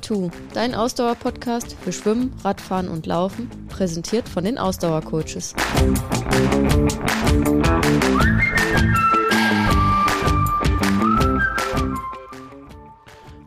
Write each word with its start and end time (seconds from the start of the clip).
Two, 0.00 0.30
dein 0.54 0.74
Ausdauer-Podcast 0.74 1.76
für 1.80 1.92
Schwimmen, 1.92 2.32
Radfahren 2.42 2.88
und 2.88 3.06
Laufen, 3.06 3.48
präsentiert 3.68 4.28
von 4.28 4.44
den 4.44 4.58
Ausdauercoaches. 4.58 5.54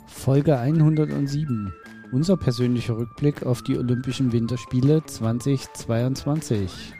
Folge 0.08 0.58
107. 0.58 1.74
Unser 2.12 2.38
persönlicher 2.38 2.96
Rückblick 2.96 3.46
auf 3.46 3.62
die 3.64 3.78
Olympischen 3.78 4.32
Winterspiele 4.32 5.04
2022. 5.04 6.94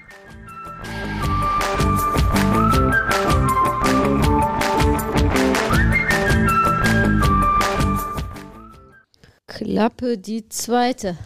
Klappe 9.64 10.18
die 10.18 10.48
zweite. 10.50 11.18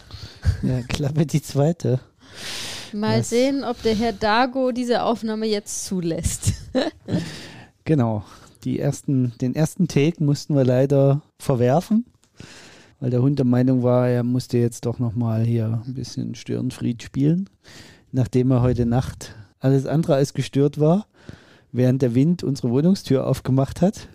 Ja, 0.62 0.82
Klappe 0.82 1.26
die 1.26 1.42
zweite. 1.42 2.00
Mal 2.92 3.20
Was? 3.20 3.30
sehen, 3.30 3.64
ob 3.64 3.82
der 3.82 3.94
Herr 3.94 4.12
Dago 4.12 4.72
diese 4.72 5.02
Aufnahme 5.02 5.46
jetzt 5.46 5.84
zulässt. 5.86 6.52
Genau. 7.84 8.22
Die 8.64 8.80
ersten, 8.80 9.32
den 9.40 9.54
ersten 9.54 9.88
Take 9.88 10.22
mussten 10.22 10.54
wir 10.54 10.64
leider 10.64 11.22
verwerfen, 11.38 12.04
weil 13.00 13.08
der 13.08 13.22
Hund 13.22 13.38
der 13.38 13.46
Meinung 13.46 13.82
war, 13.82 14.10
er 14.10 14.24
musste 14.24 14.58
jetzt 14.58 14.84
doch 14.84 14.98
nochmal 14.98 15.42
hier 15.44 15.82
ein 15.86 15.94
bisschen 15.94 16.34
Störenfried 16.34 17.02
spielen, 17.02 17.48
nachdem 18.12 18.50
er 18.50 18.60
heute 18.60 18.84
Nacht 18.84 19.34
alles 19.58 19.86
andere 19.86 20.16
als 20.16 20.34
gestört 20.34 20.78
war, 20.78 21.06
während 21.72 22.02
der 22.02 22.14
Wind 22.14 22.44
unsere 22.44 22.70
Wohnungstür 22.70 23.26
aufgemacht 23.26 23.80
hat. 23.80 24.08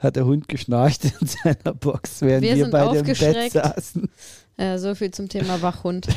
Hat 0.00 0.16
der 0.16 0.24
Hund 0.24 0.48
geschnarcht 0.48 1.04
in 1.04 1.26
seiner 1.26 1.74
Box, 1.74 2.22
während 2.22 2.42
Wir 2.42 2.56
wir, 2.56 2.64
sind 2.64 2.72
beide 2.72 2.98
im 2.98 3.06
Bett 3.06 3.52
saßen. 3.52 4.08
Ja, 4.58 4.78
so 4.78 4.94
viel 4.94 5.10
zum 5.10 5.28
Thema 5.28 5.62
Wachhund. 5.62 6.08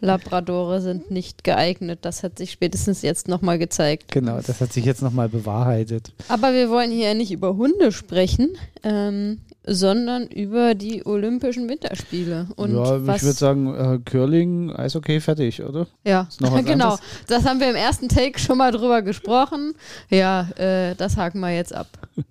Labradore 0.00 0.80
sind 0.80 1.10
nicht 1.10 1.42
geeignet. 1.42 2.00
Das 2.02 2.22
hat 2.22 2.38
sich 2.38 2.52
spätestens 2.52 3.02
jetzt 3.02 3.28
nochmal 3.28 3.58
gezeigt. 3.58 4.12
Genau, 4.12 4.40
das 4.40 4.60
hat 4.60 4.72
sich 4.72 4.84
jetzt 4.84 5.02
nochmal 5.02 5.28
bewahrheitet. 5.28 6.12
Aber 6.28 6.52
wir 6.52 6.70
wollen 6.70 6.90
hier 6.90 7.14
nicht 7.14 7.32
über 7.32 7.56
Hunde 7.56 7.92
sprechen, 7.92 8.56
ähm, 8.82 9.40
sondern 9.64 10.26
über 10.26 10.74
die 10.74 11.04
Olympischen 11.06 11.68
Winterspiele. 11.68 12.48
Und 12.56 12.74
ja, 12.74 12.96
ich 12.98 13.22
würde 13.22 13.32
sagen, 13.32 13.74
äh, 13.74 13.98
Curling, 14.04 14.70
Eishockey, 14.70 15.20
fertig, 15.20 15.62
oder? 15.62 15.86
ja, 16.04 16.28
genau. 16.38 16.54
anderes. 16.54 17.00
Das 17.26 17.44
haben 17.46 17.60
wir 17.60 17.70
im 17.70 17.76
ersten 17.76 18.08
Take 18.08 18.38
schon 18.38 18.58
mal 18.58 18.72
drüber 18.72 19.02
gesprochen. 19.02 19.74
Ja, 20.10 20.48
äh, 20.56 20.94
das 20.94 21.16
haken 21.16 21.40
wir 21.40 21.54
jetzt 21.54 21.74
ab. 21.74 21.88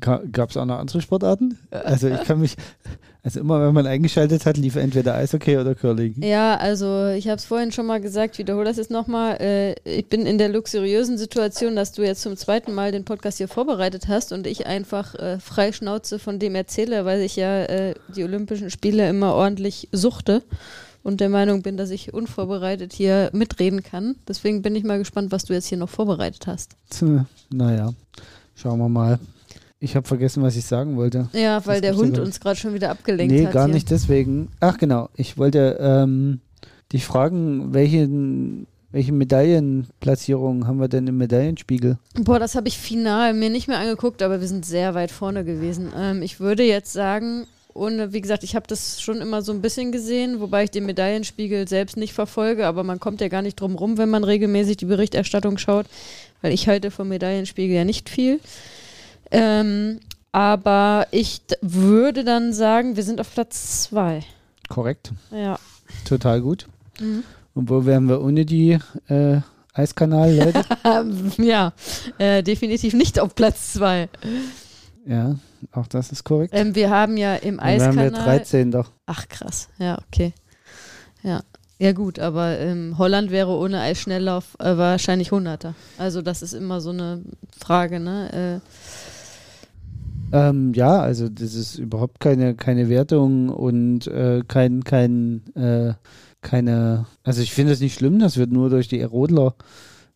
Gab 0.00 0.50
es 0.50 0.56
auch 0.56 0.64
noch 0.64 0.78
andere 0.78 1.00
Sportarten? 1.00 1.58
Also 1.70 2.08
ich 2.08 2.22
kann 2.24 2.40
mich, 2.40 2.56
also 3.22 3.40
immer 3.40 3.66
wenn 3.66 3.74
man 3.74 3.86
eingeschaltet 3.86 4.46
hat, 4.46 4.56
lief 4.56 4.76
entweder 4.76 5.14
Eishockey 5.14 5.56
oder 5.58 5.74
Curling. 5.74 6.22
Ja, 6.22 6.56
also 6.56 7.08
ich 7.08 7.26
habe 7.28 7.36
es 7.36 7.44
vorhin 7.44 7.72
schon 7.72 7.86
mal 7.86 8.00
gesagt, 8.00 8.38
wiederhole 8.38 8.64
das 8.64 8.76
jetzt 8.76 8.90
nochmal. 8.90 9.40
Äh, 9.40 9.74
ich 9.84 10.06
bin 10.08 10.26
in 10.26 10.38
der 10.38 10.48
luxuriösen 10.48 11.18
Situation, 11.18 11.76
dass 11.76 11.92
du 11.92 12.02
jetzt 12.02 12.22
zum 12.22 12.36
zweiten 12.36 12.72
Mal 12.74 12.92
den 12.92 13.04
Podcast 13.04 13.38
hier 13.38 13.48
vorbereitet 13.48 14.08
hast 14.08 14.32
und 14.32 14.46
ich 14.46 14.66
einfach 14.66 15.14
äh, 15.14 15.38
frei 15.40 15.72
Schnauze 15.72 16.18
von 16.18 16.38
dem 16.38 16.54
erzähle, 16.54 17.04
weil 17.04 17.20
ich 17.22 17.36
ja 17.36 17.64
äh, 17.64 17.94
die 18.14 18.24
Olympischen 18.24 18.70
Spiele 18.70 19.08
immer 19.08 19.34
ordentlich 19.34 19.88
suchte 19.92 20.42
und 21.02 21.20
der 21.20 21.28
Meinung 21.28 21.62
bin, 21.62 21.76
dass 21.76 21.90
ich 21.90 22.12
unvorbereitet 22.12 22.92
hier 22.92 23.30
mitreden 23.32 23.82
kann. 23.82 24.16
Deswegen 24.26 24.62
bin 24.62 24.76
ich 24.76 24.84
mal 24.84 24.98
gespannt, 24.98 25.32
was 25.32 25.44
du 25.44 25.54
jetzt 25.54 25.66
hier 25.66 25.78
noch 25.78 25.88
vorbereitet 25.88 26.46
hast. 26.46 26.76
Naja, 27.50 27.92
schauen 28.54 28.78
wir 28.78 28.88
mal. 28.88 29.18
Ich 29.80 29.94
habe 29.94 30.06
vergessen, 30.06 30.42
was 30.42 30.56
ich 30.56 30.64
sagen 30.64 30.96
wollte. 30.96 31.28
Ja, 31.32 31.64
weil 31.64 31.80
Das 31.80 31.90
der 31.90 31.96
Hund 31.96 32.18
uns 32.18 32.40
gerade 32.40 32.58
schon 32.58 32.74
wieder 32.74 32.90
abgelenkt 32.90 33.32
nee, 33.32 33.46
hat. 33.46 33.52
gar 33.52 33.66
hier. 33.66 33.74
nicht 33.74 33.90
deswegen. 33.90 34.48
Ach 34.60 34.76
genau, 34.76 35.08
ich 35.14 35.38
wollte 35.38 35.78
ähm, 35.80 36.40
dich 36.92 37.04
fragen, 37.04 37.72
welchen, 37.72 38.66
welche 38.90 39.12
Medaillenplatzierungen 39.12 40.66
haben 40.66 40.80
wir 40.80 40.88
denn 40.88 41.06
im 41.06 41.18
Medaillenspiegel? 41.18 41.98
Boah, 42.20 42.40
das 42.40 42.56
habe 42.56 42.66
ich 42.66 42.76
final 42.78 43.34
mir 43.34 43.50
nicht 43.50 43.68
mehr 43.68 43.78
angeguckt, 43.78 44.22
aber 44.22 44.40
wir 44.40 44.48
sind 44.48 44.66
sehr 44.66 44.94
weit 44.94 45.12
vorne 45.12 45.44
gewesen. 45.44 45.92
Ähm, 45.96 46.22
ich 46.22 46.40
würde 46.40 46.64
jetzt 46.64 46.92
sagen, 46.92 47.46
ohne, 47.72 48.12
wie 48.12 48.20
gesagt, 48.20 48.42
ich 48.42 48.56
habe 48.56 48.66
das 48.66 49.00
schon 49.00 49.20
immer 49.20 49.42
so 49.42 49.52
ein 49.52 49.62
bisschen 49.62 49.92
gesehen, 49.92 50.40
wobei 50.40 50.64
ich 50.64 50.72
den 50.72 50.86
Medaillenspiegel 50.86 51.68
selbst 51.68 51.96
nicht 51.96 52.12
verfolge, 52.14 52.66
aber 52.66 52.82
man 52.82 52.98
kommt 52.98 53.20
ja 53.20 53.28
gar 53.28 53.42
nicht 53.42 53.60
drum 53.60 53.76
rum, 53.76 53.96
wenn 53.96 54.10
man 54.10 54.24
regelmäßig 54.24 54.78
die 54.78 54.86
Berichterstattung 54.86 55.56
schaut, 55.58 55.86
weil 56.42 56.52
ich 56.52 56.66
halte 56.66 56.90
vom 56.90 57.08
Medaillenspiegel 57.08 57.76
ja 57.76 57.84
nicht 57.84 58.08
viel. 58.08 58.40
Ähm, 59.30 60.00
aber 60.32 61.06
ich 61.10 61.42
würde 61.60 62.24
dann 62.24 62.52
sagen, 62.52 62.96
wir 62.96 63.02
sind 63.02 63.20
auf 63.20 63.32
Platz 63.32 63.82
zwei. 63.84 64.22
Korrekt, 64.68 65.12
Ja. 65.30 65.58
total 66.06 66.40
gut. 66.40 66.66
Mhm. 67.00 67.22
Und 67.54 67.70
wo 67.70 67.84
wären 67.86 68.08
wir 68.08 68.20
ohne 68.22 68.44
die 68.44 68.78
äh, 69.08 69.40
Eiskanal-Leute? 69.74 70.62
Ja, 71.42 71.72
äh, 72.18 72.42
definitiv 72.42 72.94
nicht 72.94 73.18
auf 73.18 73.34
Platz 73.34 73.72
zwei. 73.74 74.08
ja, 75.06 75.36
auch 75.72 75.86
das 75.86 76.12
ist 76.12 76.24
korrekt. 76.24 76.52
Ähm, 76.54 76.74
wir 76.74 76.90
haben 76.90 77.16
ja 77.16 77.36
im 77.36 77.56
Dann 77.56 77.66
wären 77.66 77.80
Eiskanal. 77.98 78.12
wir 78.12 78.18
13 78.18 78.70
doch. 78.70 78.90
Ach 79.06 79.26
krass, 79.28 79.68
ja, 79.78 79.98
okay. 80.06 80.32
Ja. 81.22 81.40
Ja 81.80 81.92
gut, 81.92 82.18
aber 82.18 82.58
ähm, 82.58 82.96
Holland 82.98 83.30
wäre 83.30 83.52
ohne 83.56 83.80
Eisschnelllauf 83.80 84.56
äh, 84.58 84.76
wahrscheinlich 84.76 85.30
Hunderter. 85.30 85.74
Also 85.96 86.22
das 86.22 86.42
ist 86.42 86.52
immer 86.52 86.80
so 86.80 86.90
eine 86.90 87.22
Frage, 87.56 88.00
ne? 88.00 88.60
Ähm, 90.32 90.72
ja, 90.74 91.00
also 91.00 91.28
das 91.28 91.54
ist 91.54 91.78
überhaupt 91.78 92.20
keine, 92.20 92.54
keine 92.54 92.88
Wertung 92.88 93.48
und 93.48 94.06
äh, 94.08 94.42
kein, 94.46 94.84
kein, 94.84 95.42
äh, 95.54 95.94
keine, 96.42 97.06
also 97.24 97.40
ich 97.42 97.52
finde 97.52 97.72
es 97.72 97.80
nicht 97.80 97.94
schlimm, 97.94 98.18
dass 98.18 98.36
wir 98.36 98.46
nur 98.46 98.70
durch 98.70 98.88
die 98.88 99.02
Rodler 99.02 99.54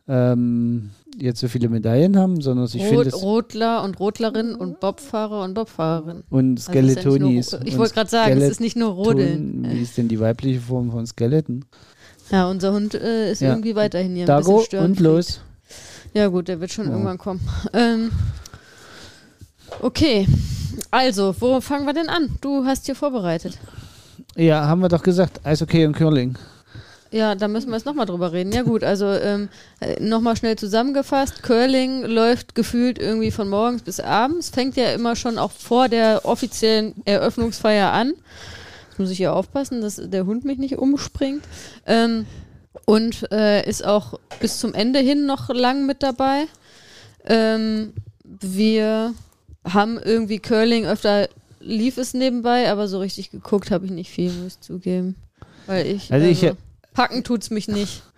ähm, 0.09 0.91
jetzt 1.19 1.41
so 1.41 1.49
viele 1.49 1.69
Medaillen 1.69 2.17
haben, 2.19 2.41
sondern 2.41 2.67
ich 2.67 2.85
finde 2.85 3.09
es 3.09 3.23
Rotler 3.23 3.83
und 3.85 3.99
Rotlerin 4.01 4.55
und 4.55 4.81
Bobfahrer 4.81 5.43
und 5.45 5.55
Bobfahrerin. 5.55 6.23
und 6.31 6.59
Also 6.59 6.73
es 6.73 6.85
ist 6.87 6.95
ja 6.97 7.03
Skeletonis. 7.03 7.57
ich 7.65 7.79
wollte 7.79 7.95
gerade 7.95 8.11
sagen, 8.11 8.37
es 8.39 8.51
ist 8.51 8.61
nicht 8.61 8.77
nur 8.77 8.91
Rodeln. 8.91 9.67
Wie 9.71 9.83
ist 9.83 9.97
denn 9.99 10.09
die 10.09 10.21
weibliche 10.21 10.61
Form 10.61 10.91
von 10.91 11.07
Skeleton? 11.07 11.65
Ja, 12.31 12.49
unser 12.49 12.73
Hund 12.73 12.95
äh, 12.95 13.31
ist 13.33 13.41
Ja. 13.43 13.51
irgendwie 13.51 13.75
weiterhin 13.75 14.15
hier 14.15 14.25
ein 14.25 14.27
Dago 14.27 14.53
bisschen 14.55 14.67
störend. 14.67 14.99
und 14.99 15.05
los. 15.05 15.41
Ja 16.15 16.29
gut, 16.29 16.49
der 16.49 16.61
wird 16.61 16.73
schon 16.73 16.87
Ja. 16.87 16.93
irgendwann 16.93 17.19
kommen. 17.19 17.41
Ähm, 17.73 18.11
okay, 19.81 20.27
also, 20.91 21.35
wo 21.39 21.61
fangen 21.61 21.87
wir 21.87 21.95
denn 21.95 22.09
an? 22.09 22.37
Du 22.41 22.65
hast 22.65 22.87
hier 22.87 22.95
vorbereitet. 22.95 23.59
Ja, 24.37 24.67
haben 24.67 24.81
wir 24.81 24.89
doch 24.89 25.03
gesagt, 25.03 25.41
Eishockey 25.45 25.87
und 25.87 25.97
Curling. 25.97 26.37
Ja, 27.11 27.35
da 27.35 27.47
müssen 27.47 27.69
wir 27.69 27.77
jetzt 27.77 27.85
nochmal 27.85 28.07
drüber 28.07 28.33
reden. 28.33 28.53
Ja 28.53 28.63
gut, 28.63 28.83
also 28.83 29.07
ähm, 29.07 29.51
nochmal 30.01 30.35
schnell 30.35 30.57
zusammengefasst. 30.57 31.43
Curling 31.43 32.05
läuft 32.05 32.55
gefühlt 32.55 32.99
irgendwie 32.99 33.31
von 33.31 33.51
morgens 33.51 33.83
bis 33.83 34.01
abends. 34.01 34.49
Fängt 34.49 34.77
ja 34.77 34.93
immer 34.93 35.15
schon 35.15 35.37
auch 35.37 35.51
vor 35.51 35.89
der 35.91 36.25
offiziellen 36.25 36.95
Eröffnungsfeier 37.05 37.93
an. 37.93 38.15
Jetzt 38.89 38.99
muss 38.99 39.11
ich 39.11 39.19
hier 39.19 39.35
aufpassen, 39.35 39.83
dass 39.83 40.01
der 40.03 40.25
Hund 40.25 40.47
mich 40.47 40.57
nicht 40.57 40.79
umspringt. 40.79 41.45
Ähm, 41.87 42.25
und 42.87 43.31
äh, 43.31 43.69
ist 43.69 43.85
auch 43.85 44.19
bis 44.41 44.59
zum 44.59 44.73
Ende 44.73 45.01
hin 45.01 45.27
noch 45.27 45.51
lang 45.51 45.85
mit 45.85 46.03
dabei. 46.03 46.47
Ähm, 47.27 47.93
wir 48.25 49.13
haben 49.65 49.99
irgendwie 49.99 50.39
Curling 50.39 50.87
öfter 50.87 51.29
lief 51.65 51.99
es 51.99 52.15
nebenbei, 52.15 52.71
aber 52.71 52.89
so 52.89 52.99
richtig 52.99 53.31
geguckt 53.31 53.71
habe 53.71 53.87
ich 53.87 53.93
nicht 53.93 54.11
viel, 54.11 54.33
muss 54.33 54.55
ich 54.55 54.61
zugeben. 54.61 55.17
Weil 55.67 55.87
ich, 55.87 56.13
Also 56.13 56.27
ich, 56.27 56.43
äh, 56.43 56.55
packen 56.93 57.25
tut's 57.25 57.51
mich 57.51 57.69
nicht. 57.69 58.03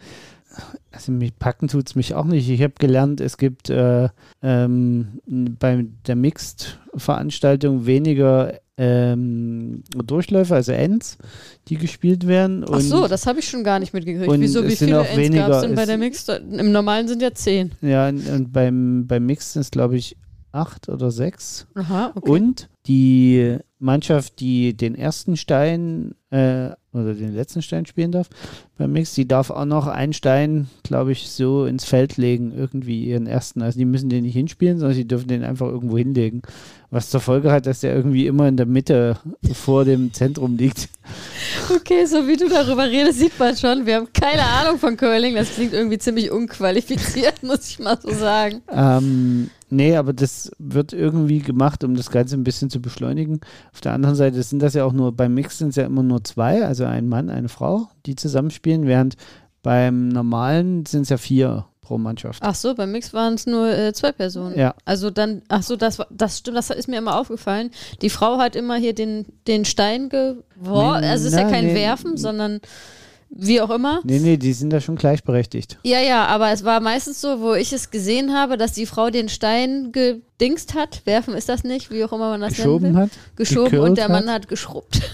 Also 0.93 1.11
mich 1.11 1.37
packen 1.37 1.67
tut 1.67 1.89
es 1.89 1.97
mich 1.97 2.15
auch 2.15 2.27
nicht. 2.27 2.49
Ich 2.49 2.63
habe 2.63 2.75
gelernt, 2.79 3.21
es 3.21 3.39
gibt 3.39 3.71
äh, 3.71 4.09
ähm, 4.41 5.21
bei 5.27 5.85
der 6.07 6.15
Mixed-Veranstaltung 6.15 7.87
weniger 7.87 8.61
ähm, 8.77 9.83
Durchläufe, 9.91 10.55
also 10.55 10.71
Ends, 10.71 11.19
die 11.67 11.77
gespielt 11.77 12.29
werden. 12.29 12.65
Ach 12.71 12.79
so, 12.79 13.09
das 13.09 13.27
habe 13.27 13.41
ich 13.41 13.49
schon 13.49 13.65
gar 13.65 13.81
nicht 13.81 13.93
mitgekriegt. 13.93 14.33
Wieso, 14.39 14.65
wie 14.65 14.77
viele 14.77 15.05
Ends 15.05 15.37
gab 15.37 15.51
es 15.51 15.61
denn 15.63 15.75
bei 15.75 15.87
der 15.87 15.99
Mix? 15.99 16.29
Im 16.29 16.71
Normalen 16.71 17.09
sind 17.09 17.21
ja 17.21 17.35
zehn. 17.35 17.73
Ja, 17.81 18.09
und, 18.09 18.29
und 18.29 18.53
beim, 18.53 19.09
beim 19.09 19.27
Mixed 19.27 19.57
es, 19.57 19.73
glaube 19.73 19.97
ich, 19.97 20.17
acht 20.55 20.89
oder 20.89 21.11
sechs. 21.11 21.67
Aha, 21.75 22.13
okay. 22.15 22.31
Und 22.31 22.69
die 22.87 23.59
Mannschaft, 23.79 24.41
die 24.41 24.75
den 24.77 24.95
ersten 24.95 25.37
Stein 25.37 26.15
äh, 26.31 26.71
oder 26.93 27.15
den 27.15 27.35
letzten 27.35 27.61
Stein 27.61 27.87
spielen 27.87 28.13
darf 28.13 28.29
beim 28.79 28.93
Mix, 28.93 29.15
die 29.15 29.27
darf 29.27 29.51
auch 29.51 29.65
noch 29.65 29.87
einen 29.87 30.13
Stein, 30.13 30.69
glaube 30.83 31.13
ich, 31.13 31.29
so 31.31 31.67
ins 31.67 31.85
Feld 31.85 32.17
legen, 32.17 32.53
irgendwie 32.57 33.05
ihren 33.05 33.27
ersten. 33.27 33.63
Also 33.63 33.79
die 33.79 33.85
müssen 33.85 34.09
den 34.09 34.23
nicht 34.23 34.35
hinspielen, 34.35 34.79
sondern 34.79 34.95
sie 34.95 35.09
dürfen 35.09 35.29
den 35.29 35.45
einfach 35.45 35.67
irgendwo 35.67 35.99
hinlegen. 35.99 36.43
Was 36.91 37.11
zur 37.11 37.21
Folge 37.21 37.51
hat, 37.51 37.67
dass 37.67 37.81
der 37.81 37.95
irgendwie 37.95 38.27
immer 38.27 38.47
in 38.47 38.57
der 38.57 38.67
Mitte 38.67 39.19
vor 39.53 39.85
dem 39.85 40.13
Zentrum 40.13 40.57
liegt. 40.57 40.89
Okay, 41.75 42.07
so 42.07 42.27
wie 42.29 42.37
du 42.37 42.49
darüber 42.49 42.85
redest, 42.85 43.19
sieht 43.19 43.39
man 43.39 43.57
schon. 43.57 43.87
Wir 43.87 43.97
haben 43.97 44.09
keine 44.13 44.43
Ahnung 44.43 44.79
von 44.79 44.97
Curling. 44.97 45.35
Das 45.35 45.55
klingt 45.55 45.73
irgendwie 45.73 45.99
ziemlich 45.99 46.31
unqualifiziert, 46.31 47.43
muss 47.43 47.69
ich 47.69 47.79
mal 47.79 47.99
so 48.01 48.13
sagen. 48.13 48.63
Ähm, 48.71 49.51
Nee, 49.75 49.97
aber 49.97 50.13
das 50.13 50.51
wird 50.59 50.93
irgendwie 50.93 51.41
gemacht, 51.41 51.85
um 51.85 51.95
das 51.97 52.11
Ganze 52.11 52.37
ein 52.37 52.45
bisschen 52.45 52.71
zu 52.71 52.81
beschleunigen. 52.81 53.41
Auf 53.73 53.81
der 53.81 53.93
anderen 53.93 54.15
Seite 54.15 54.43
sind 54.43 54.61
das 54.63 54.75
ja 54.75 54.85
auch 54.85 54.93
nur, 54.93 55.13
beim 55.13 55.35
Mix 55.35 55.59
sind 55.59 55.71
es 55.71 55.77
ja 55.77 55.85
immer 55.85 56.03
nur 56.03 56.23
zwei, 56.25 56.65
also 56.65 56.85
ein 56.85 57.09
Mann, 57.09 57.31
eine 57.31 57.49
Frau, 57.49 57.89
die 58.07 58.15
zusammenspielen, 58.15 58.87
während 58.87 59.17
beim 59.63 60.09
normalen 60.09 60.87
sind 60.87 61.03
es 61.03 61.09
ja 61.09 61.17
vier 61.17 61.67
pro 61.81 61.99
Mannschaft. 61.99 62.41
Ach 62.43 62.55
so, 62.55 62.75
beim 62.75 62.93
Mix 62.93 63.13
waren 63.13 63.35
es 63.35 63.47
nur 63.47 63.69
äh, 63.69 63.93
zwei 63.93 64.13
Personen. 64.13 64.59
Ja. 64.59 64.75
Also 64.85 65.11
dann, 65.11 65.43
ach 65.49 65.63
so, 65.63 65.77
das, 65.77 65.99
war- 65.99 66.07
das 66.11 66.39
stimmt, 66.39 66.57
das 66.57 66.71
ist 66.71 66.89
mir 66.89 66.97
immer 66.99 67.19
aufgefallen. 67.19 67.71
Die 68.01 68.11
Frau 68.11 68.39
hat 68.39 68.57
immer 68.57 68.77
hier 68.77 68.95
den, 68.95 69.27
den 69.47 69.65
Stein 69.65 70.09
geworfen. 70.09 71.05
Also 71.05 71.27
es 71.27 71.33
ist 71.35 71.39
ja 71.39 71.45
na, 71.45 71.51
kein 71.51 71.67
nee. 71.67 71.75
Werfen, 71.75 72.17
sondern 72.17 72.61
wie 73.37 73.61
auch 73.61 73.71
immer. 73.71 74.01
Nee, 74.05 74.19
nee, 74.21 74.37
die 74.37 74.53
sind 74.53 74.71
da 74.71 74.81
schon 74.81 74.97
gleichberechtigt. 74.97 75.79
Ja, 75.83 76.01
ja, 76.01 76.27
aber 76.27 76.53
es 76.53 76.65
war 76.65 76.81
meistens 76.81 77.21
so, 77.21 77.41
wo 77.41 77.55
ich 77.55 77.73
es 77.73 77.91
gesehen 77.91 78.33
habe, 78.33 78.57
dass 78.57 78.73
die 78.73 78.87
Frau 78.87 79.11
den 79.11 79.29
Stein 79.29 79.91
gedingst 79.93 80.75
hat. 80.75 81.03
Werfen 81.05 81.35
ist 81.35 81.49
das 81.49 81.65
nicht, 81.65 81.91
wie 81.91 82.05
auch 82.05 82.13
immer 82.13 82.31
man 82.31 82.41
das 82.41 82.55
Geschoben 82.57 82.83
nennen 82.93 82.97
will. 82.97 83.03
hat. 83.05 83.11
Geschoben 83.37 83.79
und 83.81 83.99
der 83.99 84.09
Mann 84.09 84.27
hat. 84.29 84.43
hat 84.43 84.49
geschrubbt. 84.49 85.01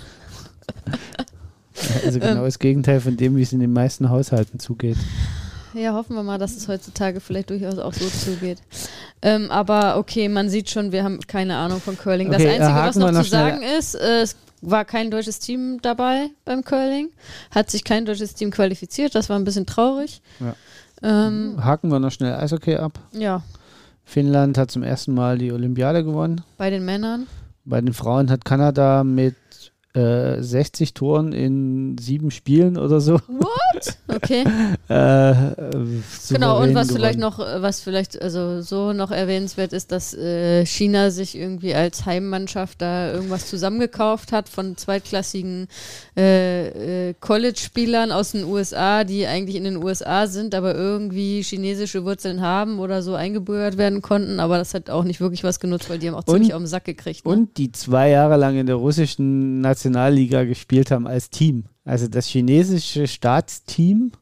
Also 2.04 2.18
Ähm. 2.20 2.28
genau 2.28 2.44
das 2.44 2.58
Gegenteil 2.58 3.00
von 3.00 3.16
dem, 3.16 3.36
wie 3.36 3.42
es 3.42 3.52
in 3.54 3.60
den 3.60 3.72
meisten 3.72 4.10
Haushalten 4.10 4.58
zugeht. 4.60 4.98
Ja, 5.72 5.94
hoffen 5.94 6.14
wir 6.14 6.22
mal, 6.22 6.36
dass 6.36 6.56
es 6.56 6.68
heutzutage 6.68 7.20
vielleicht 7.20 7.48
durchaus 7.48 7.78
auch 7.78 7.94
so 7.94 8.06
zugeht. 8.06 8.58
Ähm, 9.22 9.50
aber 9.50 9.96
okay, 9.96 10.28
man 10.28 10.50
sieht 10.50 10.68
schon, 10.68 10.92
wir 10.92 11.04
haben 11.04 11.20
keine 11.26 11.56
Ahnung 11.56 11.80
von 11.80 11.96
Curling. 11.96 12.28
Okay, 12.28 12.36
das 12.44 12.52
Einzige, 12.52 12.74
was 12.86 12.96
noch, 12.96 13.12
noch 13.12 13.22
zu 13.22 13.30
sagen 13.30 13.62
ist, 13.62 13.94
äh, 13.94 14.20
es 14.22 14.36
war 14.62 14.84
kein 14.84 15.10
deutsches 15.10 15.38
Team 15.38 15.78
dabei 15.82 16.30
beim 16.44 16.62
Curling. 16.64 17.08
Hat 17.50 17.70
sich 17.70 17.84
kein 17.84 18.04
deutsches 18.04 18.34
Team 18.34 18.50
qualifiziert. 18.50 19.14
Das 19.14 19.28
war 19.28 19.36
ein 19.36 19.44
bisschen 19.44 19.66
traurig. 19.66 20.22
Ja. 20.40 20.54
Ähm, 21.02 21.64
Haken 21.64 21.90
wir 21.90 21.98
noch 21.98 22.10
schnell 22.12 22.34
Eishockey 22.34 22.76
ab. 22.76 22.98
ja, 23.12 23.42
Finnland 24.04 24.58
hat 24.58 24.70
zum 24.70 24.82
ersten 24.82 25.14
Mal 25.14 25.38
die 25.38 25.52
Olympiade 25.52 26.04
gewonnen. 26.04 26.42
bei 26.58 26.68
den 26.70 26.84
Männern. 26.84 27.26
Bei 27.64 27.80
den 27.80 27.92
Frauen 27.94 28.30
hat 28.30 28.44
Kanada 28.44 29.04
mit 29.04 29.36
äh, 29.94 30.40
60 30.40 30.94
Toren 30.94 31.32
in 31.32 31.96
sieben 31.98 32.30
Spielen 32.30 32.76
oder 32.78 33.00
so. 33.00 33.18
Okay. 34.08 34.44
Äh, 34.88 35.34
Genau, 36.30 36.60
und 36.60 36.74
was 36.74 36.90
vielleicht 36.90 37.18
gewonnen. 37.18 37.20
noch, 37.20 37.38
äh, 37.38 37.62
was 37.62 37.80
vielleicht 37.80 38.20
also 38.20 38.60
so 38.60 38.92
noch 38.92 39.12
erwähnenswert 39.12 39.72
ist, 39.72 39.92
dass 39.92 40.14
äh, 40.14 40.66
China 40.66 41.10
sich 41.10 41.36
irgendwie 41.38 41.74
als 41.74 42.06
Heimmannschaft 42.06 42.82
da 42.82 43.12
irgendwas 43.12 43.46
zusammengekauft 43.48 44.32
hat 44.32 44.48
von 44.48 44.76
zweitklassigen 44.76 45.68
äh, 46.16 47.10
äh, 47.10 47.14
College-Spielern 47.20 48.10
aus 48.10 48.32
den 48.32 48.44
USA, 48.44 49.04
die 49.04 49.26
eigentlich 49.26 49.54
in 49.56 49.64
den 49.64 49.76
USA 49.82 50.26
sind, 50.26 50.54
aber 50.56 50.74
irgendwie 50.74 51.42
chinesische 51.42 52.04
Wurzeln 52.04 52.40
haben 52.40 52.80
oder 52.80 53.02
so 53.02 53.14
eingebürgert 53.14 53.76
werden 53.78 54.02
konnten. 54.02 54.40
Aber 54.40 54.58
das 54.58 54.74
hat 54.74 54.90
auch 54.90 55.04
nicht 55.04 55.20
wirklich 55.20 55.44
was 55.44 55.60
genutzt, 55.60 55.88
weil 55.88 55.98
die 56.00 56.08
haben 56.08 56.14
auch 56.16 56.26
Und- 56.26 56.34
ziemlich 56.34 56.54
auf 56.54 56.60
den 56.62 56.66
Sack 56.66 56.84
gekriegt. 56.84 57.24
Ne? 57.24 57.30
Und 57.32 57.56
die 57.58 57.70
zwei 57.72 58.10
Jahre 58.10 58.36
lang 58.36 58.56
in 58.58 58.66
der 58.66 58.74
russischen 58.76 59.60
Nationalliga 59.80 60.44
gespielt 60.44 60.90
haben 60.90 61.06
als 61.06 61.30
Team. 61.30 61.64
Also 61.84 62.06
das 62.06 62.26
chinesische 62.26 63.06
Staatsteam 63.06 64.12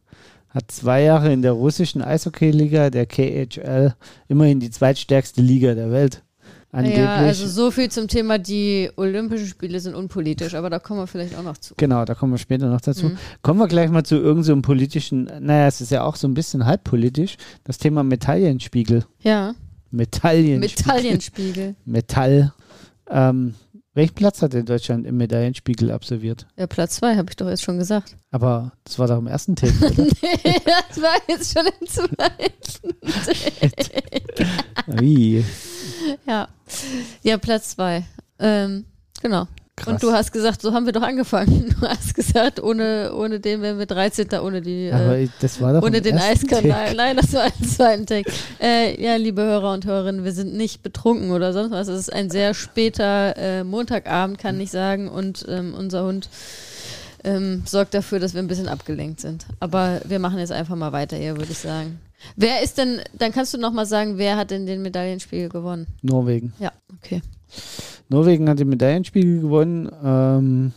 hat 0.50 0.70
zwei 0.70 1.02
Jahre 1.02 1.32
in 1.32 1.42
der 1.42 1.52
russischen 1.52 2.00
Eishockeyliga, 2.00 2.90
der 2.90 3.06
KHL, 3.06 3.94
immerhin 4.28 4.60
die 4.60 4.70
zweitstärkste 4.70 5.42
Liga 5.42 5.74
der 5.74 5.90
Welt. 5.90 6.22
Angeblich. 6.70 6.98
ja, 6.98 7.16
also 7.16 7.48
so 7.48 7.70
viel 7.70 7.90
zum 7.90 8.08
Thema, 8.08 8.38
die 8.38 8.90
Olympischen 8.96 9.46
Spiele 9.46 9.80
sind 9.80 9.94
unpolitisch, 9.94 10.54
aber 10.54 10.68
da 10.70 10.78
kommen 10.78 11.00
wir 11.00 11.06
vielleicht 11.06 11.34
auch 11.36 11.42
noch 11.42 11.56
zu. 11.56 11.74
Genau, 11.76 12.04
da 12.04 12.14
kommen 12.14 12.34
wir 12.34 12.38
später 12.38 12.68
noch 12.68 12.80
dazu. 12.80 13.06
Mhm. 13.06 13.18
Kommen 13.42 13.58
wir 13.58 13.68
gleich 13.68 13.90
mal 13.90 14.04
zu 14.04 14.16
irgendeinem 14.16 14.42
so 14.44 14.52
einem 14.52 14.62
politischen, 14.62 15.30
naja, 15.40 15.66
es 15.66 15.80
ist 15.80 15.90
ja 15.90 16.04
auch 16.04 16.14
so 16.14 16.28
ein 16.28 16.34
bisschen 16.34 16.66
halbpolitisch, 16.66 17.36
das 17.64 17.78
Thema 17.78 18.04
Medaillenspiegel. 18.04 19.04
Ja, 19.22 19.54
Medaillenspiegel. 19.90 20.94
Medaillenspiegel. 20.94 21.74
Metall. 21.86 22.52
Ähm, 23.10 23.54
welchen 23.98 24.14
Platz 24.14 24.42
hat 24.42 24.52
denn 24.52 24.64
Deutschland 24.64 25.06
im 25.06 25.16
Medaillenspiegel 25.16 25.90
absolviert? 25.90 26.46
Ja, 26.56 26.68
Platz 26.68 26.94
zwei, 26.94 27.16
habe 27.16 27.30
ich 27.30 27.36
doch 27.36 27.48
jetzt 27.48 27.64
schon 27.64 27.78
gesagt. 27.78 28.16
Aber 28.30 28.70
das 28.84 28.96
war 29.00 29.08
doch 29.08 29.18
im 29.18 29.26
ersten 29.26 29.56
Take, 29.56 29.74
oder? 29.86 30.06
das 30.06 31.02
war 31.02 31.16
jetzt 31.26 31.52
schon 31.52 31.66
im 31.66 31.86
zweiten. 31.88 32.94
Wie? 34.86 35.44
ja. 36.26 36.48
ja, 37.22 37.38
Platz 37.38 37.70
zwei. 37.70 38.04
Ähm, 38.38 38.84
genau. 39.20 39.48
Krass. 39.78 39.86
Und 39.94 40.02
du 40.02 40.12
hast 40.12 40.32
gesagt, 40.32 40.60
so 40.62 40.72
haben 40.72 40.86
wir 40.86 40.92
doch 40.92 41.02
angefangen. 41.02 41.74
Du 41.80 41.86
hast 41.86 42.14
gesagt, 42.14 42.60
ohne, 42.62 43.12
ohne 43.14 43.38
den 43.40 43.62
wären 43.62 43.78
wir 43.78 43.86
13. 43.86 44.28
ohne 44.42 44.60
die. 44.60 44.90
Aber 44.92 45.16
Äh, 45.16 45.24
ich- 45.24 45.30
das 45.40 45.60
war 45.60 45.72
doch 45.72 45.82
ohne 45.82 46.00
den 46.02 46.18
Eiskanal. 46.18 46.94
Nein, 46.94 47.16
das 47.16 47.32
war 47.32 47.42
ein 47.44 47.64
zweiten 47.68 48.04
Take. 48.06 48.30
Äh, 48.60 49.00
ja, 49.02 49.16
liebe 49.16 49.42
Hörer 49.42 49.72
und 49.72 49.84
Hörerinnen, 49.86 50.24
wir 50.24 50.32
sind 50.32 50.54
nicht 50.54 50.82
betrunken 50.82 51.30
oder 51.30 51.52
sonst 51.52 51.70
was. 51.70 51.88
Es 51.88 52.00
ist 52.00 52.12
ein 52.12 52.30
sehr 52.30 52.54
später 52.54 53.36
äh, 53.36 53.64
Montagabend, 53.64 54.38
kann 54.38 54.60
ich 54.60 54.70
sagen. 54.70 55.08
Und 55.08 55.46
ähm, 55.48 55.74
unser 55.74 56.04
Hund 56.04 56.28
ähm, 57.24 57.62
sorgt 57.66 57.94
dafür, 57.94 58.18
dass 58.20 58.34
wir 58.34 58.40
ein 58.42 58.48
bisschen 58.48 58.68
abgelenkt 58.68 59.20
sind. 59.20 59.46
Aber 59.60 60.00
wir 60.04 60.18
machen 60.18 60.38
jetzt 60.38 60.52
einfach 60.52 60.76
mal 60.76 60.92
weiter 60.92 61.16
hier, 61.16 61.36
würde 61.36 61.52
ich 61.52 61.58
sagen. 61.58 62.00
Wer 62.36 62.62
ist 62.62 62.78
denn, 62.78 63.00
dann 63.12 63.30
kannst 63.32 63.54
du 63.54 63.58
noch 63.58 63.72
mal 63.72 63.86
sagen, 63.86 64.18
wer 64.18 64.36
hat 64.36 64.50
denn 64.50 64.66
den 64.66 64.82
Medaillenspiegel 64.82 65.48
gewonnen? 65.48 65.86
Norwegen. 66.02 66.52
Ja, 66.58 66.72
okay. 67.02 67.22
Norwegen 68.08 68.48
hat 68.48 68.58
den 68.58 68.68
Medaillenspiegel 68.68 69.40
gewonnen, 69.40 69.90
ähm, 70.02 70.72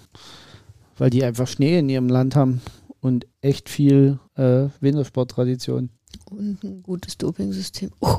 weil 0.97 1.09
die 1.09 1.23
einfach 1.23 1.47
Schnee 1.47 1.79
in 1.79 1.89
ihrem 1.89 2.09
Land 2.09 2.35
haben 2.35 2.61
und 2.99 3.27
echt 3.41 3.69
viel 3.69 4.19
äh, 4.35 4.67
Wintersporttradition. 4.79 5.89
Und 6.29 6.63
ein 6.63 6.83
gutes 6.83 7.17
Dopingsystem. 7.17 7.91
Oh. 7.99 8.17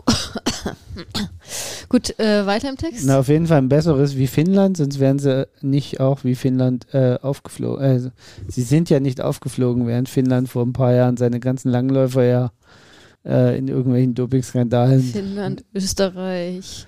Gut, 1.89 2.19
äh, 2.19 2.47
weiter 2.47 2.71
im 2.71 2.77
Text. 2.77 3.05
Na, 3.07 3.19
auf 3.19 3.29
jeden 3.29 3.47
Fall 3.47 3.59
ein 3.59 3.69
besseres 3.69 4.17
wie 4.17 4.27
Finnland, 4.27 4.77
sonst 4.77 4.99
wären 4.99 5.19
sie 5.19 5.47
nicht 5.61 6.01
auch 6.01 6.25
wie 6.25 6.35
Finnland 6.35 6.87
äh, 6.95 7.19
aufgeflogen. 7.21 7.85
Also, 7.85 8.11
sie 8.49 8.63
sind 8.63 8.89
ja 8.91 9.01
nicht 9.01 9.21
aufgeflogen, 9.21 9.87
während 9.87 10.09
Finnland 10.09 10.49
vor 10.49 10.65
ein 10.65 10.73
paar 10.73 10.95
Jahren 10.95 11.17
seine 11.17 11.41
ganzen 11.41 11.71
Langläufer 11.71 12.25
ja 12.25 12.53
äh, 13.25 13.59
in 13.59 13.69
irgendwelchen 13.69 14.15
Dopingskandalen. 14.15 15.03
Finnland, 15.03 15.65
Österreich. 15.75 16.87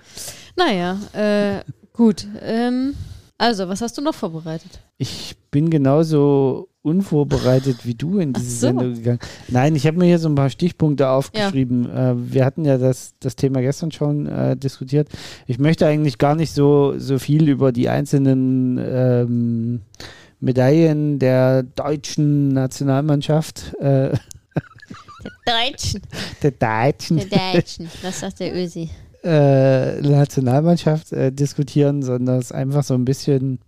Naja, 0.56 0.98
äh, 1.12 1.62
gut. 1.92 2.26
Ähm, 2.40 2.94
also, 3.38 3.68
was 3.68 3.80
hast 3.80 3.98
du 3.98 4.02
noch 4.02 4.14
vorbereitet? 4.14 4.80
Ich 4.96 5.36
bin 5.50 5.70
genauso 5.70 6.68
unvorbereitet 6.82 7.86
wie 7.86 7.94
du 7.94 8.18
in 8.18 8.34
diese 8.34 8.50
so. 8.50 8.66
Sendung 8.66 8.94
gegangen. 8.94 9.18
Nein, 9.48 9.74
ich 9.74 9.86
habe 9.86 9.98
mir 9.98 10.04
hier 10.04 10.18
so 10.18 10.28
ein 10.28 10.34
paar 10.34 10.50
Stichpunkte 10.50 11.08
aufgeschrieben. 11.08 11.90
Äh, 11.90 12.14
wir 12.32 12.44
hatten 12.44 12.64
ja 12.64 12.78
das, 12.78 13.14
das 13.20 13.36
Thema 13.36 13.60
gestern 13.60 13.90
schon 13.90 14.26
äh, 14.26 14.56
diskutiert. 14.56 15.08
Ich 15.46 15.58
möchte 15.58 15.86
eigentlich 15.86 16.18
gar 16.18 16.34
nicht 16.34 16.52
so, 16.52 16.94
so 16.98 17.18
viel 17.18 17.48
über 17.48 17.72
die 17.72 17.88
einzelnen 17.88 18.78
ähm, 18.78 19.80
Medaillen 20.40 21.18
der 21.18 21.62
deutschen 21.62 22.48
Nationalmannschaft, 22.48 23.74
äh, 23.80 24.10
Deutschen. 25.46 26.02
der 26.42 26.50
deutschen 26.50 27.18
Deutschen. 27.18 27.90
Das 28.02 28.20
sagt 28.20 28.40
der 28.40 28.54
Ösi. 28.54 28.90
Äh, 29.24 30.00
Nationalmannschaft 30.00 31.12
äh, 31.12 31.32
diskutieren, 31.32 32.02
sondern 32.02 32.38
es 32.38 32.52
einfach 32.52 32.84
so 32.84 32.94
ein 32.94 33.04
bisschen. 33.04 33.58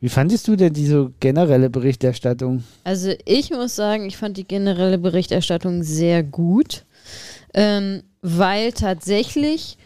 Wie 0.00 0.08
fandest 0.08 0.46
du 0.46 0.54
denn 0.54 0.72
diese 0.72 1.10
generelle 1.18 1.70
Berichterstattung? 1.70 2.62
Also 2.84 3.12
ich 3.24 3.50
muss 3.50 3.74
sagen, 3.74 4.06
ich 4.06 4.16
fand 4.16 4.36
die 4.36 4.46
generelle 4.46 4.98
Berichterstattung 4.98 5.82
sehr 5.82 6.22
gut, 6.22 6.84
ähm, 7.52 8.02
weil 8.22 8.72
tatsächlich 8.72 9.76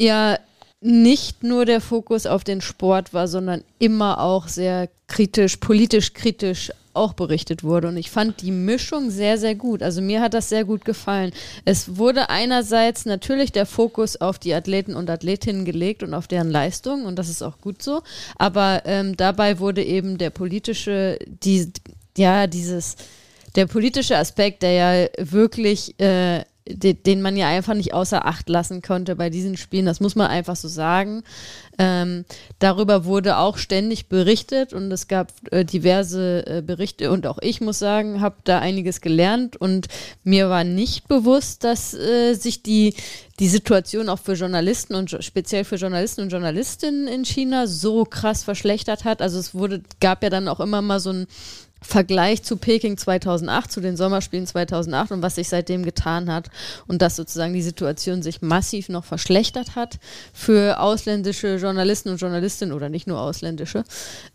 ja 0.00 0.38
nicht 0.80 1.44
nur 1.44 1.64
der 1.64 1.80
Fokus 1.80 2.26
auf 2.26 2.44
den 2.44 2.60
Sport 2.60 3.14
war, 3.14 3.28
sondern 3.28 3.62
immer 3.78 4.20
auch 4.20 4.48
sehr 4.48 4.88
kritisch, 5.06 5.58
politisch 5.58 6.12
kritisch 6.12 6.72
auch 6.94 7.14
berichtet 7.14 7.64
wurde. 7.64 7.88
Und 7.88 7.96
ich 7.96 8.10
fand 8.10 8.42
die 8.42 8.50
Mischung 8.50 9.10
sehr, 9.10 9.38
sehr 9.38 9.54
gut. 9.54 9.82
Also 9.82 10.02
mir 10.02 10.20
hat 10.20 10.34
das 10.34 10.48
sehr 10.48 10.64
gut 10.64 10.84
gefallen. 10.84 11.32
Es 11.64 11.96
wurde 11.96 12.30
einerseits 12.30 13.04
natürlich 13.06 13.52
der 13.52 13.66
Fokus 13.66 14.20
auf 14.20 14.38
die 14.38 14.54
Athleten 14.54 14.94
und 14.94 15.10
Athletinnen 15.10 15.64
gelegt 15.64 16.02
und 16.02 16.14
auf 16.14 16.28
deren 16.28 16.50
Leistung 16.50 17.04
und 17.04 17.18
das 17.18 17.28
ist 17.28 17.42
auch 17.42 17.58
gut 17.60 17.82
so. 17.82 18.02
Aber 18.36 18.82
ähm, 18.84 19.16
dabei 19.16 19.58
wurde 19.58 19.82
eben 19.82 20.18
der 20.18 20.30
politische, 20.30 21.18
die, 21.26 21.72
ja, 22.16 22.46
dieses, 22.46 22.96
der 23.56 23.66
politische 23.66 24.16
Aspekt, 24.16 24.62
der 24.62 24.72
ja 24.72 25.08
wirklich, 25.18 25.98
äh, 26.00 26.44
den 26.68 27.22
man 27.22 27.36
ja 27.36 27.48
einfach 27.48 27.74
nicht 27.74 27.92
außer 27.92 28.24
Acht 28.24 28.48
lassen 28.48 28.82
konnte 28.82 29.16
bei 29.16 29.30
diesen 29.30 29.56
Spielen, 29.56 29.86
das 29.86 30.00
muss 30.00 30.14
man 30.14 30.28
einfach 30.28 30.54
so 30.56 30.68
sagen. 30.68 31.24
Ähm, 31.78 32.24
darüber 32.58 33.04
wurde 33.04 33.38
auch 33.38 33.56
ständig 33.56 34.08
berichtet 34.08 34.72
und 34.72 34.92
es 34.92 35.08
gab 35.08 35.32
äh, 35.50 35.64
diverse 35.64 36.46
äh, 36.46 36.62
Berichte 36.62 37.10
und 37.10 37.26
auch 37.26 37.38
ich 37.40 37.60
muss 37.60 37.78
sagen, 37.78 38.20
habe 38.20 38.36
da 38.44 38.60
einiges 38.60 39.00
gelernt 39.00 39.56
und 39.56 39.88
mir 40.22 40.50
war 40.50 40.62
nicht 40.62 41.08
bewusst, 41.08 41.64
dass 41.64 41.94
äh, 41.94 42.34
sich 42.34 42.62
die, 42.62 42.94
die 43.40 43.48
Situation 43.48 44.08
auch 44.08 44.18
für 44.18 44.34
Journalisten 44.34 44.94
und 44.94 45.16
speziell 45.24 45.64
für 45.64 45.76
Journalisten 45.76 46.20
und 46.20 46.30
Journalistinnen 46.30 47.08
in 47.08 47.24
China 47.24 47.66
so 47.66 48.04
krass 48.04 48.44
verschlechtert 48.44 49.04
hat. 49.04 49.22
Also 49.22 49.38
es 49.38 49.54
wurde, 49.54 49.82
gab 50.00 50.22
ja 50.22 50.30
dann 50.30 50.48
auch 50.48 50.60
immer 50.60 50.82
mal 50.82 51.00
so 51.00 51.10
ein 51.10 51.26
Vergleich 51.82 52.42
zu 52.42 52.56
Peking 52.56 52.96
2008, 52.96 53.70
zu 53.70 53.80
den 53.80 53.96
Sommerspielen 53.96 54.46
2008 54.46 55.12
und 55.12 55.22
was 55.22 55.34
sich 55.34 55.48
seitdem 55.48 55.84
getan 55.84 56.32
hat 56.32 56.50
und 56.86 57.02
dass 57.02 57.16
sozusagen 57.16 57.52
die 57.52 57.62
Situation 57.62 58.22
sich 58.22 58.42
massiv 58.42 58.88
noch 58.88 59.04
verschlechtert 59.04 59.74
hat 59.76 59.98
für 60.32 60.80
ausländische 60.80 61.56
Journalisten 61.56 62.10
und 62.10 62.20
Journalistinnen 62.20 62.74
oder 62.74 62.88
nicht 62.88 63.06
nur 63.06 63.20
ausländische. 63.20 63.84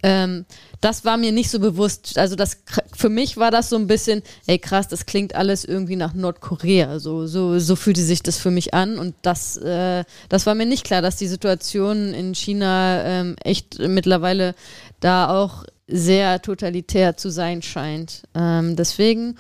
Ähm, 0.04 0.46
das 0.82 1.06
war 1.06 1.18
mir 1.18 1.32
nicht 1.32 1.50
so 1.50 1.60
bewusst. 1.60 2.18
Also 2.18 2.36
das 2.36 2.58
für 2.96 3.10
mich 3.10 3.38
war 3.38 3.52
das 3.52 3.70
so 3.70 3.76
ein 3.76 3.88
bisschen, 3.88 4.22
ey 4.46 4.60
krass, 4.60 4.88
das 4.88 5.06
klingt 5.06 5.36
alles 5.36 5.66
irgendwie 5.66 5.96
nach 5.96 6.14
Nordkorea. 6.14 7.00
So, 7.00 7.28
so, 7.28 7.60
so 7.60 7.76
fühlte 7.76 8.02
sich 8.02 8.24
das 8.24 8.38
für 8.38 8.52
mich 8.52 8.74
an 8.74 8.98
und 9.00 9.16
das, 9.22 9.58
äh, 9.58 10.04
das 10.30 10.46
war 10.46 10.56
mir 10.56 10.66
nicht 10.66 10.84
klar, 10.84 11.02
dass 11.02 11.16
die 11.16 11.28
Situation 11.28 12.14
in 12.14 12.36
China 12.36 13.04
ähm, 13.04 13.36
echt 13.44 13.80
mittlerweile 13.80 14.56
da 15.00 15.30
auch 15.30 15.66
sehr 15.88 16.42
totalitär 16.42 17.18
zu 17.18 17.30
sein 17.30 17.62
scheint. 17.62 18.24
Ähm, 18.36 18.76
deswegen, 18.76 19.38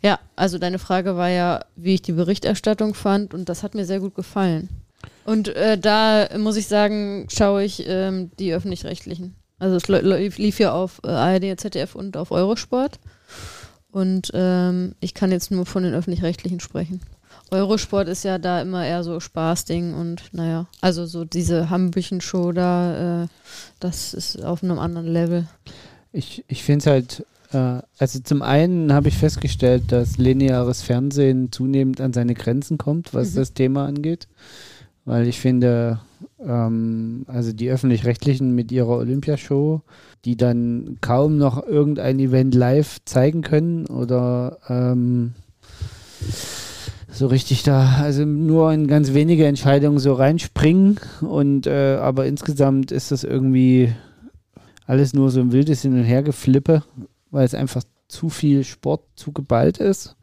ja, 0.00 0.18
also 0.36 0.58
deine 0.58 0.78
Frage 0.78 1.16
war 1.16 1.28
ja, 1.28 1.64
wie 1.76 1.94
ich 1.94 2.02
die 2.02 2.12
Berichterstattung 2.12 2.94
fand 2.94 3.34
und 3.34 3.48
das 3.48 3.62
hat 3.62 3.74
mir 3.74 3.84
sehr 3.84 4.00
gut 4.00 4.14
gefallen. 4.14 4.68
Und 5.24 5.48
äh, 5.48 5.76
da 5.76 6.28
muss 6.38 6.56
ich 6.56 6.68
sagen, 6.68 7.26
schaue 7.30 7.64
ich 7.64 7.84
ähm, 7.86 8.30
die 8.38 8.54
öffentlich-rechtlichen. 8.54 9.34
Also 9.58 9.76
es 9.76 9.88
lief 10.38 10.60
ja 10.60 10.72
auf 10.72 11.00
äh, 11.04 11.08
ARD, 11.08 11.58
ZDF 11.58 11.94
und 11.94 12.16
auf 12.16 12.30
Eurosport. 12.30 12.98
Und 13.90 14.30
ähm, 14.34 14.94
ich 15.00 15.14
kann 15.14 15.32
jetzt 15.32 15.50
nur 15.50 15.66
von 15.66 15.82
den 15.82 15.94
öffentlich-rechtlichen 15.94 16.60
sprechen. 16.60 17.00
Eurosport 17.50 18.08
ist 18.08 18.24
ja 18.24 18.38
da 18.38 18.60
immer 18.60 18.86
eher 18.86 19.02
so 19.04 19.20
Spaßding 19.20 19.94
und 19.94 20.22
naja, 20.32 20.66
also 20.80 21.06
so 21.06 21.24
diese 21.24 21.70
Hambüchen-Show 21.70 22.52
da, 22.52 23.24
äh, 23.24 23.28
das 23.80 24.12
ist 24.12 24.44
auf 24.44 24.62
einem 24.62 24.78
anderen 24.78 25.06
Level. 25.06 25.48
Ich, 26.12 26.44
ich 26.48 26.62
finde 26.62 26.78
es 26.78 26.86
halt, 26.86 27.26
äh, 27.52 27.82
also 27.98 28.20
zum 28.20 28.42
einen 28.42 28.92
habe 28.92 29.08
ich 29.08 29.16
festgestellt, 29.16 29.92
dass 29.92 30.18
lineares 30.18 30.82
Fernsehen 30.82 31.52
zunehmend 31.52 32.00
an 32.00 32.12
seine 32.12 32.34
Grenzen 32.34 32.78
kommt, 32.78 33.14
was 33.14 33.32
mhm. 33.32 33.36
das 33.36 33.54
Thema 33.54 33.86
angeht. 33.86 34.28
Weil 35.04 35.26
ich 35.26 35.40
finde, 35.40 36.00
ähm, 36.40 37.24
also 37.26 37.52
die 37.52 37.70
öffentlich-rechtlichen 37.70 38.54
mit 38.54 38.70
ihrer 38.72 38.98
Olympiashow, 38.98 39.82
die 40.24 40.36
dann 40.36 40.98
kaum 41.00 41.38
noch 41.38 41.66
irgendein 41.66 42.18
Event 42.18 42.54
live 42.54 42.98
zeigen 43.04 43.42
können 43.42 43.86
oder 43.86 44.58
ähm, 44.68 45.32
so 47.10 47.26
richtig 47.26 47.62
da, 47.62 48.00
also 48.02 48.24
nur 48.24 48.72
in 48.72 48.86
ganz 48.86 49.14
wenige 49.14 49.46
Entscheidungen 49.46 49.98
so 49.98 50.12
reinspringen 50.12 51.00
und 51.20 51.66
äh, 51.66 51.96
aber 51.96 52.26
insgesamt 52.26 52.92
ist 52.92 53.10
das 53.10 53.24
irgendwie 53.24 53.92
alles 54.88 55.12
nur 55.12 55.30
so 55.30 55.40
ein 55.40 55.52
wildes 55.52 55.82
Hin- 55.82 55.92
und 55.92 56.02
Hergeflippe, 56.04 56.82
weil 57.30 57.44
es 57.44 57.54
einfach 57.54 57.82
zu 58.08 58.30
viel 58.30 58.64
Sport 58.64 59.02
zu 59.16 59.32
geballt 59.32 59.78
ist. 59.78 60.16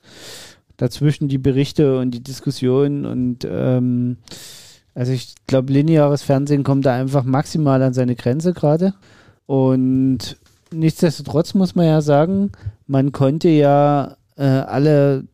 Dazwischen 0.76 1.28
die 1.28 1.38
Berichte 1.38 2.00
und 2.00 2.12
die 2.12 2.24
Diskussionen 2.24 3.06
und 3.06 3.48
ähm, 3.50 4.18
also 4.96 5.12
ich 5.12 5.36
glaube, 5.46 5.72
lineares 5.72 6.24
Fernsehen 6.24 6.64
kommt 6.64 6.86
da 6.88 6.96
einfach 6.96 7.24
maximal 7.24 7.82
an 7.84 7.94
seine 7.94 8.16
Grenze 8.16 8.54
gerade. 8.54 8.96
Und 9.46 10.38
nichtsdestotrotz 10.74 11.54
muss 11.54 11.76
man 11.76 11.86
ja 11.86 12.02
sagen, 12.02 12.52
man 12.88 13.12
konnte 13.12 13.50
ja 13.50 14.18
äh, 14.36 14.46
alle 14.46 15.26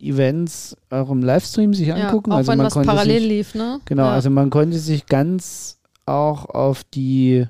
Events 0.00 0.76
auch 0.88 1.10
im 1.10 1.22
Livestream 1.22 1.74
sich 1.74 1.92
angucken. 1.92 2.30
Ja, 2.30 2.36
auch 2.36 2.38
also 2.38 2.52
wenn 2.52 2.58
man 2.58 2.66
was 2.74 2.86
parallel 2.86 3.20
sich, 3.20 3.28
lief, 3.28 3.54
ne? 3.54 3.80
Genau, 3.84 4.04
ja. 4.04 4.12
also 4.12 4.30
man 4.30 4.48
konnte 4.48 4.78
sich 4.78 5.04
ganz 5.06 5.78
auch 6.06 6.46
auf 6.46 6.84
die 6.84 7.46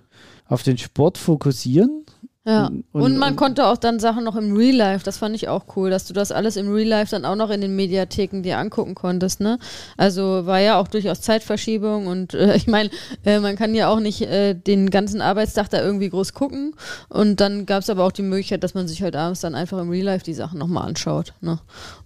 auf 0.53 0.63
den 0.63 0.79
Sport 0.79 1.19
fokussieren 1.19 2.05
ja. 2.45 2.67
Und, 2.67 2.85
und, 2.93 3.19
man 3.19 3.37
konnte 3.37 3.69
auch 3.69 3.77
dann 3.77 4.01
Sachen 4.01 4.25
noch 4.25 4.35
im 4.35 4.57
Real 4.57 4.75
Life, 4.75 5.05
das 5.05 5.17
fand 5.17 5.37
ich 5.37 5.47
auch 5.47 5.77
cool, 5.77 5.91
dass 5.91 6.07
du 6.07 6.13
das 6.13 6.33
alles 6.33 6.57
im 6.57 6.73
Real 6.73 6.89
Life 6.89 7.13
dann 7.13 7.25
auch 7.25 7.37
noch 7.37 7.51
in 7.51 7.61
den 7.61 7.77
Mediatheken 7.77 8.43
dir 8.43 8.59
angucken 8.59 8.97
konntest, 8.97 9.39
ne? 9.41 9.61
Also 9.97 10.45
war 10.45 10.59
ja 10.59 10.81
auch 10.81 10.89
durchaus 10.89 11.21
Zeitverschiebung 11.21 12.09
und 12.09 12.35
äh, 12.35 12.57
ich 12.57 12.67
meine, 12.67 12.91
äh, 13.25 13.39
man 13.39 13.55
kann 13.55 13.77
ja 13.77 13.89
auch 13.89 14.01
nicht 14.01 14.23
äh, 14.23 14.55
den 14.55 14.91
ganzen 14.91 15.21
Arbeitstag 15.21 15.69
da 15.71 15.81
irgendwie 15.81 16.09
groß 16.09 16.33
gucken 16.33 16.75
und 17.09 17.41
dann 17.41 17.65
gab 17.65 17.83
es 17.83 17.91
aber 17.91 18.03
auch 18.03 18.13
die 18.13 18.23
Möglichkeit, 18.23 18.65
dass 18.65 18.75
man 18.75 18.89
sich 18.89 19.03
halt 19.03 19.15
abends 19.15 19.41
dann 19.41 19.55
einfach 19.55 19.79
im 19.79 19.91
Real 19.91 20.07
Life 20.07 20.25
die 20.25 20.35
Sachen 20.35 20.59
nochmal 20.59 20.89
anschaut, 20.89 21.35
ne? 21.43 21.61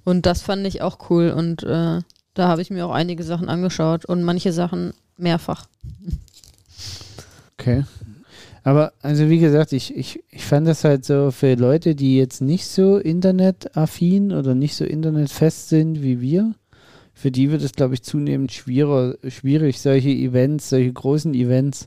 Und 0.04 0.26
das 0.26 0.42
fand 0.42 0.66
ich 0.66 0.82
auch 0.82 0.98
cool 1.08 1.30
und 1.30 1.62
äh, 1.62 2.00
da 2.34 2.48
habe 2.48 2.60
ich 2.60 2.68
mir 2.68 2.84
auch 2.86 2.92
einige 2.92 3.22
Sachen 3.22 3.48
angeschaut 3.48 4.04
und 4.04 4.22
manche 4.22 4.52
Sachen 4.52 4.92
mehrfach. 5.16 5.64
Okay. 7.58 7.84
Aber 8.66 8.92
also 9.00 9.30
wie 9.30 9.38
gesagt, 9.38 9.73
ich, 9.73 9.96
ich, 9.96 10.25
ich 10.28 10.44
fand 10.44 10.66
das 10.66 10.82
halt 10.82 11.04
so 11.04 11.30
für 11.30 11.54
Leute, 11.54 11.94
die 11.94 12.18
jetzt 12.18 12.40
nicht 12.40 12.66
so 12.66 12.99
internetaffin 12.99 14.32
oder 14.32 14.56
nicht 14.56 14.75
so 14.75 14.85
internetfest 14.85 15.68
sind 15.68 16.02
wie 16.02 16.20
wir, 16.20 16.52
für 17.14 17.30
die 17.30 17.52
wird 17.52 17.62
es, 17.62 17.75
glaube 17.75 17.94
ich, 17.94 18.02
zunehmend 18.02 18.50
schwieriger, 18.50 19.16
schwierig, 19.30 19.80
solche 19.80 20.08
Events, 20.08 20.68
solche 20.68 20.92
großen 20.92 21.32
Events 21.35 21.87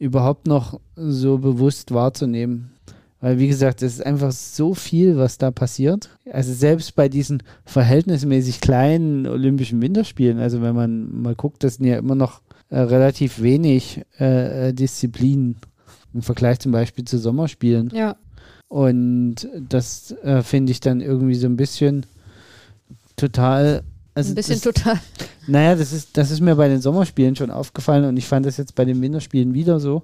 überhaupt 0.00 0.48
noch 0.48 0.80
so 0.96 1.38
bewusst 1.38 1.94
wahrzunehmen. 1.94 2.72
Weil, 3.20 3.38
wie 3.38 3.46
gesagt, 3.46 3.82
es 3.82 3.94
ist 3.94 4.04
einfach 4.04 4.32
so 4.32 4.74
viel, 4.74 5.18
was 5.18 5.38
da 5.38 5.52
passiert. 5.52 6.10
Also 6.32 6.52
selbst 6.52 6.96
bei 6.96 7.08
diesen 7.08 7.44
verhältnismäßig 7.64 8.60
kleinen 8.60 9.28
Olympischen 9.28 9.80
Winterspielen, 9.80 10.40
also 10.40 10.62
wenn 10.62 10.74
man 10.74 11.22
mal 11.22 11.36
guckt, 11.36 11.62
das 11.62 11.76
sind 11.76 11.86
ja 11.86 11.96
immer 11.96 12.16
noch 12.16 12.42
äh, 12.70 12.80
relativ 12.80 13.40
wenig 13.40 14.02
äh, 14.18 14.70
äh 14.70 14.72
Disziplinen 14.72 15.54
im 16.18 16.22
Vergleich 16.22 16.58
zum 16.58 16.72
Beispiel 16.72 17.04
zu 17.04 17.18
Sommerspielen. 17.18 17.90
Ja. 17.94 18.16
Und 18.66 19.48
das 19.68 20.10
äh, 20.22 20.42
finde 20.42 20.72
ich 20.72 20.80
dann 20.80 21.00
irgendwie 21.00 21.36
so 21.36 21.46
ein 21.46 21.56
bisschen 21.56 22.06
total. 23.16 23.82
Also 24.14 24.32
ein 24.32 24.34
bisschen 24.34 24.60
das, 24.60 24.74
total. 24.74 25.00
Naja, 25.46 25.76
das 25.76 25.92
ist, 25.92 26.16
das 26.16 26.32
ist 26.32 26.40
mir 26.40 26.56
bei 26.56 26.68
den 26.68 26.80
Sommerspielen 26.80 27.36
schon 27.36 27.50
aufgefallen 27.50 28.04
und 28.04 28.16
ich 28.16 28.26
fand 28.26 28.44
das 28.44 28.56
jetzt 28.56 28.74
bei 28.74 28.84
den 28.84 29.00
Winterspielen 29.00 29.54
wieder 29.54 29.78
so 29.78 30.02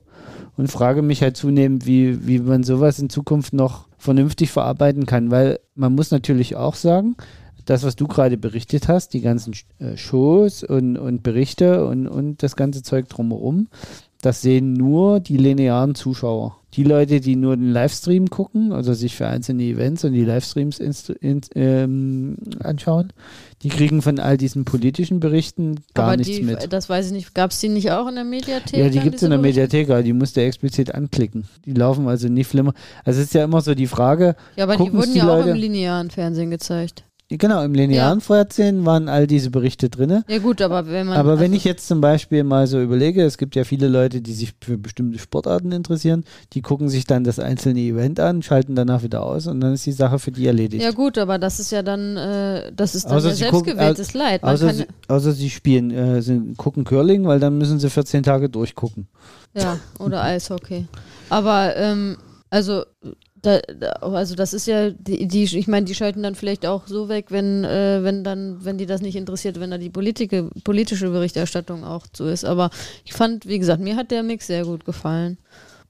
und 0.56 0.70
frage 0.70 1.02
mich 1.02 1.20
halt 1.20 1.36
zunehmend, 1.36 1.84
wie, 1.84 2.26
wie 2.26 2.38
man 2.38 2.62
sowas 2.62 3.00
in 3.00 3.10
Zukunft 3.10 3.52
noch 3.52 3.88
vernünftig 3.98 4.52
verarbeiten 4.52 5.04
kann, 5.04 5.32
weil 5.32 5.58
man 5.74 5.94
muss 5.94 6.12
natürlich 6.12 6.54
auch 6.54 6.76
sagen, 6.76 7.16
das, 7.64 7.82
was 7.82 7.96
du 7.96 8.06
gerade 8.06 8.36
berichtet 8.36 8.88
hast, 8.88 9.14
die 9.14 9.20
ganzen 9.20 9.54
äh, 9.78 9.96
Shows 9.96 10.62
und, 10.62 10.96
und 10.96 11.22
Berichte 11.22 11.86
und, 11.86 12.06
und 12.06 12.42
das 12.42 12.56
ganze 12.56 12.82
Zeug 12.82 13.08
drumherum, 13.08 13.68
das 14.24 14.40
sehen 14.40 14.72
nur 14.72 15.20
die 15.20 15.36
linearen 15.36 15.94
Zuschauer. 15.94 16.56
Die 16.74 16.82
Leute, 16.82 17.20
die 17.20 17.36
nur 17.36 17.56
den 17.56 17.70
Livestream 17.70 18.30
gucken, 18.30 18.72
also 18.72 18.94
sich 18.94 19.14
für 19.14 19.28
einzelne 19.28 19.62
Events 19.62 20.02
und 20.04 20.12
die 20.12 20.24
Livestreams 20.24 20.80
in, 20.80 21.40
ähm, 21.54 22.36
anschauen, 22.60 23.12
die 23.62 23.68
kriegen 23.68 24.02
von 24.02 24.18
all 24.18 24.36
diesen 24.36 24.64
politischen 24.64 25.20
Berichten 25.20 25.76
gar 25.94 26.06
aber 26.06 26.16
nichts 26.16 26.36
die, 26.36 26.42
mit. 26.42 26.72
Das 26.72 26.88
weiß 26.88 27.06
ich 27.06 27.12
nicht. 27.12 27.34
Gab 27.34 27.52
es 27.52 27.60
die 27.60 27.68
nicht 27.68 27.92
auch 27.92 28.08
in 28.08 28.16
der 28.16 28.24
Mediathek? 28.24 28.80
Ja, 28.80 28.88
die 28.88 28.98
gibt 29.00 29.16
es 29.16 29.22
in 29.22 29.30
der 29.30 29.38
Mediathek, 29.38 29.88
aber 29.90 30.02
die 30.02 30.12
musst 30.12 30.36
du 30.36 30.40
explizit 30.40 30.94
anklicken. 30.94 31.44
Die 31.64 31.74
laufen 31.74 32.08
also 32.08 32.28
nicht 32.28 32.48
flimmer. 32.48 32.72
Also 33.04 33.20
es 33.20 33.26
ist 33.26 33.34
ja 33.34 33.44
immer 33.44 33.60
so 33.60 33.74
die 33.74 33.86
Frage. 33.86 34.34
Ja, 34.56 34.64
aber 34.64 34.76
die 34.76 34.92
wurden 34.92 35.12
die 35.12 35.18
ja 35.18 35.26
Leute, 35.26 35.50
auch 35.50 35.54
im 35.54 35.60
linearen 35.60 36.10
Fernsehen 36.10 36.50
gezeigt. 36.50 37.04
Genau, 37.30 37.62
im 37.64 37.72
linearen 37.72 38.18
ja. 38.18 38.24
Fernsehen 38.24 38.84
waren 38.84 39.08
all 39.08 39.26
diese 39.26 39.50
Berichte 39.50 39.88
drin. 39.88 40.22
Ja 40.28 40.38
gut, 40.38 40.60
aber 40.60 40.86
wenn 40.86 41.06
man... 41.06 41.16
Aber 41.16 41.38
wenn 41.38 41.52
also 41.52 41.56
ich 41.56 41.64
jetzt 41.64 41.88
zum 41.88 42.02
Beispiel 42.02 42.44
mal 42.44 42.66
so 42.66 42.80
überlege, 42.80 43.22
es 43.22 43.38
gibt 43.38 43.56
ja 43.56 43.64
viele 43.64 43.88
Leute, 43.88 44.20
die 44.20 44.34
sich 44.34 44.52
für 44.60 44.76
bestimmte 44.76 45.18
Sportarten 45.18 45.72
interessieren, 45.72 46.24
die 46.52 46.60
gucken 46.60 46.90
sich 46.90 47.06
dann 47.06 47.24
das 47.24 47.38
einzelne 47.38 47.80
Event 47.80 48.20
an, 48.20 48.42
schalten 48.42 48.74
danach 48.74 49.02
wieder 49.02 49.22
aus 49.22 49.46
und 49.46 49.62
dann 49.62 49.72
ist 49.72 49.86
die 49.86 49.92
Sache 49.92 50.18
für 50.18 50.32
die 50.32 50.46
erledigt. 50.46 50.82
Ja 50.82 50.90
gut, 50.90 51.16
aber 51.16 51.38
das 51.38 51.60
ist 51.60 51.72
ja 51.72 51.82
dann, 51.82 52.18
äh, 52.18 52.70
das 52.76 52.94
ist 52.94 53.06
dann 53.06 53.16
außer 53.16 53.30
ja 53.30 53.34
selbstgewähltes 53.34 54.08
gucken, 54.08 54.20
Leid. 54.20 54.42
Man 54.42 54.54
außer, 54.54 54.74
sie, 54.74 54.86
außer 55.08 55.32
sie 55.32 55.48
spielen, 55.48 55.90
äh, 55.92 56.20
sie 56.20 56.52
gucken 56.58 56.84
Curling, 56.84 57.24
weil 57.24 57.40
dann 57.40 57.56
müssen 57.56 57.78
sie 57.80 57.88
14 57.88 58.22
Tage 58.22 58.50
durchgucken. 58.50 59.08
Ja, 59.54 59.78
oder 59.98 60.22
Eishockey. 60.24 60.86
Aber, 61.30 61.74
ähm, 61.74 62.18
also 62.50 62.84
da, 63.44 63.58
also 64.00 64.34
das 64.34 64.54
ist 64.54 64.66
ja 64.66 64.90
die, 64.90 65.28
die 65.28 65.44
ich 65.44 65.68
meine, 65.68 65.86
die 65.86 65.94
schalten 65.94 66.22
dann 66.22 66.34
vielleicht 66.34 66.66
auch 66.66 66.86
so 66.86 67.08
weg, 67.08 67.26
wenn 67.28 67.64
äh, 67.64 68.02
wenn 68.02 68.24
dann 68.24 68.64
wenn 68.64 68.78
die 68.78 68.86
das 68.86 69.02
nicht 69.02 69.16
interessiert, 69.16 69.60
wenn 69.60 69.70
da 69.70 69.78
die 69.78 69.90
Politike, 69.90 70.50
politische 70.64 71.10
Berichterstattung 71.10 71.84
auch 71.84 72.06
so 72.12 72.26
ist. 72.26 72.44
Aber 72.44 72.70
ich 73.04 73.12
fand, 73.12 73.46
wie 73.46 73.58
gesagt, 73.58 73.80
mir 73.80 73.96
hat 73.96 74.10
der 74.10 74.22
Mix 74.22 74.46
sehr 74.46 74.64
gut 74.64 74.84
gefallen. 74.84 75.38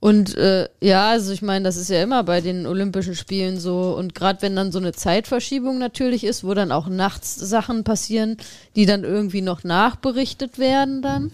Und 0.01 0.37
äh, 0.37 0.69
ja, 0.83 1.09
also 1.09 1.33
ich 1.33 1.41
meine, 1.41 1.65
das 1.65 1.79
ist 1.79 1.89
ja 1.89 2.03
immer 2.03 2.25
bei 2.25 2.43
den 2.43 2.67
Olympischen 2.67 3.15
Spielen 3.15 3.59
so. 3.59 3.97
Und 3.97 4.15
gerade 4.15 4.43
wenn 4.43 4.55
dann 4.55 4.71
so 4.71 4.79
eine 4.79 4.93
Zeitverschiebung 4.93 5.79
natürlich 5.79 6.25
ist, 6.25 6.45
wo 6.45 6.53
dann 6.53 6.73
auch 6.73 6.89
nachts 6.89 7.35
Sachen 7.37 7.85
passieren, 7.85 8.37
die 8.77 8.85
dann 8.85 9.03
irgendwie 9.05 9.41
noch 9.41 9.65
nachberichtet 9.65 10.59
werden 10.59 11.01
dann. 11.01 11.33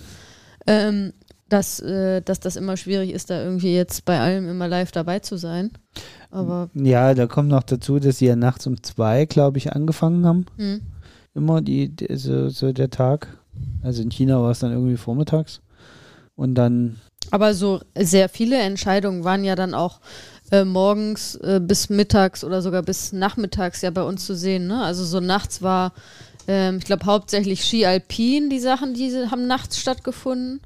Ähm, 0.69 1.15
dass, 1.51 1.81
äh, 1.81 2.23
dass 2.23 2.41
das 2.41 2.57
immer 2.57 2.77
schwierig 2.77 3.13
ist, 3.13 3.29
da 3.29 3.43
irgendwie 3.43 3.75
jetzt 3.75 4.05
bei 4.05 4.19
allem 4.19 4.49
immer 4.49 4.69
live 4.69 4.93
dabei 4.93 5.19
zu 5.19 5.37
sein. 5.37 5.73
Aber 6.31 6.71
ja, 6.75 7.13
da 7.15 7.27
kommt 7.27 7.49
noch 7.49 7.65
dazu, 7.65 7.99
dass 7.99 8.19
sie 8.19 8.27
ja 8.27 8.37
nachts 8.37 8.67
um 8.67 8.83
zwei, 8.83 9.27
glaube 9.27 9.59
ich, 9.59 9.73
angefangen 9.73 10.25
haben. 10.25 10.47
Hm. 10.57 10.81
Immer 11.35 11.61
die, 11.61 11.93
so, 12.15 12.49
so 12.49 12.73
der 12.73 12.91
Tag. 12.91 13.29
Also 13.83 14.03
in 14.03 14.11
China 14.11 14.41
war 14.41 14.53
es 14.53 14.61
dann 14.61 14.73
irgendwie 14.73 14.97
vormittags. 14.97 15.61
Und 16.37 16.55
dann. 16.55 16.97
Aber 17.31 17.53
so 17.55 17.81
sehr 17.99 18.29
viele 18.29 18.59
Entscheidungen 18.59 19.25
waren 19.25 19.45
ja 19.45 19.55
dann 19.55 19.75
auch 19.75 20.01
äh, 20.51 20.65
morgens 20.65 21.35
äh, 21.37 21.61
bis 21.63 21.91
mittags 21.91 22.43
oder 22.45 22.63
sogar 22.63 22.83
bis 22.83 23.13
nachmittags 23.13 23.83
ja 23.83 23.91
bei 23.91 24.03
uns 24.03 24.25
zu 24.25 24.35
sehen. 24.35 24.67
Ne? 24.67 24.83
Also 24.83 25.05
so 25.05 25.21
nachts 25.21 25.63
war, 25.63 25.93
ähm, 26.49 26.79
ich 26.79 26.85
glaube 26.85 27.07
hauptsächlich 27.07 27.65
Ski 27.65 27.87
Alpin, 27.87 28.51
die 28.51 28.59
Sachen, 28.59 28.95
die 28.95 29.13
haben 29.31 29.47
nachts 29.47 29.79
stattgefunden. 29.79 30.61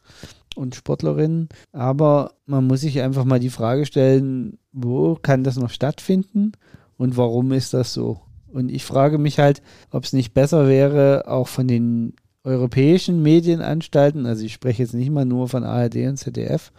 und 0.54 0.76
Sportlerinnen. 0.76 1.48
Aber 1.72 2.34
man 2.46 2.64
muss 2.64 2.82
sich 2.82 3.00
einfach 3.00 3.24
mal 3.24 3.40
die 3.40 3.50
Frage 3.50 3.86
stellen, 3.86 4.58
wo 4.72 5.16
kann 5.16 5.42
das 5.42 5.56
noch 5.56 5.70
stattfinden 5.70 6.52
und 6.96 7.16
warum 7.16 7.50
ist 7.50 7.74
das 7.74 7.92
so? 7.92 8.20
Und 8.52 8.70
ich 8.70 8.84
frage 8.84 9.18
mich 9.18 9.40
halt, 9.40 9.62
ob 9.90 10.04
es 10.04 10.12
nicht 10.12 10.32
besser 10.32 10.68
wäre, 10.68 11.24
auch 11.26 11.48
von 11.48 11.66
den 11.66 12.14
europäischen 12.44 13.22
Medienanstalten, 13.22 14.26
also 14.26 14.44
ich 14.44 14.52
spreche 14.52 14.82
jetzt 14.82 14.94
nicht 14.94 15.10
mal 15.10 15.24
nur 15.24 15.48
von 15.48 15.64
ARD 15.64 15.96
und 16.06 16.16
ZDF, 16.16 16.72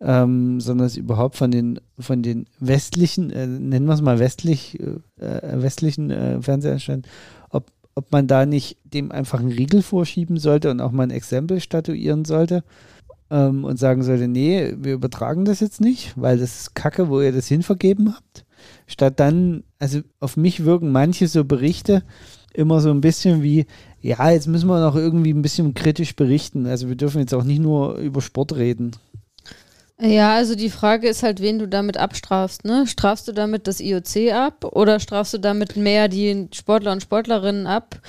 ähm, 0.00 0.60
sondern 0.60 0.86
es 0.86 0.96
überhaupt 0.96 1.36
von 1.36 1.50
den, 1.50 1.80
von 1.98 2.22
den 2.22 2.46
westlichen, 2.60 3.30
äh, 3.30 3.46
nennen 3.46 3.86
wir 3.86 3.94
es 3.94 4.02
mal 4.02 4.18
westlich, 4.18 4.78
äh, 4.80 5.24
äh, 5.24 5.62
westlichen 5.62 6.10
äh, 6.10 6.40
Fernsehanstalten, 6.40 7.04
ob, 7.50 7.70
ob 7.94 8.12
man 8.12 8.26
da 8.26 8.46
nicht 8.46 8.78
dem 8.84 9.10
einfach 9.10 9.40
einen 9.40 9.52
Riegel 9.52 9.82
vorschieben 9.82 10.38
sollte 10.38 10.70
und 10.70 10.80
auch 10.80 10.92
mal 10.92 11.04
ein 11.04 11.10
Exempel 11.10 11.60
statuieren 11.60 12.24
sollte 12.24 12.62
ähm, 13.30 13.64
und 13.64 13.78
sagen 13.78 14.02
sollte, 14.02 14.28
nee, 14.28 14.74
wir 14.78 14.94
übertragen 14.94 15.44
das 15.44 15.60
jetzt 15.60 15.80
nicht, 15.80 16.12
weil 16.16 16.38
das 16.38 16.60
ist 16.60 16.74
Kacke, 16.74 17.08
wo 17.08 17.20
ihr 17.20 17.32
das 17.32 17.48
hinvergeben 17.48 18.14
habt. 18.14 18.44
Statt 18.86 19.18
dann, 19.20 19.64
also 19.78 20.00
auf 20.20 20.36
mich 20.36 20.64
wirken 20.64 20.92
manche 20.92 21.28
so 21.28 21.44
Berichte 21.44 22.02
immer 22.54 22.80
so 22.80 22.90
ein 22.90 23.00
bisschen 23.00 23.42
wie, 23.42 23.66
ja, 24.00 24.30
jetzt 24.30 24.46
müssen 24.46 24.68
wir 24.68 24.80
noch 24.80 24.96
irgendwie 24.96 25.32
ein 25.32 25.42
bisschen 25.42 25.74
kritisch 25.74 26.16
berichten. 26.16 26.66
Also 26.66 26.88
wir 26.88 26.96
dürfen 26.96 27.20
jetzt 27.20 27.34
auch 27.34 27.44
nicht 27.44 27.60
nur 27.60 27.96
über 27.96 28.20
Sport 28.20 28.56
reden. 28.56 28.92
Ja, 30.00 30.34
also 30.34 30.54
die 30.54 30.70
Frage 30.70 31.08
ist 31.08 31.24
halt, 31.24 31.40
wen 31.40 31.58
du 31.58 31.66
damit 31.66 31.96
abstrafst. 31.96 32.64
Ne? 32.64 32.86
Strafst 32.86 33.26
du 33.26 33.32
damit 33.32 33.66
das 33.66 33.80
IOC 33.80 34.32
ab 34.32 34.64
oder 34.64 35.00
strafst 35.00 35.34
du 35.34 35.38
damit 35.38 35.76
mehr 35.76 36.06
die 36.06 36.48
Sportler 36.54 36.92
und 36.92 37.02
Sportlerinnen 37.02 37.66
ab, 37.66 38.00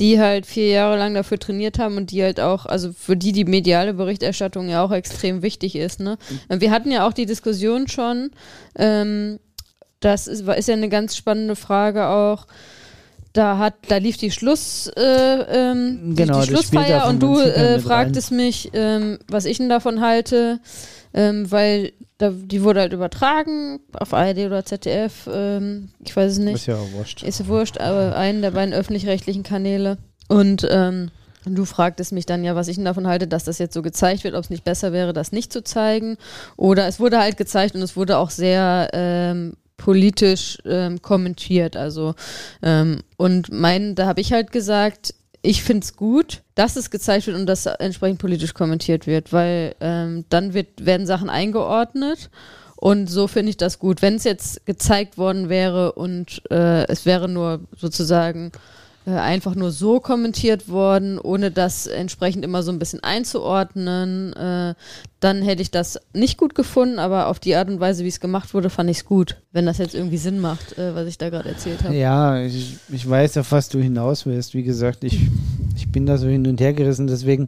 die 0.00 0.20
halt 0.20 0.44
vier 0.44 0.68
Jahre 0.68 0.98
lang 0.98 1.14
dafür 1.14 1.38
trainiert 1.38 1.78
haben 1.78 1.96
und 1.96 2.10
die 2.10 2.22
halt 2.22 2.40
auch, 2.40 2.66
also 2.66 2.92
für 2.92 3.16
die 3.16 3.30
die 3.30 3.44
mediale 3.44 3.94
Berichterstattung 3.94 4.68
ja 4.68 4.82
auch 4.84 4.90
extrem 4.90 5.42
wichtig 5.42 5.76
ist. 5.76 6.00
Ne? 6.00 6.18
Wir 6.48 6.72
hatten 6.72 6.90
ja 6.90 7.06
auch 7.06 7.12
die 7.12 7.26
Diskussion 7.26 7.86
schon, 7.86 8.30
ähm, 8.74 9.38
das 10.00 10.26
ist, 10.26 10.48
ist 10.48 10.68
ja 10.68 10.74
eine 10.74 10.88
ganz 10.88 11.16
spannende 11.16 11.54
Frage 11.54 12.08
auch, 12.08 12.46
da 13.32 13.58
hat, 13.58 13.74
da 13.88 13.98
lief 13.98 14.16
die 14.16 14.30
Schluss, 14.30 14.90
äh, 14.96 15.02
ähm, 15.02 16.14
genau, 16.16 16.40
die, 16.40 16.46
die 16.46 16.54
Schlussfeier 16.54 17.06
und 17.06 17.22
du 17.22 17.38
äh, 17.38 17.78
fragtest 17.78 18.32
mich, 18.32 18.70
ähm, 18.72 19.18
was 19.28 19.44
ich 19.44 19.58
denn 19.58 19.68
davon 19.68 20.00
halte 20.00 20.58
ähm, 21.14 21.50
weil 21.50 21.92
da, 22.18 22.30
die 22.30 22.62
wurde 22.62 22.80
halt 22.80 22.92
übertragen 22.92 23.80
auf 23.92 24.14
ARD 24.14 24.38
oder 24.38 24.64
ZDF, 24.64 25.28
ähm, 25.32 25.90
ich 26.04 26.16
weiß 26.16 26.32
es 26.32 26.38
nicht. 26.38 26.56
Ist 26.56 26.66
ja 26.66 26.76
auch 26.76 26.92
wurscht. 26.92 27.22
Ist 27.22 27.40
ja 27.40 27.46
wurscht, 27.46 27.78
aber 27.78 28.16
einen 28.16 28.42
der 28.42 28.52
beiden 28.52 28.74
öffentlich-rechtlichen 28.74 29.42
Kanäle. 29.42 29.98
Und 30.28 30.66
ähm, 30.70 31.10
du 31.44 31.64
fragtest 31.64 32.12
mich 32.12 32.26
dann 32.26 32.42
ja, 32.42 32.54
was 32.54 32.68
ich 32.68 32.76
denn 32.76 32.84
davon 32.84 33.06
halte, 33.06 33.28
dass 33.28 33.44
das 33.44 33.58
jetzt 33.58 33.74
so 33.74 33.82
gezeigt 33.82 34.24
wird, 34.24 34.34
ob 34.34 34.44
es 34.44 34.50
nicht 34.50 34.64
besser 34.64 34.92
wäre, 34.92 35.12
das 35.12 35.32
nicht 35.32 35.52
zu 35.52 35.62
zeigen. 35.62 36.16
Oder 36.56 36.86
es 36.86 36.98
wurde 36.98 37.18
halt 37.18 37.36
gezeigt 37.36 37.74
und 37.74 37.82
es 37.82 37.96
wurde 37.96 38.18
auch 38.18 38.30
sehr 38.30 38.90
ähm, 38.92 39.54
politisch 39.76 40.58
ähm, 40.64 41.02
kommentiert. 41.02 41.76
Also 41.76 42.14
ähm, 42.62 43.02
und 43.16 43.52
mein, 43.52 43.94
da 43.94 44.06
habe 44.06 44.20
ich 44.20 44.32
halt 44.32 44.52
gesagt, 44.52 45.14
ich 45.46 45.62
finde 45.62 45.84
es 45.84 45.96
gut, 45.96 46.42
dass 46.54 46.76
es 46.76 46.90
gezeigt 46.90 47.26
wird 47.26 47.36
und 47.36 47.46
dass 47.46 47.66
entsprechend 47.66 48.18
politisch 48.18 48.52
kommentiert 48.52 49.06
wird, 49.06 49.32
weil 49.32 49.74
ähm, 49.80 50.24
dann 50.28 50.54
wird, 50.54 50.84
werden 50.84 51.06
Sachen 51.06 51.30
eingeordnet 51.30 52.30
und 52.76 53.08
so 53.08 53.26
finde 53.26 53.50
ich 53.50 53.56
das 53.56 53.78
gut. 53.78 54.02
Wenn 54.02 54.16
es 54.16 54.24
jetzt 54.24 54.66
gezeigt 54.66 55.18
worden 55.18 55.48
wäre 55.48 55.92
und 55.92 56.42
äh, 56.50 56.86
es 56.88 57.06
wäre 57.06 57.28
nur 57.28 57.60
sozusagen 57.76 58.52
äh, 59.06 59.10
einfach 59.10 59.54
nur 59.54 59.70
so 59.70 60.00
kommentiert 60.00 60.68
worden, 60.68 61.20
ohne 61.20 61.52
das 61.52 61.86
entsprechend 61.86 62.44
immer 62.44 62.64
so 62.64 62.72
ein 62.72 62.80
bisschen 62.80 63.04
einzuordnen, 63.04 64.32
äh, 64.32 64.74
dann 65.20 65.42
hätte 65.42 65.62
ich 65.62 65.70
das 65.70 66.00
nicht 66.12 66.36
gut 66.38 66.56
gefunden, 66.56 66.98
aber 66.98 67.28
auf 67.28 67.38
die 67.38 67.54
Art 67.54 67.68
und 67.68 67.78
Weise, 67.78 68.02
wie 68.02 68.08
es 68.08 68.18
gemacht 68.18 68.52
wurde, 68.52 68.68
fand 68.68 68.90
ich 68.90 68.98
es 68.98 69.04
gut, 69.04 69.36
wenn 69.52 69.64
das 69.64 69.78
jetzt 69.78 69.94
irgendwie 69.94 70.16
Sinn 70.16 70.40
macht, 70.40 70.76
äh, 70.76 70.94
was 70.94 71.06
ich 71.06 71.18
da 71.18 71.30
gerade 71.30 71.48
erzählt 71.50 71.84
habe. 71.84 71.94
Ja, 71.94 72.40
ich, 72.40 72.78
ich 72.88 73.08
weiß, 73.08 73.38
auf 73.38 73.52
was 73.52 73.68
du 73.68 73.78
hinaus 73.78 74.26
willst. 74.26 74.54
Wie 74.54 74.64
gesagt, 74.64 75.04
ich, 75.04 75.20
ich 75.76 75.90
bin 75.92 76.04
da 76.06 76.18
so 76.18 76.26
hin 76.26 76.46
und 76.46 76.60
her 76.60 76.72
gerissen, 76.72 77.06
deswegen 77.06 77.46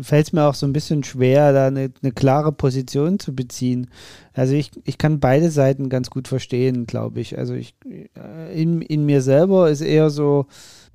fällt 0.00 0.26
es 0.26 0.32
mir 0.32 0.44
auch 0.44 0.54
so 0.54 0.66
ein 0.66 0.72
bisschen 0.72 1.04
schwer, 1.04 1.52
da 1.52 1.66
eine, 1.66 1.90
eine, 2.02 2.12
klare 2.12 2.52
Position 2.52 3.18
zu 3.18 3.34
beziehen. 3.34 3.88
Also 4.32 4.54
ich, 4.54 4.70
ich 4.84 4.98
kann 4.98 5.20
beide 5.20 5.50
Seiten 5.50 5.88
ganz 5.88 6.10
gut 6.10 6.28
verstehen, 6.28 6.86
glaube 6.86 7.20
ich. 7.20 7.38
Also 7.38 7.54
ich 7.54 7.74
äh, 7.84 8.60
in, 8.60 8.82
in 8.82 9.06
mir 9.06 9.22
selber 9.22 9.70
ist 9.70 9.80
eher 9.80 10.10
so 10.10 10.46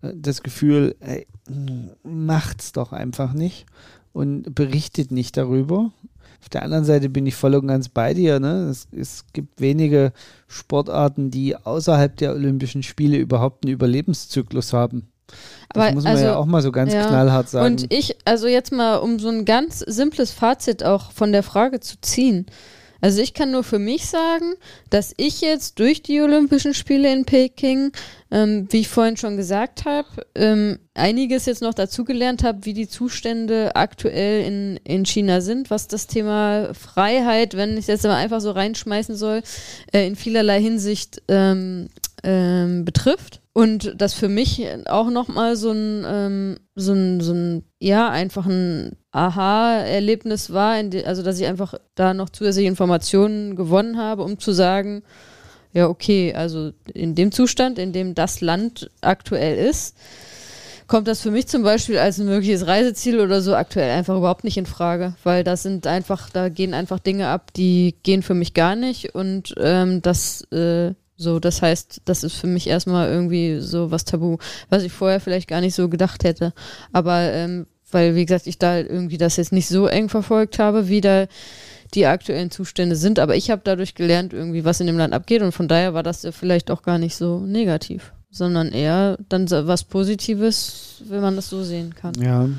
äh, 0.01 0.13
das 0.15 0.43
Gefühl, 0.43 0.95
ey, 0.99 1.27
macht's 2.03 2.71
doch 2.71 2.91
einfach 2.91 3.33
nicht 3.33 3.65
und 4.13 4.55
berichtet 4.55 5.11
nicht 5.11 5.37
darüber. 5.37 5.91
Auf 6.41 6.49
der 6.49 6.63
anderen 6.63 6.83
Seite 6.83 7.07
bin 7.07 7.25
ich 7.25 7.35
voll 7.35 7.55
und 7.55 7.67
ganz 7.67 7.87
bei 7.87 8.13
dir. 8.13 8.39
Ne? 8.39 8.67
Es, 8.69 8.87
es 8.91 9.25
gibt 9.31 9.61
wenige 9.61 10.11
Sportarten, 10.47 11.31
die 11.31 11.55
außerhalb 11.55 12.17
der 12.17 12.33
Olympischen 12.33 12.83
Spiele 12.83 13.17
überhaupt 13.17 13.65
einen 13.65 13.73
Überlebenszyklus 13.73 14.73
haben. 14.73 15.07
Das 15.27 15.37
Aber, 15.83 15.91
muss 15.93 16.03
man 16.03 16.13
also, 16.13 16.25
ja 16.25 16.35
auch 16.35 16.45
mal 16.45 16.61
so 16.61 16.71
ganz 16.71 16.93
ja. 16.93 17.07
knallhart 17.07 17.49
sagen. 17.49 17.65
Und 17.65 17.93
ich, 17.93 18.15
also 18.25 18.47
jetzt 18.47 18.71
mal, 18.71 18.97
um 18.97 19.19
so 19.19 19.29
ein 19.29 19.45
ganz 19.45 19.79
simples 19.79 20.31
Fazit 20.31 20.83
auch 20.83 21.11
von 21.11 21.31
der 21.31 21.43
Frage 21.43 21.79
zu 21.79 21.99
ziehen. 22.01 22.45
Also 23.03 23.21
ich 23.21 23.33
kann 23.33 23.51
nur 23.51 23.65
für 23.65 23.79
mich 23.79 24.05
sagen, 24.05 24.53
dass 24.89 25.13
ich 25.17 25.41
jetzt 25.41 25.77
durch 25.79 26.03
die 26.03 26.21
Olympischen 26.21 26.73
Spiele 26.73 27.11
in 27.11 27.25
Peking, 27.25 27.91
ähm, 28.31 28.65
wie 28.69 28.79
ich 28.79 28.87
vorhin 28.87 29.17
schon 29.17 29.35
gesagt 29.35 29.83
habe, 29.83 30.07
ähm, 30.35 30.79
einiges 30.93 31.45
jetzt 31.45 31.61
noch 31.61 31.73
dazugelernt 31.73 32.45
habe, 32.45 32.63
wie 32.63 32.73
die 32.73 32.87
Zustände 32.87 33.75
aktuell 33.75 34.45
in, 34.45 34.79
in 34.85 35.05
China 35.05 35.41
sind, 35.41 35.69
was 35.69 35.89
das 35.89 36.07
Thema 36.07 36.73
Freiheit, 36.73 37.57
wenn 37.57 37.73
ich 37.73 37.79
es 37.79 37.87
jetzt 37.87 38.05
aber 38.05 38.15
einfach 38.15 38.39
so 38.39 38.51
reinschmeißen 38.51 39.17
soll, 39.17 39.41
äh, 39.91 40.07
in 40.07 40.15
vielerlei 40.15 40.61
Hinsicht 40.61 41.21
ähm, 41.27 41.89
ähm 42.23 42.85
betrifft. 42.85 43.42
Und 43.53 43.93
das 43.97 44.15
für 44.15 44.29
mich 44.29 44.65
auch 44.87 45.11
nochmal 45.11 45.55
so 45.55 45.71
ein, 45.71 46.03
ähm, 46.07 46.57
so 46.75 46.93
ein, 46.93 47.21
so 47.21 47.33
ein, 47.33 47.63
ja, 47.79 48.09
einfach 48.09 48.47
ein 48.47 48.97
Aha-Erlebnis 49.11 50.51
war, 50.51 50.73
also 51.05 51.21
dass 51.21 51.39
ich 51.39 51.45
einfach 51.45 51.75
da 51.93 52.15
noch 52.15 52.29
zusätzliche 52.29 52.67
Informationen 52.67 53.55
gewonnen 53.55 53.97
habe, 53.97 54.23
um 54.23 54.39
zu 54.39 54.53
sagen, 54.53 55.03
ja, 55.71 55.87
okay, 55.87 56.33
also 56.33 56.71
in 56.93 57.13
dem 57.13 57.31
Zustand, 57.31 57.77
in 57.77 57.93
dem 57.93 58.15
das 58.15 58.41
Land 58.41 58.89
aktuell 59.01 59.57
ist, 59.69 59.95
kommt 60.87 61.07
das 61.07 61.21
für 61.21 61.31
mich 61.31 61.47
zum 61.47 61.63
Beispiel 61.63 61.97
als 61.97 62.19
ein 62.19 62.25
mögliches 62.25 62.65
Reiseziel 62.67 63.19
oder 63.19 63.41
so 63.41 63.55
aktuell 63.55 63.91
einfach 63.91 64.17
überhaupt 64.17 64.43
nicht 64.43 64.57
in 64.57 64.65
Frage, 64.65 65.15
weil 65.23 65.43
das 65.43 65.63
sind 65.63 65.85
einfach, 65.87 66.29
da 66.29 66.49
gehen 66.49 66.73
einfach 66.73 66.99
Dinge 66.99 67.27
ab, 67.27 67.53
die 67.53 67.95
gehen 68.03 68.23
für 68.23 68.33
mich 68.33 68.53
gar 68.53 68.75
nicht. 68.75 69.15
Und 69.15 69.53
ähm, 69.57 70.01
das 70.01 70.41
äh, 70.51 70.93
so, 71.15 71.39
das 71.39 71.61
heißt, 71.61 72.01
das 72.05 72.23
ist 72.23 72.35
für 72.35 72.47
mich 72.47 72.67
erstmal 72.67 73.09
irgendwie 73.09 73.59
so 73.59 73.91
was 73.91 74.05
Tabu, 74.05 74.37
was 74.69 74.83
ich 74.83 74.91
vorher 74.91 75.19
vielleicht 75.19 75.47
gar 75.47 75.61
nicht 75.61 75.75
so 75.75 75.89
gedacht 75.89 76.23
hätte. 76.23 76.53
Aber 76.91 77.19
ähm, 77.31 77.67
weil, 77.91 78.15
wie 78.15 78.25
gesagt, 78.25 78.47
ich 78.47 78.57
da 78.57 78.79
irgendwie 78.79 79.17
das 79.17 79.37
jetzt 79.37 79.53
nicht 79.53 79.67
so 79.67 79.87
eng 79.87 80.09
verfolgt 80.09 80.59
habe, 80.59 80.87
wie 80.87 81.01
da 81.01 81.27
die 81.93 82.07
aktuellen 82.07 82.49
Zustände 82.49 82.95
sind. 82.95 83.19
Aber 83.19 83.35
ich 83.35 83.51
habe 83.51 83.61
dadurch 83.63 83.93
gelernt, 83.95 84.33
irgendwie, 84.33 84.65
was 84.65 84.79
in 84.79 84.87
dem 84.87 84.97
Land 84.97 85.13
abgeht. 85.13 85.41
Und 85.41 85.51
von 85.51 85.67
daher 85.67 85.93
war 85.93 86.03
das 86.03 86.23
ja 86.23 86.31
vielleicht 86.31 86.71
auch 86.71 86.81
gar 86.81 86.97
nicht 86.97 87.15
so 87.15 87.39
negativ, 87.39 88.11
sondern 88.31 88.71
eher 88.71 89.17
dann 89.29 89.49
was 89.49 89.83
Positives, 89.83 91.03
wenn 91.07 91.21
man 91.21 91.35
das 91.35 91.49
so 91.49 91.63
sehen 91.63 91.93
kann. 91.93 92.13
Ja. 92.19 92.49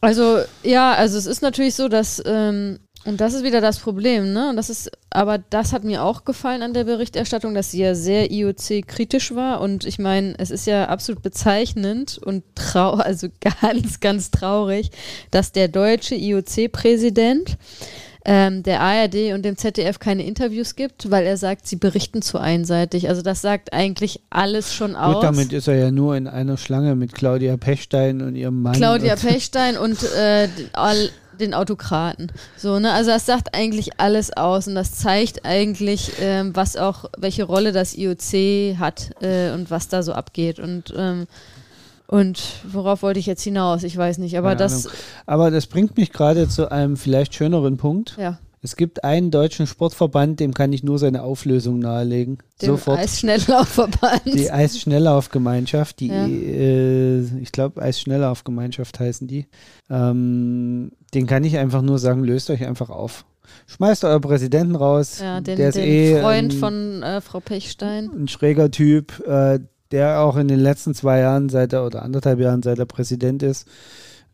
Also, 0.00 0.40
ja, 0.62 0.94
also 0.94 1.16
es 1.16 1.26
ist 1.26 1.42
natürlich 1.42 1.74
so, 1.74 1.88
dass 1.88 2.22
ähm, 2.26 2.80
und 3.06 3.20
das 3.20 3.34
ist 3.34 3.44
wieder 3.44 3.60
das 3.60 3.78
Problem, 3.78 4.32
ne? 4.32 4.50
Und 4.50 4.56
das 4.56 4.68
ist, 4.68 4.90
aber 5.10 5.38
das 5.38 5.72
hat 5.72 5.84
mir 5.84 6.02
auch 6.02 6.24
gefallen 6.24 6.62
an 6.62 6.74
der 6.74 6.84
Berichterstattung, 6.84 7.54
dass 7.54 7.70
sie 7.70 7.78
ja 7.78 7.94
sehr 7.94 8.30
IOC-kritisch 8.32 9.34
war. 9.34 9.60
Und 9.60 9.84
ich 9.84 9.98
meine, 9.98 10.34
es 10.38 10.50
ist 10.50 10.66
ja 10.66 10.88
absolut 10.88 11.22
bezeichnend 11.22 12.18
und 12.18 12.42
trau, 12.56 12.92
also 12.94 13.28
ganz, 13.40 14.00
ganz 14.00 14.30
traurig, 14.30 14.90
dass 15.30 15.52
der 15.52 15.68
deutsche 15.68 16.16
IOC-Präsident 16.16 17.56
ähm, 18.28 18.64
der 18.64 18.80
ARD 18.80 19.32
und 19.34 19.44
dem 19.44 19.56
ZDF 19.56 20.00
keine 20.00 20.26
Interviews 20.26 20.74
gibt, 20.74 21.12
weil 21.12 21.24
er 21.24 21.36
sagt, 21.36 21.68
sie 21.68 21.76
berichten 21.76 22.22
zu 22.22 22.38
einseitig. 22.38 23.08
Also 23.08 23.22
das 23.22 23.40
sagt 23.40 23.72
eigentlich 23.72 24.20
alles 24.30 24.74
schon 24.74 24.96
aus. 24.96 25.14
Gut, 25.14 25.22
damit 25.22 25.52
ist 25.52 25.68
er 25.68 25.76
ja 25.76 25.90
nur 25.92 26.16
in 26.16 26.26
einer 26.26 26.56
Schlange 26.56 26.96
mit 26.96 27.14
Claudia 27.14 27.56
Pechstein 27.56 28.20
und 28.20 28.34
ihrem 28.34 28.62
Mann. 28.62 28.72
Claudia 28.74 29.14
Pechstein 29.14 29.78
und 29.78 30.02
äh, 30.02 30.48
all, 30.72 31.10
den 31.40 31.54
Autokraten. 31.54 32.32
So, 32.56 32.78
ne? 32.78 32.92
Also 32.92 33.10
das 33.10 33.26
sagt 33.26 33.54
eigentlich 33.54 33.98
alles 34.00 34.36
aus 34.36 34.68
und 34.68 34.74
das 34.74 34.92
zeigt 34.92 35.44
eigentlich, 35.44 36.12
ähm, 36.20 36.54
was 36.54 36.76
auch, 36.76 37.06
welche 37.18 37.44
Rolle 37.44 37.72
das 37.72 37.96
IOC 37.96 38.78
hat 38.78 39.10
äh, 39.22 39.52
und 39.52 39.70
was 39.70 39.88
da 39.88 40.02
so 40.02 40.12
abgeht. 40.12 40.58
Und 40.58 40.92
ähm, 40.96 41.26
und 42.08 42.40
worauf 42.62 43.02
wollte 43.02 43.18
ich 43.18 43.26
jetzt 43.26 43.42
hinaus? 43.42 43.82
Ich 43.82 43.96
weiß 43.96 44.18
nicht, 44.18 44.38
aber 44.38 44.50
Keine 44.50 44.58
das. 44.58 44.86
Ahnung. 44.86 44.98
Aber 45.26 45.50
das 45.50 45.66
bringt 45.66 45.96
mich 45.96 46.12
gerade 46.12 46.48
zu 46.48 46.70
einem 46.70 46.96
vielleicht 46.96 47.34
schöneren 47.34 47.78
Punkt. 47.78 48.16
Ja. 48.16 48.38
Es 48.62 48.74
gibt 48.76 49.04
einen 49.04 49.30
deutschen 49.30 49.66
Sportverband, 49.66 50.40
dem 50.40 50.54
kann 50.54 50.72
ich 50.72 50.82
nur 50.82 50.98
seine 50.98 51.22
Auflösung 51.22 51.78
nahelegen. 51.78 52.38
Dem 52.62 52.70
Sofort. 52.70 52.98
Eisschnelllaufverband. 52.98 54.22
Die 54.26 54.50
Eisschnelllaufgemeinschaft, 54.50 56.00
die, 56.00 56.08
ja. 56.08 56.26
äh, 56.26 57.20
ich 57.40 57.52
glaube, 57.52 57.82
Eisschnelllaufgemeinschaft 57.82 58.98
heißen 58.98 59.28
die. 59.28 59.46
Ähm, 59.90 60.92
den 61.14 61.26
kann 61.26 61.44
ich 61.44 61.58
einfach 61.58 61.82
nur 61.82 61.98
sagen, 61.98 62.24
löst 62.24 62.50
euch 62.50 62.66
einfach 62.66 62.90
auf. 62.90 63.24
Schmeißt 63.66 64.04
euer 64.04 64.20
Präsidenten 64.20 64.74
raus. 64.74 65.20
Ja, 65.20 65.40
den, 65.40 65.56
der 65.56 65.68
ist 65.68 65.76
den 65.76 65.84
eh 65.84 66.20
Freund 66.20 66.52
ein, 66.52 66.58
von 66.58 67.02
äh, 67.02 67.20
Frau 67.20 67.40
Pechstein. 67.40 68.10
Ein 68.10 68.28
schräger 68.28 68.70
Typ, 68.70 69.24
äh, 69.26 69.60
der 69.92 70.20
auch 70.20 70.36
in 70.36 70.48
den 70.48 70.60
letzten 70.60 70.94
zwei 70.94 71.20
Jahren, 71.20 71.48
seit 71.48 71.72
er 71.72 71.86
oder 71.86 72.02
anderthalb 72.02 72.40
Jahren, 72.40 72.62
seit 72.62 72.78
er 72.78 72.86
Präsident 72.86 73.42
ist, 73.42 73.68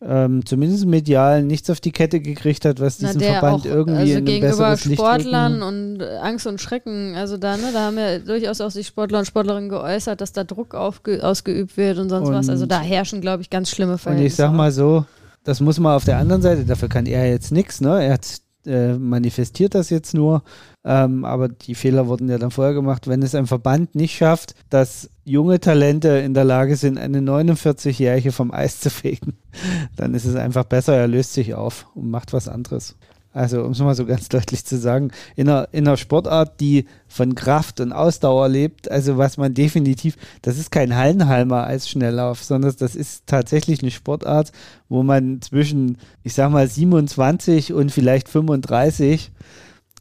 ähm, 0.04 0.44
zumindest 0.44 0.86
medial 0.86 1.42
nichts 1.42 1.70
auf 1.70 1.80
die 1.80 1.92
Kette 1.92 2.20
gekriegt 2.20 2.64
hat, 2.64 2.80
was 2.80 2.98
diesen 2.98 3.20
Na, 3.20 3.26
Verband 3.26 3.60
auch, 3.62 3.64
irgendwie 3.66 4.00
also 4.00 4.12
in 4.12 4.18
ein 4.18 4.24
gegenüber 4.24 4.76
Sportlern 4.76 5.62
und 5.62 6.00
äh, 6.00 6.16
Angst 6.16 6.46
und 6.46 6.60
Schrecken, 6.60 7.14
also 7.14 7.36
da, 7.36 7.56
ne, 7.56 7.70
da 7.72 7.86
haben 7.86 7.98
ja 7.98 8.18
durchaus 8.18 8.60
auch 8.60 8.70
sich 8.70 8.86
Sportler 8.86 9.20
und 9.20 9.26
Sportlerinnen 9.26 9.68
geäußert, 9.68 10.20
dass 10.20 10.32
da 10.32 10.44
Druck 10.44 10.74
ausgeübt 10.74 11.76
wird 11.76 11.98
und 11.98 12.08
sonst 12.08 12.28
und 12.28 12.34
was. 12.34 12.48
Also 12.48 12.66
da 12.66 12.80
herrschen, 12.80 13.20
glaube 13.20 13.42
ich, 13.42 13.50
ganz 13.50 13.70
schlimme 13.70 13.98
Verhältnisse. 13.98 14.24
Und 14.24 14.26
ich 14.26 14.34
sag 14.34 14.52
mal 14.52 14.72
so, 14.72 15.04
das 15.44 15.60
muss 15.60 15.78
man 15.78 15.94
auf 15.94 16.04
der 16.04 16.18
anderen 16.18 16.42
Seite, 16.42 16.64
dafür 16.64 16.88
kann 16.88 17.06
er 17.06 17.28
jetzt 17.28 17.52
nichts, 17.52 17.80
ne? 17.80 18.04
Er 18.04 18.14
hat 18.14 18.26
äh, 18.66 18.94
manifestiert 18.94 19.74
das 19.74 19.90
jetzt 19.90 20.14
nur, 20.14 20.42
ähm, 20.84 21.24
aber 21.24 21.48
die 21.48 21.74
Fehler 21.74 22.06
wurden 22.06 22.28
ja 22.28 22.38
dann 22.38 22.50
vorher 22.50 22.74
gemacht. 22.74 23.08
Wenn 23.08 23.22
es 23.22 23.34
ein 23.34 23.46
Verband 23.46 23.94
nicht 23.94 24.16
schafft, 24.16 24.54
dass 24.70 25.10
junge 25.24 25.60
Talente 25.60 26.08
in 26.08 26.34
der 26.34 26.44
Lage 26.44 26.76
sind, 26.76 26.98
eine 26.98 27.20
49-Jährige 27.20 28.32
vom 28.32 28.50
Eis 28.52 28.80
zu 28.80 28.90
fegen, 28.90 29.36
dann 29.96 30.14
ist 30.14 30.24
es 30.24 30.36
einfach 30.36 30.64
besser, 30.64 30.96
er 30.96 31.08
löst 31.08 31.32
sich 31.34 31.54
auf 31.54 31.86
und 31.94 32.10
macht 32.10 32.32
was 32.32 32.48
anderes. 32.48 32.96
Also, 33.32 33.64
um 33.64 33.72
es 33.72 33.78
mal 33.78 33.94
so 33.94 34.04
ganz 34.04 34.28
deutlich 34.30 34.64
zu 34.64 34.76
sagen, 34.76 35.10
in 35.36 35.48
einer, 35.48 35.68
in 35.72 35.86
einer 35.86 35.96
Sportart, 35.96 36.60
die 36.60 36.86
von 37.08 37.34
Kraft 37.34 37.80
und 37.80 37.92
Ausdauer 37.92 38.48
lebt, 38.48 38.90
also 38.90 39.18
was 39.18 39.36
man 39.36 39.54
definitiv, 39.54 40.16
das 40.42 40.58
ist 40.58 40.70
kein 40.70 40.96
Hallenhalmer 40.96 41.64
als 41.64 41.88
Schnelllauf, 41.88 42.42
sondern 42.42 42.74
das 42.78 42.94
ist 42.94 43.26
tatsächlich 43.26 43.82
eine 43.82 43.90
Sportart, 43.90 44.52
wo 44.88 45.02
man 45.02 45.40
zwischen, 45.40 45.98
ich 46.22 46.34
sag 46.34 46.50
mal, 46.50 46.68
27 46.68 47.72
und 47.72 47.90
vielleicht 47.90 48.28
35 48.28 49.30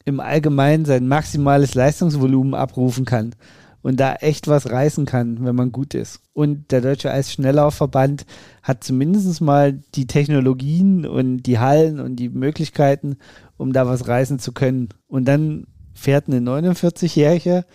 im 0.03 0.19
Allgemeinen 0.19 0.85
sein 0.85 1.07
maximales 1.07 1.75
Leistungsvolumen 1.75 2.53
abrufen 2.53 3.05
kann 3.05 3.35
und 3.81 3.99
da 3.99 4.15
echt 4.15 4.47
was 4.47 4.69
reißen 4.69 5.05
kann, 5.05 5.43
wenn 5.43 5.55
man 5.55 5.71
gut 5.71 5.93
ist. 5.93 6.21
Und 6.33 6.71
der 6.71 6.81
Deutsche 6.81 7.11
Eisschnelllaufverband 7.11 8.25
hat 8.63 8.83
zumindest 8.83 9.41
mal 9.41 9.73
die 9.95 10.07
Technologien 10.07 11.05
und 11.05 11.43
die 11.43 11.59
Hallen 11.59 11.99
und 11.99 12.15
die 12.15 12.29
Möglichkeiten, 12.29 13.17
um 13.57 13.73
da 13.73 13.87
was 13.87 14.07
reißen 14.07 14.39
zu 14.39 14.51
können. 14.51 14.89
Und 15.07 15.25
dann 15.25 15.67
fährt 15.93 16.27
eine 16.27 16.39
49-Jährige 16.39 17.65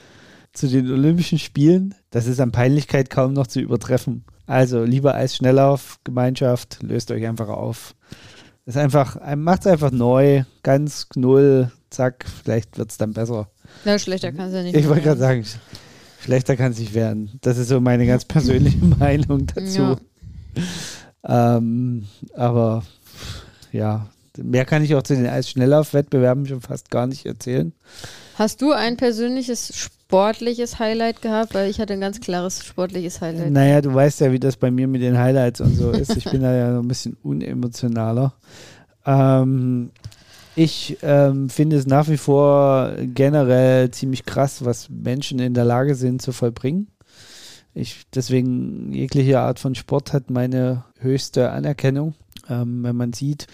zu 0.53 0.69
den 0.69 0.91
Olympischen 0.91 1.39
Spielen. 1.39 1.95
Das 2.11 2.27
ist 2.27 2.41
an 2.41 2.53
Peinlichkeit 2.53 3.11
kaum 3.11 3.33
noch 3.33 3.47
zu 3.47 3.61
übertreffen. 3.61 4.25
Also, 4.47 4.85
lieber 4.85 5.15
Eisschnelllauf-Gemeinschaft, 5.15 6.79
löst 6.83 7.11
euch 7.11 7.27
einfach 7.27 7.49
auf. 7.49 7.95
Das 8.65 8.77
ist 8.77 8.81
einfach, 8.81 9.19
macht 9.37 9.61
es 9.61 9.67
einfach 9.67 9.91
neu, 9.91 10.45
ganz 10.63 11.09
null, 11.15 11.71
zack, 11.91 12.25
vielleicht 12.43 12.79
wird 12.79 12.91
es 12.91 12.97
dann 12.97 13.13
besser. 13.13 13.49
Ja, 13.85 13.99
schlechter 13.99 14.33
kann 14.33 14.49
es 14.49 14.55
ja 14.55 14.63
nicht. 14.63 14.77
Ich 14.77 14.89
wollte 14.89 15.03
gerade 15.03 15.21
sagen, 15.21 15.45
Schlechter 16.27 16.57
kann 16.57 16.73
es 16.73 16.81
nicht 16.81 16.93
werden. 16.93 17.39
Das 17.41 17.57
ist 17.57 17.69
so 17.69 17.81
meine 17.81 18.05
ganz 18.05 18.25
persönliche 18.27 18.85
Meinung 18.99 19.47
dazu. 19.47 19.97
Ja. 21.25 21.57
Ähm, 21.57 22.07
aber 22.35 22.83
ja, 23.71 24.09
mehr 24.37 24.65
kann 24.65 24.83
ich 24.83 24.97
auch 24.97 25.03
zu 25.03 25.15
den 25.15 25.29
Eisschnelllauf-Wettbewerben 25.29 26.47
schon 26.47 26.61
fast 26.61 26.91
gar 26.91 27.07
nicht 27.07 27.27
erzählen. 27.27 27.73
Hast 28.35 28.61
du 28.61 28.73
ein 28.73 28.97
persönliches 28.97 29.73
sportliches 29.77 30.81
Highlight 30.81 31.23
gehabt? 31.23 31.55
Weil 31.55 31.71
ich 31.71 31.79
hatte 31.81 31.93
ein 31.93 32.01
ganz 32.01 32.21
klares 32.21 32.65
sportliches 32.65 33.21
Highlight. 33.21 33.53
Naja, 33.53 33.81
du 33.81 33.95
weißt 33.95 34.21
ja, 34.21 34.33
wie 34.33 34.41
das 34.41 34.57
bei 34.57 34.73
mir 34.73 34.89
mit 34.89 35.03
den 35.03 35.17
Highlights 35.17 35.61
und 35.61 35.77
so 35.77 35.93
ist. 35.93 36.17
Ich 36.17 36.25
bin 36.25 36.43
da 36.43 36.53
ja 36.53 36.79
ein 36.81 36.89
bisschen 36.89 37.17
unemotionaler. 37.23 38.35
Ähm, 39.07 39.91
ich 40.57 40.97
ähm, 41.03 41.51
finde 41.51 41.77
es 41.77 41.87
nach 41.87 42.09
wie 42.09 42.17
vor 42.17 42.93
generell 42.99 43.91
ziemlich 43.91 44.25
krass, 44.25 44.65
was 44.65 44.89
Menschen 44.89 45.39
in 45.39 45.53
der 45.53 45.67
Lage 45.67 45.95
sind 45.95 46.23
zu 46.23 46.33
vollbringen. 46.33 46.89
Ich, 47.75 48.07
deswegen 48.15 48.91
jegliche 48.95 49.41
Art 49.41 49.59
von 49.59 49.75
Sport 49.75 50.15
hat 50.15 50.31
meine 50.31 50.85
höchste 50.99 51.51
Anerkennung. 51.51 52.15
Ähm, 52.49 52.83
wenn 52.83 52.97
man 52.97 53.13
sieht, 53.13 53.49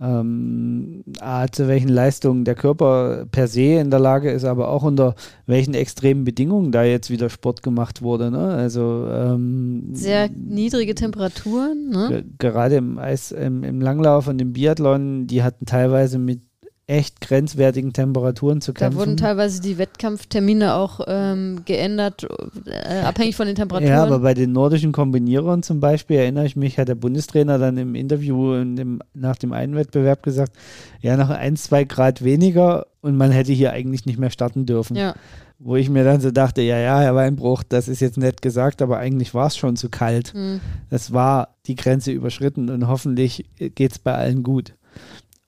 ähm, 0.00 1.04
zu 1.52 1.68
welchen 1.68 1.88
Leistungen 1.88 2.44
der 2.44 2.54
Körper 2.54 3.26
per 3.30 3.48
se 3.48 3.78
in 3.80 3.90
der 3.90 4.00
Lage 4.00 4.30
ist, 4.30 4.44
aber 4.44 4.68
auch 4.68 4.82
unter 4.82 5.14
welchen 5.46 5.74
extremen 5.74 6.24
Bedingungen 6.24 6.70
da 6.70 6.84
jetzt 6.84 7.10
wieder 7.10 7.30
Sport 7.30 7.62
gemacht 7.62 8.02
wurde. 8.02 8.30
Ne? 8.30 8.38
Also 8.38 9.08
ähm, 9.10 9.88
sehr 9.92 10.28
niedrige 10.28 10.94
Temperaturen. 10.94 11.88
Ne? 11.90 12.24
Gerade 12.38 12.76
im 12.76 12.98
Eis, 12.98 13.32
im, 13.32 13.64
im 13.64 13.80
Langlauf 13.80 14.28
und 14.28 14.40
im 14.40 14.52
Biathlon, 14.52 15.26
die 15.26 15.42
hatten 15.42 15.64
teilweise 15.64 16.18
mit 16.18 16.40
echt 16.88 17.20
grenzwertigen 17.20 17.92
Temperaturen 17.92 18.60
zu 18.60 18.72
kämpfen. 18.72 18.96
Da 18.96 19.00
wurden 19.00 19.16
teilweise 19.16 19.60
die 19.60 19.76
Wettkampftermine 19.76 20.74
auch 20.74 21.00
ähm, 21.08 21.62
geändert, 21.64 22.28
äh, 22.64 23.00
abhängig 23.00 23.34
von 23.34 23.46
den 23.46 23.56
Temperaturen. 23.56 23.92
Ja, 23.92 24.04
aber 24.04 24.20
bei 24.20 24.34
den 24.34 24.52
nordischen 24.52 24.92
Kombinierern 24.92 25.64
zum 25.64 25.80
Beispiel, 25.80 26.18
erinnere 26.18 26.46
ich 26.46 26.54
mich, 26.54 26.78
hat 26.78 26.86
der 26.86 26.94
Bundestrainer 26.94 27.58
dann 27.58 27.76
im 27.76 27.96
Interview 27.96 28.54
in 28.54 28.76
dem, 28.76 29.00
nach 29.14 29.36
dem 29.36 29.52
einen 29.52 29.74
Wettbewerb 29.74 30.22
gesagt, 30.22 30.52
ja, 31.00 31.16
noch 31.16 31.30
ein, 31.30 31.56
zwei 31.56 31.82
Grad 31.82 32.22
weniger 32.22 32.86
und 33.00 33.16
man 33.16 33.32
hätte 33.32 33.52
hier 33.52 33.72
eigentlich 33.72 34.06
nicht 34.06 34.18
mehr 34.18 34.30
starten 34.30 34.64
dürfen. 34.64 34.96
Ja. 34.96 35.16
Wo 35.58 35.74
ich 35.74 35.88
mir 35.88 36.04
dann 36.04 36.20
so 36.20 36.30
dachte, 36.30 36.62
ja, 36.62 36.78
ja, 36.78 37.00
Herr 37.00 37.16
Weinbruch, 37.16 37.64
das 37.64 37.88
ist 37.88 38.00
jetzt 38.00 38.18
nett 38.18 38.42
gesagt, 38.42 38.80
aber 38.80 38.98
eigentlich 38.98 39.34
war 39.34 39.46
es 39.46 39.56
schon 39.56 39.74
zu 39.74 39.88
kalt. 39.88 40.34
Mhm. 40.34 40.60
Es 40.90 41.12
war 41.12 41.56
die 41.66 41.74
Grenze 41.74 42.12
überschritten 42.12 42.68
und 42.68 42.86
hoffentlich 42.86 43.46
geht 43.56 43.92
es 43.92 43.98
bei 43.98 44.14
allen 44.14 44.42
gut. 44.42 44.74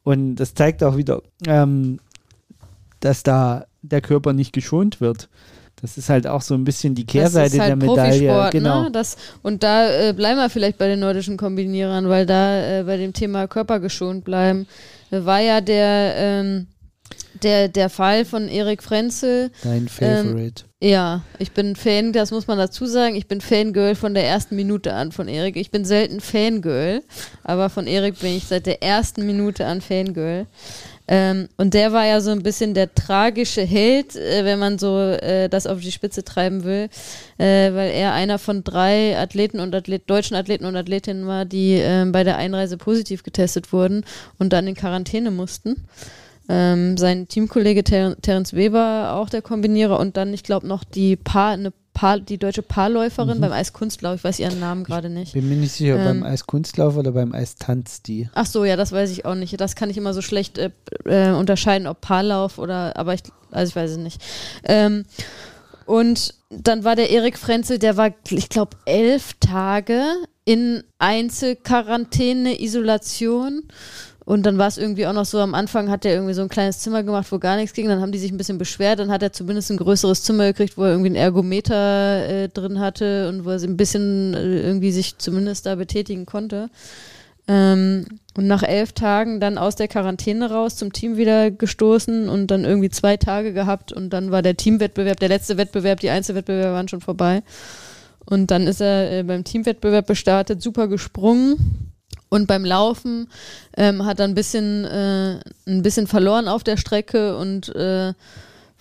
Und 0.09 0.37
das 0.37 0.55
zeigt 0.55 0.83
auch 0.83 0.97
wieder, 0.97 1.21
ähm, 1.47 2.01
dass 3.01 3.25
da 3.25 3.66
der 3.83 4.01
Körper 4.01 4.33
nicht 4.33 4.55
geschont 4.55 5.03
wird. 5.03 5.29
Das 5.83 5.99
ist 5.99 6.09
halt 6.09 6.27
auch 6.27 6.40
so 6.40 6.55
ein 6.55 6.64
bisschen 6.64 6.94
die 6.94 7.05
Kehrseite 7.05 7.59
halt 7.61 7.68
der 7.68 7.77
Medaille. 7.77 8.33
Ne? 8.33 8.49
Genau. 8.51 8.85
Ne? 8.85 8.90
Das, 8.90 9.18
und 9.42 9.62
da 9.62 9.87
äh, 9.87 10.14
bleiben 10.14 10.38
wir 10.38 10.49
vielleicht 10.49 10.79
bei 10.79 10.88
den 10.88 11.01
nordischen 11.01 11.37
Kombinierern, 11.37 12.09
weil 12.09 12.25
da 12.25 12.79
äh, 12.79 12.85
bei 12.85 12.97
dem 12.97 13.12
Thema 13.12 13.49
Körper 13.49 13.81
geschont 13.81 14.25
bleiben, 14.25 14.66
war 15.11 15.40
ja 15.40 15.61
der, 15.61 16.14
ähm, 16.16 16.68
der, 17.42 17.68
der 17.68 17.88
Fall 17.88 18.25
von 18.25 18.49
Erik 18.49 18.83
Frenzel. 18.83 19.51
Dein 19.62 19.88
Favorite. 19.88 20.64
Ähm, 20.81 20.90
ja, 20.90 21.23
ich 21.38 21.53
bin 21.53 21.77
Fan, 21.77 22.12
das 22.12 22.31
muss 22.31 22.47
man 22.47 22.59
dazu 22.59 22.87
sagen. 22.87 23.16
Ich 23.16 23.27
bin 23.27 23.40
Fangirl 23.40 23.94
von 23.94 24.14
der 24.14 24.27
ersten 24.27 24.57
Minute 24.57 24.92
an 24.92 25.12
von 25.12 25.29
Erik. 25.29 25.57
Ich 25.57 25.71
bin 25.71 25.85
selten 25.85 26.21
Fangirl, 26.21 27.03
aber 27.42 27.68
von 27.68 27.87
Erik 27.87 28.21
bin 28.21 28.37
ich 28.37 28.44
seit 28.44 28.66
der 28.66 28.83
ersten 28.83 29.27
Minute 29.27 29.66
an 29.66 29.81
Fangirl. 29.81 30.47
Ähm, 31.11 31.49
und 31.57 31.73
der 31.73 31.92
war 31.92 32.05
ja 32.05 32.21
so 32.21 32.31
ein 32.31 32.42
bisschen 32.42 32.75
der 32.75 32.94
tragische 32.94 33.62
Held, 33.62 34.14
äh, 34.14 34.44
wenn 34.44 34.59
man 34.59 34.79
so 34.79 34.99
äh, 34.99 35.49
das 35.49 35.66
auf 35.66 35.81
die 35.81 35.90
Spitze 35.90 36.23
treiben 36.23 36.64
will, 36.64 36.90
äh, 37.38 37.73
weil 37.73 37.90
er 37.90 38.12
einer 38.12 38.38
von 38.38 38.62
drei 38.62 39.18
Athleten 39.18 39.59
und 39.59 39.75
Athlet, 39.75 40.09
deutschen 40.09 40.37
Athleten 40.37 40.66
und 40.66 40.77
Athletinnen 40.77 41.27
war, 41.27 41.47
die 41.47 41.73
ähm, 41.73 42.12
bei 42.12 42.25
der 42.25 42.37
Einreise 42.37 42.77
positiv 42.77 43.23
getestet 43.23 43.73
wurden 43.73 44.05
und 44.38 44.53
dann 44.53 44.66
in 44.66 44.75
Quarantäne 44.75 45.31
mussten. 45.31 45.87
Ähm, 46.49 46.97
sein 46.97 47.29
Teamkollege 47.29 47.85
Ter 47.85 48.17
Terence 48.21 48.55
Weber, 48.55 49.13
auch 49.15 49.29
der 49.29 49.43
Kombinierer, 49.43 49.99
und 49.99 50.17
dann, 50.17 50.33
ich 50.33 50.43
glaube, 50.43 50.67
noch 50.67 50.83
die 50.83 51.17
Paar, 51.17 51.53
eine 51.53 51.73
Paar, 51.93 52.21
die 52.21 52.39
deutsche 52.39 52.63
Paarläuferin 52.63 53.39
mhm. 53.39 53.41
beim 53.43 53.53
Eiskunstlauf, 53.53 54.15
ich 54.17 54.25
weiß 54.25 54.39
ihren 54.39 54.61
Namen 54.61 54.85
gerade 54.85 55.11
nicht. 55.11 55.33
Bin 55.33 55.49
mir 55.49 55.57
nicht 55.57 55.73
sicher, 55.73 55.97
ähm, 55.97 56.05
beim 56.05 56.23
Eiskunstlauf 56.23 56.97
oder 56.97 57.13
beim 57.13 57.35
Eistanz 57.35 58.03
die. 58.03 58.31
Ach 58.35 58.47
so, 58.47 58.65
ja, 58.65 58.77
das 58.77 58.93
weiß 58.93 59.11
ich 59.11 59.25
auch 59.25 59.35
nicht. 59.35 59.61
Das 59.61 59.75
kann 59.75 59.91
ich 59.91 59.97
immer 59.97 60.15
so 60.15 60.23
schlecht 60.23 60.59
äh, 60.59 60.71
äh, 61.05 61.33
unterscheiden, 61.33 61.89
ob 61.89 62.01
Paarlauf 62.01 62.59
oder, 62.59 62.97
aber 62.97 63.15
ich, 63.15 63.23
also 63.51 63.71
ich 63.71 63.77
weiß 63.77 63.91
es 63.91 63.97
nicht. 63.97 64.23
Ähm, 64.63 65.05
und 65.87 66.35
dann 66.51 66.85
war 66.85 66.97
der 66.97 67.11
Erik 67.11 67.37
Frenzel, 67.37 67.79
der 67.79 67.97
war, 67.97 68.13
ich 68.31 68.49
glaube, 68.49 68.77
elf 68.85 69.35
Tage 69.41 70.05
in 70.45 70.85
Einzelquarantäne, 70.99 72.63
Isolation 72.63 73.65
und 74.29 74.45
dann 74.45 74.59
war 74.59 74.69
es 74.69 74.77
irgendwie 74.77 75.07
auch 75.07 75.14
noch 75.14 75.25
so, 75.25 75.38
am 75.38 75.55
Anfang 75.55 75.88
hat 75.88 76.05
er 76.05 76.12
irgendwie 76.12 76.35
so 76.35 76.43
ein 76.43 76.51
kleines 76.51 76.81
Zimmer 76.81 77.03
gemacht, 77.03 77.33
wo 77.33 77.38
gar 77.38 77.57
nichts 77.57 77.73
ging. 77.73 77.88
Dann 77.88 78.03
haben 78.03 78.12
die 78.12 78.19
sich 78.19 78.31
ein 78.31 78.37
bisschen 78.37 78.59
beschwert. 78.59 78.99
Dann 78.99 79.11
hat 79.11 79.23
er 79.23 79.33
zumindest 79.33 79.71
ein 79.71 79.79
größeres 79.79 80.23
Zimmer 80.23 80.49
gekriegt, 80.49 80.77
wo 80.77 80.83
er 80.85 80.91
irgendwie 80.91 81.07
einen 81.07 81.17
Ergometer 81.17 82.29
äh, 82.29 82.49
drin 82.51 82.79
hatte 82.79 83.31
und 83.31 83.47
wo 83.47 83.51
er 83.53 83.59
ein 83.59 83.79
bisschen 83.79 84.35
äh, 84.35 84.61
irgendwie 84.61 84.93
sich 84.93 85.17
zumindest 85.17 85.64
da 85.64 85.77
betätigen 85.77 86.27
konnte. 86.27 86.69
Ähm, 87.49 88.05
und 88.37 88.47
nach 88.47 88.62
elf 88.62 88.93
Tagen 88.93 89.41
dann 89.41 89.57
aus 89.57 89.77
der 89.77 89.88
Quarantäne 89.88 90.51
raus 90.51 90.77
zum 90.77 90.93
Team 90.93 91.17
wieder 91.17 91.51
gestoßen 91.51 92.29
und 92.29 92.49
dann 92.49 92.67
irgendwie 92.67 92.91
zwei 92.91 93.17
Tage 93.17 93.55
gehabt 93.55 93.95
und 93.95 94.11
dann 94.11 94.31
war 94.31 94.43
der 94.43 94.59
Teamwettbewerb, 94.59 95.19
der 95.21 95.31
letzte 95.31 95.57
Wettbewerb, 95.57 96.01
die 96.01 96.11
Einzelwettbewerbe 96.11 96.75
waren 96.75 96.88
schon 96.88 97.01
vorbei. 97.01 97.43
Und 98.27 98.51
dann 98.51 98.67
ist 98.67 98.83
er 98.83 99.11
äh, 99.11 99.23
beim 99.23 99.45
Teamwettbewerb 99.45 100.07
gestartet, 100.07 100.61
super 100.61 100.87
gesprungen 100.87 101.88
und 102.29 102.47
beim 102.47 102.64
Laufen 102.64 103.29
ähm, 103.77 104.05
hat 104.05 104.21
er 104.21 104.27
ein 104.27 104.35
bisschen, 104.35 104.85
äh, 104.85 105.41
ein 105.67 105.83
bisschen 105.83 106.07
verloren 106.07 106.49
auf 106.49 106.62
der 106.62 106.77
Strecke 106.77 107.37
und 107.37 107.75
äh, 107.75 108.12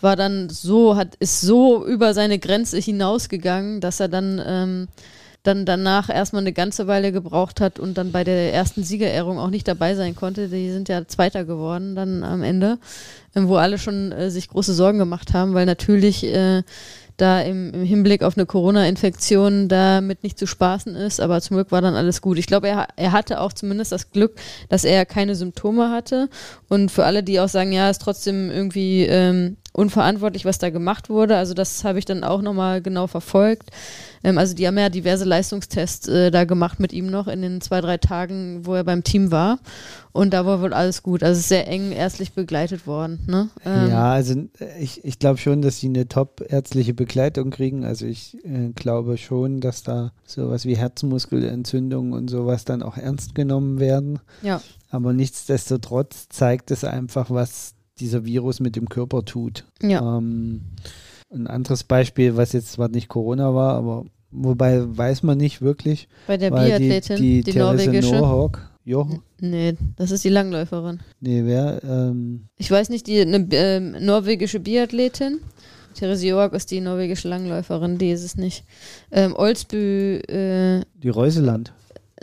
war 0.01 0.15
dann 0.15 0.49
so, 0.49 0.95
hat, 0.95 1.15
ist 1.15 1.41
so 1.41 1.85
über 1.85 2.13
seine 2.13 2.39
Grenze 2.39 2.77
hinausgegangen, 2.77 3.81
dass 3.81 3.99
er 3.99 4.07
dann, 4.07 4.41
ähm, 4.45 4.87
dann 5.43 5.65
danach 5.65 6.09
erstmal 6.09 6.41
eine 6.43 6.53
ganze 6.53 6.87
Weile 6.87 7.11
gebraucht 7.11 7.61
hat 7.61 7.79
und 7.79 7.97
dann 7.97 8.11
bei 8.11 8.23
der 8.23 8.53
ersten 8.53 8.83
Siegerehrung 8.83 9.39
auch 9.39 9.49
nicht 9.49 9.67
dabei 9.67 9.95
sein 9.95 10.15
konnte. 10.15 10.49
Die 10.49 10.71
sind 10.71 10.89
ja 10.89 11.07
Zweiter 11.07 11.45
geworden 11.45 11.95
dann 11.95 12.23
am 12.23 12.43
Ende, 12.43 12.77
ähm, 13.35 13.47
wo 13.47 13.55
alle 13.55 13.79
schon 13.79 14.11
äh, 14.11 14.29
sich 14.29 14.49
große 14.49 14.73
Sorgen 14.73 14.99
gemacht 14.99 15.33
haben, 15.33 15.53
weil 15.53 15.65
natürlich 15.65 16.23
äh, 16.25 16.63
da 17.17 17.41
im, 17.41 17.73
im 17.73 17.83
Hinblick 17.83 18.23
auf 18.23 18.37
eine 18.37 18.45
Corona-Infektion 18.45 19.67
damit 19.67 20.23
nicht 20.23 20.37
zu 20.37 20.45
spaßen 20.45 20.95
ist, 20.95 21.19
aber 21.19 21.41
zum 21.41 21.57
Glück 21.57 21.71
war 21.71 21.81
dann 21.81 21.95
alles 21.95 22.21
gut. 22.21 22.37
Ich 22.37 22.47
glaube, 22.47 22.67
er, 22.67 22.87
er 22.95 23.11
hatte 23.11 23.41
auch 23.41 23.53
zumindest 23.53 23.91
das 23.91 24.11
Glück, 24.11 24.35
dass 24.69 24.83
er 24.83 25.05
keine 25.05 25.35
Symptome 25.35 25.89
hatte. 25.89 26.29
Und 26.69 26.91
für 26.91 27.05
alle, 27.05 27.23
die 27.23 27.39
auch 27.39 27.49
sagen, 27.49 27.71
ja, 27.71 27.89
ist 27.89 28.01
trotzdem 28.01 28.51
irgendwie 28.51 29.05
ähm, 29.05 29.57
unverantwortlich, 29.73 30.45
was 30.45 30.57
da 30.57 30.69
gemacht 30.69 31.09
wurde. 31.09 31.37
Also 31.37 31.53
das 31.53 31.83
habe 31.83 31.99
ich 31.99 32.05
dann 32.05 32.23
auch 32.23 32.41
nochmal 32.41 32.81
genau 32.81 33.07
verfolgt. 33.07 33.69
Ähm, 34.23 34.37
also 34.37 34.55
die 34.55 34.67
haben 34.67 34.77
ja 34.77 34.89
diverse 34.89 35.25
Leistungstests 35.25 36.07
äh, 36.07 36.31
da 36.31 36.45
gemacht 36.45 36.79
mit 36.79 36.93
ihm 36.93 37.07
noch 37.07 37.27
in 37.27 37.41
den 37.41 37.61
zwei, 37.61 37.81
drei 37.81 37.97
Tagen, 37.97 38.65
wo 38.65 38.73
er 38.73 38.83
beim 38.83 39.03
Team 39.03 39.31
war. 39.31 39.59
Und 40.11 40.33
da 40.33 40.45
war 40.47 40.61
wohl 40.61 40.73
alles 40.73 41.03
gut. 41.03 41.21
Also 41.21 41.39
sehr 41.39 41.67
eng 41.67 41.91
ärztlich 41.91 42.33
begleitet 42.33 42.87
worden. 42.87 43.19
Ne? 43.27 43.49
Ähm, 43.65 43.89
ja, 43.89 44.11
also 44.11 44.33
ich, 44.79 45.05
ich 45.05 45.19
glaube 45.19 45.37
schon, 45.37 45.61
dass 45.61 45.79
sie 45.79 45.89
eine 45.89 46.07
top 46.07 46.43
ärztliche 46.47 46.95
Begleitung 46.95 47.51
kriegen. 47.51 47.85
Also 47.85 48.07
ich 48.07 48.35
äh, 48.43 48.69
glaube 48.69 49.17
schon, 49.17 49.61
dass 49.61 49.83
da 49.83 50.11
sowas 50.25 50.65
wie 50.65 50.75
Herzmuskelentzündung 50.75 52.13
und 52.13 52.29
sowas 52.29 52.65
dann 52.65 52.81
auch 52.81 52.97
ernst 52.97 53.35
genommen 53.35 53.79
werden. 53.79 54.19
Ja. 54.41 54.61
Aber 54.89 55.13
nichtsdestotrotz 55.13 56.29
zeigt 56.29 56.71
es 56.71 56.83
einfach, 56.83 57.29
was 57.29 57.76
dieser 57.99 58.25
Virus 58.25 58.59
mit 58.59 58.75
dem 58.75 58.89
Körper 58.89 59.25
tut. 59.25 59.65
Ja. 59.81 60.17
Ähm, 60.17 60.61
ein 61.29 61.47
anderes 61.47 61.83
Beispiel, 61.83 62.37
was 62.37 62.53
jetzt 62.53 62.71
zwar 62.71 62.89
nicht 62.89 63.07
Corona 63.09 63.53
war, 63.53 63.75
aber 63.75 64.05
wobei 64.31 64.81
weiß 64.85 65.23
man 65.23 65.37
nicht 65.37 65.61
wirklich. 65.61 66.07
Bei 66.27 66.37
der 66.37 66.51
Biathletin, 66.51 67.17
die, 67.17 67.43
die, 67.43 67.51
die 67.51 67.59
norwegische. 67.59 68.15
Norhawk? 68.15 68.69
Nee, 69.41 69.75
das 69.97 70.11
ist 70.11 70.23
die 70.23 70.29
Langläuferin. 70.29 71.01
Nee, 71.19 71.43
wer? 71.43 71.81
Ähm 71.83 72.47
ich 72.57 72.71
weiß 72.71 72.87
nicht, 72.87 73.07
die 73.07 73.19
eine 73.19 73.45
äh, 73.51 73.79
norwegische 73.79 74.61
Biathletin. 74.61 75.41
Therese 75.93 76.27
Joag 76.27 76.53
ist 76.53 76.71
die 76.71 76.79
norwegische 76.79 77.27
Langläuferin, 77.27 77.97
die 77.97 78.11
ist 78.11 78.23
es 78.23 78.37
nicht. 78.37 78.63
Ähm, 79.11 79.35
Olsbü. 79.35 80.19
Äh, 80.19 80.85
die 80.95 81.09
Reuseland. 81.09 81.73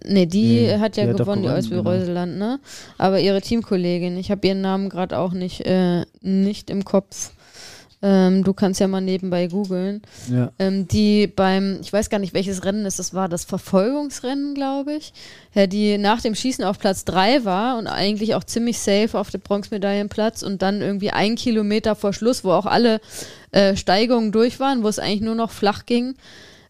Nee, 0.03 0.27
die 0.27 0.63
nee, 0.63 0.79
hat 0.79 0.97
ja 0.97 1.07
die 1.07 1.13
gewonnen, 1.13 1.43
die 1.43 1.49
Olsby 1.49 1.77
genau. 1.77 1.91
Reuseland, 1.91 2.37
ne? 2.37 2.59
Aber 2.99 3.21
ihre 3.21 3.41
Teamkollegin, 3.41 4.17
ich 4.17 4.31
habe 4.31 4.47
ihren 4.47 4.61
Namen 4.61 4.89
gerade 4.89 5.19
auch 5.19 5.33
nicht, 5.33 5.61
äh, 5.67 6.05
nicht 6.21 6.71
im 6.71 6.85
Kopf. 6.85 7.31
Ähm, 8.03 8.45
du 8.45 8.53
kannst 8.53 8.81
ja 8.81 8.89
mal 8.89 9.01
nebenbei 9.01 9.47
googeln. 9.47 10.03
Ja. 10.31 10.53
Ähm, 10.59 10.87
die 10.87 11.27
beim, 11.27 11.79
ich 11.81 11.91
weiß 11.91 12.11
gar 12.11 12.19
nicht, 12.19 12.35
welches 12.35 12.63
Rennen 12.63 12.85
es 12.85 12.97
das 12.97 13.15
war, 13.15 13.31
das 13.31 13.45
Verfolgungsrennen, 13.45 14.55
glaube 14.55 14.93
ich. 14.93 15.15
Ja, 15.55 15.67
die 15.67 15.97
nach 15.97 16.21
dem 16.21 16.35
Schießen 16.35 16.65
auf 16.65 16.79
Platz 16.79 17.07
3 17.07 17.47
war 17.47 17.79
und 17.79 17.87
eigentlich 17.87 18.35
auch 18.35 18.45
ziemlich 18.45 18.79
safe 18.79 19.19
auf 19.19 19.31
dem 19.31 19.41
Bronzemedaillenplatz 19.41 20.43
und 20.43 20.61
dann 20.61 20.83
irgendwie 20.83 21.13
ein 21.13 21.37
Kilometer 21.37 21.95
vor 21.95 22.13
Schluss, 22.13 22.45
wo 22.45 22.51
auch 22.51 22.67
alle 22.67 23.01
äh, 23.53 23.75
Steigungen 23.75 24.33
durch 24.33 24.61
waren, 24.61 24.83
wo 24.83 24.89
es 24.89 24.99
eigentlich 24.99 25.23
nur 25.23 25.37
noch 25.37 25.51
flach 25.51 25.87
ging 25.87 26.15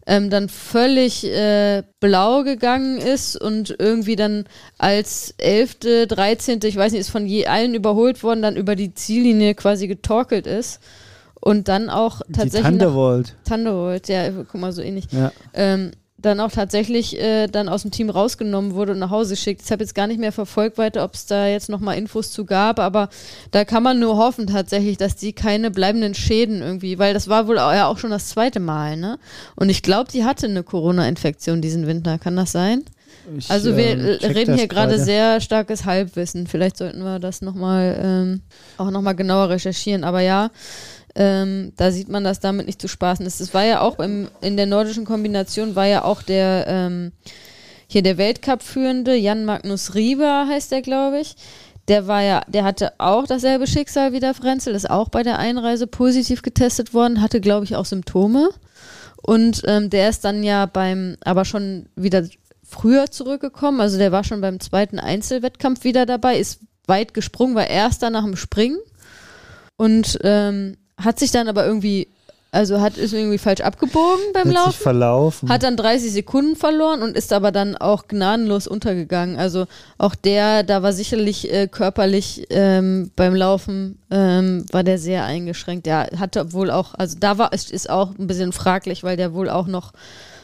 ähm, 0.05 0.29
dann 0.29 0.49
völlig 0.49 1.23
äh, 1.25 1.83
blau 1.99 2.43
gegangen 2.43 2.97
ist 2.97 3.35
und 3.39 3.75
irgendwie 3.79 4.15
dann 4.15 4.45
als 4.77 5.33
elfte, 5.37 6.07
dreizehnte, 6.07 6.67
ich 6.67 6.75
weiß 6.75 6.91
nicht, 6.91 7.01
ist 7.01 7.09
von 7.09 7.25
je 7.25 7.47
allen 7.47 7.73
überholt 7.73 8.23
worden, 8.23 8.41
dann 8.41 8.55
über 8.55 8.75
die 8.75 8.93
Ziellinie 8.93 9.55
quasi 9.55 9.87
getorkelt 9.87 10.47
ist 10.47 10.79
und 11.41 11.67
dann 11.67 11.89
auch 11.89 12.21
tatsächlich. 12.31 12.63
Die 12.63 12.69
Thunderbolt. 12.69 13.35
Thunderbolt, 13.47 14.07
ja, 14.07 14.29
guck 14.31 14.61
mal, 14.61 14.71
so 14.71 14.81
ähnlich. 14.81 15.05
Ja. 15.11 15.31
Ähm, 15.53 15.91
dann 16.25 16.39
auch 16.39 16.51
tatsächlich 16.51 17.19
äh, 17.19 17.47
dann 17.47 17.69
aus 17.69 17.83
dem 17.83 17.91
Team 17.91 18.09
rausgenommen 18.09 18.73
wurde 18.73 18.93
und 18.93 18.99
nach 18.99 19.11
Hause 19.11 19.35
geschickt. 19.35 19.61
Ich 19.63 19.71
habe 19.71 19.83
jetzt 19.83 19.95
gar 19.95 20.07
nicht 20.07 20.19
mehr 20.19 20.31
verfolgt 20.31 20.77
weiter, 20.77 21.03
ob 21.03 21.13
es 21.13 21.25
da 21.25 21.47
jetzt 21.47 21.69
nochmal 21.69 21.97
Infos 21.97 22.31
zu 22.31 22.45
gab, 22.45 22.79
aber 22.79 23.09
da 23.51 23.65
kann 23.65 23.83
man 23.83 23.99
nur 23.99 24.17
hoffen 24.17 24.47
tatsächlich, 24.47 24.97
dass 24.97 25.15
die 25.15 25.33
keine 25.33 25.71
bleibenden 25.71 26.15
Schäden 26.15 26.61
irgendwie, 26.61 26.99
weil 26.99 27.13
das 27.13 27.27
war 27.27 27.47
wohl 27.47 27.59
auch, 27.59 27.73
ja 27.73 27.87
auch 27.87 27.97
schon 27.97 28.11
das 28.11 28.29
zweite 28.29 28.59
Mal, 28.59 28.97
ne? 28.97 29.19
Und 29.55 29.69
ich 29.69 29.81
glaube, 29.81 30.11
die 30.11 30.23
hatte 30.23 30.47
eine 30.47 30.63
Corona-Infektion 30.63 31.61
diesen 31.61 31.87
Winter. 31.87 32.17
Kann 32.17 32.35
das 32.35 32.51
sein? 32.51 32.83
Ich, 33.37 33.49
also 33.49 33.75
wir 33.75 33.97
äh, 33.97 34.25
reden 34.27 34.55
hier 34.55 34.67
gerade 34.67 34.99
sehr 34.99 35.41
starkes 35.41 35.85
Halbwissen. 35.85 36.47
Vielleicht 36.47 36.77
sollten 36.77 37.03
wir 37.03 37.19
das 37.19 37.41
nochmal 37.41 37.99
ähm, 38.01 38.41
auch 38.77 38.91
nochmal 38.91 39.15
genauer 39.15 39.49
recherchieren. 39.49 40.03
Aber 40.03 40.21
ja, 40.21 40.51
ähm, 41.15 41.73
da 41.77 41.91
sieht 41.91 42.09
man, 42.09 42.23
dass 42.23 42.39
damit 42.39 42.67
nicht 42.67 42.81
zu 42.81 42.87
spaßen 42.87 43.25
ist. 43.25 43.39
Es 43.39 43.53
war 43.53 43.63
ja 43.63 43.81
auch 43.81 43.99
im, 43.99 44.27
in 44.41 44.57
der 44.57 44.65
nordischen 44.65 45.05
Kombination 45.05 45.75
war 45.75 45.85
ja 45.85 46.03
auch 46.03 46.21
der 46.21 46.65
ähm, 46.67 47.11
hier 47.87 48.01
der 48.01 48.17
Weltcup-Führende, 48.17 49.15
Jan 49.15 49.45
Magnus 49.45 49.95
Rieber 49.95 50.47
heißt 50.47 50.71
der, 50.71 50.81
glaube 50.81 51.19
ich. 51.19 51.35
Der 51.87 52.07
war 52.07 52.23
ja, 52.23 52.41
der 52.47 52.63
hatte 52.63 52.93
auch 52.97 53.27
dasselbe 53.27 53.67
Schicksal 53.67 54.11
wie 54.11 54.19
der 54.19 54.33
Frenzel, 54.33 54.73
ist 54.73 54.89
auch 54.89 55.09
bei 55.09 55.21
der 55.21 55.37
Einreise 55.37 55.85
positiv 55.85 56.41
getestet 56.41 56.95
worden, 56.95 57.21
hatte, 57.21 57.39
glaube 57.39 57.65
ich, 57.65 57.75
auch 57.75 57.85
Symptome. 57.85 58.49
Und 59.21 59.61
ähm, 59.65 59.89
der 59.91 60.09
ist 60.09 60.25
dann 60.25 60.43
ja 60.43 60.65
beim, 60.65 61.15
aber 61.23 61.45
schon 61.45 61.87
wieder 61.95 62.27
früher 62.63 63.11
zurückgekommen. 63.11 63.81
Also 63.81 63.99
der 63.99 64.11
war 64.11 64.23
schon 64.23 64.41
beim 64.41 64.59
zweiten 64.59 64.99
Einzelwettkampf 64.99 65.83
wieder 65.83 66.07
dabei, 66.07 66.37
ist 66.37 66.61
weit 66.87 67.13
gesprungen, 67.13 67.55
war 67.55 67.67
erster 67.67 68.09
nach 68.09 68.23
dem 68.23 68.35
Springen. 68.35 68.79
Und 69.77 70.19
ähm, 70.23 70.77
hat 70.97 71.19
sich 71.19 71.31
dann 71.31 71.47
aber 71.47 71.65
irgendwie, 71.65 72.07
also 72.51 72.79
hat 72.79 72.97
ist 72.97 73.13
irgendwie 73.13 73.37
falsch 73.37 73.61
abgebogen 73.61 74.23
beim 74.33 74.47
hat 74.47 74.53
Laufen. 74.53 74.71
Sich 74.71 74.79
verlaufen. 74.79 75.49
Hat 75.49 75.63
dann 75.63 75.75
30 75.75 76.11
Sekunden 76.11 76.55
verloren 76.55 77.01
und 77.01 77.17
ist 77.17 77.33
aber 77.33 77.51
dann 77.51 77.75
auch 77.75 78.07
gnadenlos 78.07 78.67
untergegangen. 78.67 79.37
Also 79.37 79.65
auch 79.97 80.15
der, 80.15 80.63
da 80.63 80.81
war 80.81 80.93
sicherlich 80.93 81.51
äh, 81.51 81.67
körperlich 81.67 82.45
ähm, 82.49 83.11
beim 83.15 83.35
Laufen 83.35 83.99
ähm, 84.09 84.65
war 84.71 84.83
der 84.83 84.97
sehr 84.97 85.25
eingeschränkt. 85.25 85.85
Der 85.85 86.09
hatte 86.17 86.53
wohl 86.53 86.71
auch, 86.71 86.93
also 86.93 87.17
da 87.19 87.37
war 87.37 87.51
ist, 87.51 87.71
ist 87.71 87.89
auch 87.89 88.17
ein 88.17 88.27
bisschen 88.27 88.53
fraglich, 88.53 89.03
weil 89.03 89.17
der 89.17 89.33
wohl 89.33 89.49
auch 89.49 89.67
noch 89.67 89.91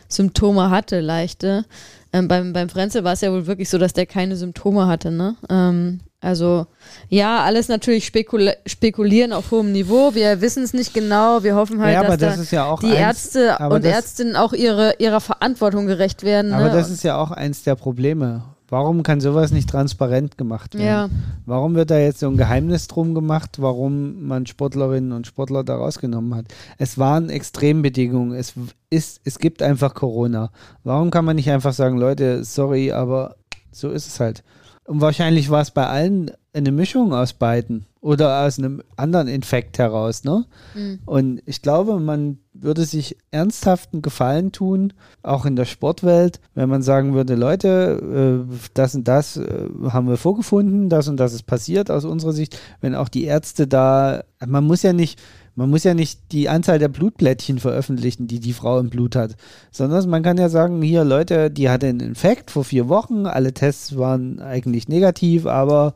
Symptome 0.09 0.69
hatte, 0.69 0.99
leichte. 0.99 1.65
Ähm, 2.13 2.27
beim, 2.27 2.51
beim 2.51 2.67
Frenzel 2.67 3.03
war 3.03 3.13
es 3.13 3.21
ja 3.21 3.31
wohl 3.31 3.47
wirklich 3.47 3.69
so, 3.69 3.77
dass 3.77 3.93
der 3.93 4.05
keine 4.05 4.35
Symptome 4.35 4.87
hatte, 4.87 5.11
ne? 5.11 5.35
Ähm, 5.49 6.01
Also 6.21 6.67
ja, 7.09 7.41
alles 7.43 7.67
natürlich 7.67 8.05
spekula 8.05 8.53
spekulieren 8.67 9.33
auf 9.33 9.49
hohem 9.49 9.71
Niveau. 9.71 10.13
Wir 10.13 10.39
wissen 10.39 10.63
es 10.63 10.71
nicht 10.71 10.93
genau. 10.93 11.41
Wir 11.43 11.55
hoffen 11.55 11.81
halt, 11.81 11.95
Ja, 11.95 12.03
dass 12.03 12.37
das 12.37 12.49
da 12.51 12.55
ja 12.55 12.65
auch 12.65 12.79
die 12.79 12.87
eins- 12.87 13.35
Ärzte 13.35 13.57
und 13.69 13.83
das- 13.83 13.91
Ärztinnen 13.93 14.35
auch 14.35 14.53
ihre, 14.53 14.93
ihrer 14.99 15.19
Verantwortung 15.19 15.87
gerecht 15.87 16.21
werden. 16.23 16.53
Aber 16.53 16.65
ne? 16.65 16.71
das 16.73 16.91
ist 16.91 17.03
ja 17.03 17.17
auch 17.17 17.31
eins 17.31 17.63
der 17.63 17.75
Probleme. 17.75 18.43
Warum 18.69 19.03
kann 19.03 19.19
sowas 19.19 19.51
nicht 19.51 19.67
transparent 19.69 20.37
gemacht 20.37 20.75
werden? 20.75 20.85
Ja. 20.85 21.09
Warum 21.45 21.75
wird 21.75 21.89
da 21.91 21.97
jetzt 21.97 22.19
so 22.21 22.29
ein 22.29 22.37
Geheimnis 22.37 22.87
drum 22.87 23.13
gemacht, 23.13 23.57
warum 23.59 24.25
man 24.27 24.45
Sportlerinnen 24.45 25.11
und 25.11 25.27
Sportler 25.27 25.65
da 25.65 25.75
rausgenommen 25.75 26.35
hat? 26.35 26.45
Es 26.77 26.97
waren 26.97 27.29
Extrembedingungen. 27.29 28.33
Es 28.37 28.53
ist, 28.89 29.19
es 29.25 29.39
gibt 29.39 29.61
einfach 29.61 29.93
Corona. 29.93 30.51
Warum 30.85 31.11
kann 31.11 31.25
man 31.25 31.35
nicht 31.35 31.49
einfach 31.51 31.73
sagen, 31.73 31.97
Leute, 31.97 32.45
sorry, 32.45 32.91
aber 32.93 33.35
so 33.73 33.89
ist 33.89 34.07
es 34.07 34.19
halt. 34.21 34.43
Und 34.91 34.99
wahrscheinlich 34.99 35.49
war 35.49 35.61
es 35.61 35.71
bei 35.71 35.87
allen 35.87 36.31
eine 36.51 36.73
Mischung 36.73 37.13
aus 37.13 37.31
beiden 37.31 37.85
oder 38.01 38.45
aus 38.45 38.59
einem 38.59 38.83
anderen 38.97 39.29
Infekt 39.29 39.79
heraus, 39.79 40.25
ne? 40.25 40.45
Mhm. 40.75 40.99
Und 41.05 41.41
ich 41.45 41.61
glaube, 41.61 41.97
man 41.97 42.39
würde 42.51 42.83
sich 42.83 43.15
ernsthaften 43.31 44.01
Gefallen 44.01 44.51
tun, 44.51 44.91
auch 45.23 45.45
in 45.45 45.55
der 45.55 45.63
Sportwelt, 45.63 46.41
wenn 46.55 46.67
man 46.67 46.81
sagen 46.81 47.13
würde, 47.13 47.35
Leute, 47.35 48.45
äh, 48.49 48.53
das 48.73 48.93
und 48.93 49.07
das 49.07 49.37
äh, 49.37 49.69
haben 49.87 50.09
wir 50.09 50.17
vorgefunden, 50.17 50.89
das 50.89 51.07
und 51.07 51.15
das 51.21 51.31
ist 51.31 51.43
passiert 51.43 51.89
aus 51.89 52.03
unserer 52.03 52.33
Sicht, 52.33 52.59
wenn 52.81 52.93
auch 52.93 53.07
die 53.07 53.23
Ärzte 53.23 53.67
da, 53.67 54.25
man 54.45 54.65
muss 54.65 54.83
ja 54.83 54.91
nicht, 54.91 55.21
man 55.55 55.69
muss 55.69 55.83
ja 55.83 55.93
nicht 55.93 56.19
die 56.31 56.49
Anzahl 56.49 56.79
der 56.79 56.87
Blutblättchen 56.87 57.59
veröffentlichen, 57.59 58.27
die 58.27 58.39
die 58.39 58.53
Frau 58.53 58.79
im 58.79 58.89
Blut 58.89 59.15
hat, 59.15 59.35
sondern 59.71 60.09
man 60.09 60.23
kann 60.23 60.37
ja 60.37 60.49
sagen, 60.49 60.81
hier 60.81 61.03
Leute, 61.03 61.51
die 61.51 61.69
hatte 61.69 61.87
einen 61.87 61.99
Infekt 61.99 62.51
vor 62.51 62.63
vier 62.63 62.89
Wochen, 62.89 63.25
alle 63.25 63.53
Tests 63.53 63.97
waren 63.97 64.39
eigentlich 64.39 64.87
negativ, 64.87 65.45
aber 65.45 65.95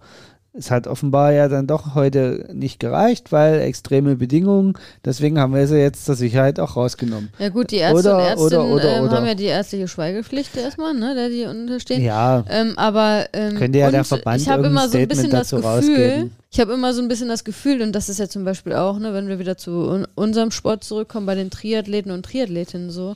es 0.57 0.71
hat 0.71 0.87
offenbar 0.87 1.33
ja 1.33 1.47
dann 1.47 1.67
doch 1.67 1.95
heute 1.95 2.47
nicht 2.53 2.79
gereicht, 2.79 3.31
weil 3.31 3.59
extreme 3.61 4.15
Bedingungen. 4.15 4.73
Deswegen 5.03 5.39
haben 5.39 5.53
wir 5.53 5.67
sie 5.67 5.77
jetzt 5.77 6.05
zur 6.05 6.15
Sicherheit 6.15 6.59
auch 6.59 6.75
rausgenommen. 6.75 7.29
Ja 7.39 7.49
gut, 7.49 7.71
die 7.71 7.77
Ärzte 7.77 7.99
Oder- 7.99 8.15
und 8.17 8.23
Ärztinnen 8.23 8.65
oder- 8.65 8.73
oder- 8.75 8.97
ähm, 8.97 9.03
oder. 9.05 9.11
haben 9.17 9.25
ja 9.25 9.35
die 9.35 9.45
ärztliche 9.45 9.87
Schweigepflicht 9.87 10.55
erstmal, 10.55 10.93
ne, 10.93 11.13
der 11.15 11.29
die 11.29 11.43
unterstehen. 11.45 12.01
Ja, 12.03 12.43
Ähm, 12.49 12.73
aber 12.77 13.25
ähm, 13.33 13.55
Könnte 13.55 13.79
ja 13.79 13.91
der 13.91 14.03
Verband 14.03 14.41
ich 14.41 14.49
habe 14.49 14.67
immer 14.67 14.87
so 14.87 14.97
ein 14.97 15.07
bisschen 15.07 15.29
das 15.31 15.49
Gefühl, 15.49 15.65
rausgeben. 15.65 16.31
ich 16.51 16.59
habe 16.59 16.73
immer 16.73 16.93
so 16.93 17.01
ein 17.01 17.07
bisschen 17.07 17.27
das 17.27 17.43
Gefühl, 17.43 17.81
und 17.81 17.91
das 17.93 18.07
ist 18.09 18.19
ja 18.19 18.29
zum 18.29 18.45
Beispiel 18.45 18.73
auch, 18.73 18.97
ne, 18.99 19.13
wenn 19.13 19.27
wir 19.27 19.39
wieder 19.39 19.57
zu 19.57 19.71
un 19.71 20.07
unserem 20.15 20.51
Sport 20.51 20.83
zurückkommen, 20.83 21.25
bei 21.25 21.35
den 21.35 21.49
Triathleten 21.49 22.11
und 22.11 22.23
Triathletinnen 22.25 22.91
so, 22.91 23.15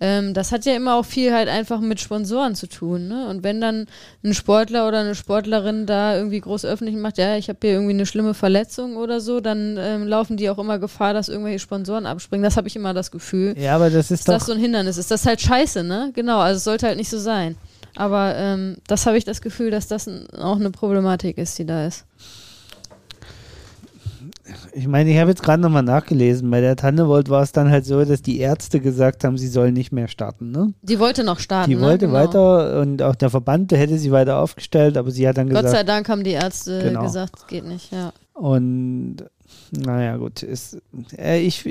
ähm, 0.00 0.34
das 0.34 0.52
hat 0.52 0.64
ja 0.66 0.74
immer 0.74 0.96
auch 0.96 1.04
viel 1.04 1.32
halt 1.32 1.48
einfach 1.48 1.80
mit 1.80 2.00
Sponsoren 2.00 2.54
zu 2.54 2.68
tun, 2.68 3.08
ne? 3.08 3.28
Und 3.28 3.42
wenn 3.42 3.60
dann 3.60 3.86
ein 4.24 4.34
Sportler 4.34 4.88
oder 4.88 5.00
eine 5.00 5.14
Sportlerin 5.14 5.86
da 5.86 6.16
irgendwie 6.16 6.40
groß 6.40 6.64
öffentlich 6.64 6.96
macht, 6.96 7.18
ja, 7.18 7.36
ich 7.36 7.48
habe 7.48 7.58
hier 7.62 7.72
irgendwie 7.72 7.94
eine 7.94 8.06
schlimme 8.06 8.34
Verletzung 8.34 8.96
oder 8.96 9.20
so, 9.20 9.40
dann 9.40 9.76
ähm, 9.78 10.06
laufen 10.06 10.36
die 10.36 10.50
auch 10.50 10.58
immer 10.58 10.78
Gefahr, 10.78 11.14
dass 11.14 11.28
irgendwelche 11.28 11.60
Sponsoren 11.60 12.06
abspringen. 12.06 12.42
Das 12.42 12.56
habe 12.56 12.68
ich 12.68 12.76
immer 12.76 12.94
das 12.94 13.10
Gefühl 13.10 13.54
ja, 13.56 13.74
aber 13.74 13.90
das 13.90 14.10
ist 14.10 14.26
dass 14.28 14.34
doch. 14.34 14.38
das 14.40 14.46
so 14.46 14.52
ein 14.52 14.58
Hindernis 14.58 14.96
ist. 14.96 15.10
Das 15.10 15.22
ist 15.22 15.26
halt 15.26 15.40
scheiße, 15.40 15.84
ne? 15.84 16.10
Genau, 16.14 16.38
also 16.38 16.58
es 16.58 16.64
sollte 16.64 16.86
halt 16.86 16.96
nicht 16.96 17.10
so 17.10 17.18
sein. 17.18 17.56
Aber 17.96 18.34
ähm, 18.36 18.76
das 18.86 19.06
habe 19.06 19.16
ich 19.16 19.24
das 19.24 19.40
Gefühl, 19.40 19.70
dass 19.70 19.86
das 19.86 20.08
auch 20.38 20.56
eine 20.56 20.70
Problematik 20.70 21.38
ist, 21.38 21.58
die 21.58 21.64
da 21.64 21.86
ist. 21.86 22.04
Ich 24.72 24.86
meine, 24.86 25.10
ich 25.10 25.18
habe 25.18 25.30
jetzt 25.30 25.42
gerade 25.42 25.62
nochmal 25.62 25.82
nachgelesen. 25.82 26.50
Bei 26.50 26.60
der 26.60 26.76
Tannewold 26.76 27.28
war 27.30 27.42
es 27.42 27.52
dann 27.52 27.70
halt 27.70 27.84
so, 27.84 28.04
dass 28.04 28.22
die 28.22 28.38
Ärzte 28.38 28.80
gesagt 28.80 29.24
haben, 29.24 29.38
sie 29.38 29.48
sollen 29.48 29.74
nicht 29.74 29.92
mehr 29.92 30.08
starten. 30.08 30.50
Ne? 30.50 30.74
Die 30.82 30.98
wollte 30.98 31.24
noch 31.24 31.38
starten. 31.38 31.70
Die 31.70 31.76
ne? 31.76 31.82
wollte 31.82 32.06
genau. 32.06 32.18
weiter 32.18 32.80
und 32.80 33.02
auch 33.02 33.14
der 33.14 33.30
Verband 33.30 33.70
der 33.70 33.78
hätte 33.78 33.98
sie 33.98 34.12
weiter 34.12 34.38
aufgestellt, 34.38 34.96
aber 34.96 35.10
sie 35.10 35.26
hat 35.28 35.38
dann 35.38 35.48
Gott 35.48 35.62
gesagt, 35.62 35.76
sei 35.76 35.84
Dank 35.84 36.08
haben 36.08 36.24
die 36.24 36.32
Ärzte 36.32 36.80
Genau. 36.82 37.02
gesagt, 37.02 37.38
es 37.38 37.46
geht 37.46 37.64
nicht, 37.64 37.92
ja. 37.92 38.12
Und 38.34 39.24
naja, 39.70 40.16
gut, 40.16 40.42
ist, 40.42 40.78
äh, 41.16 41.40
ich, 41.40 41.64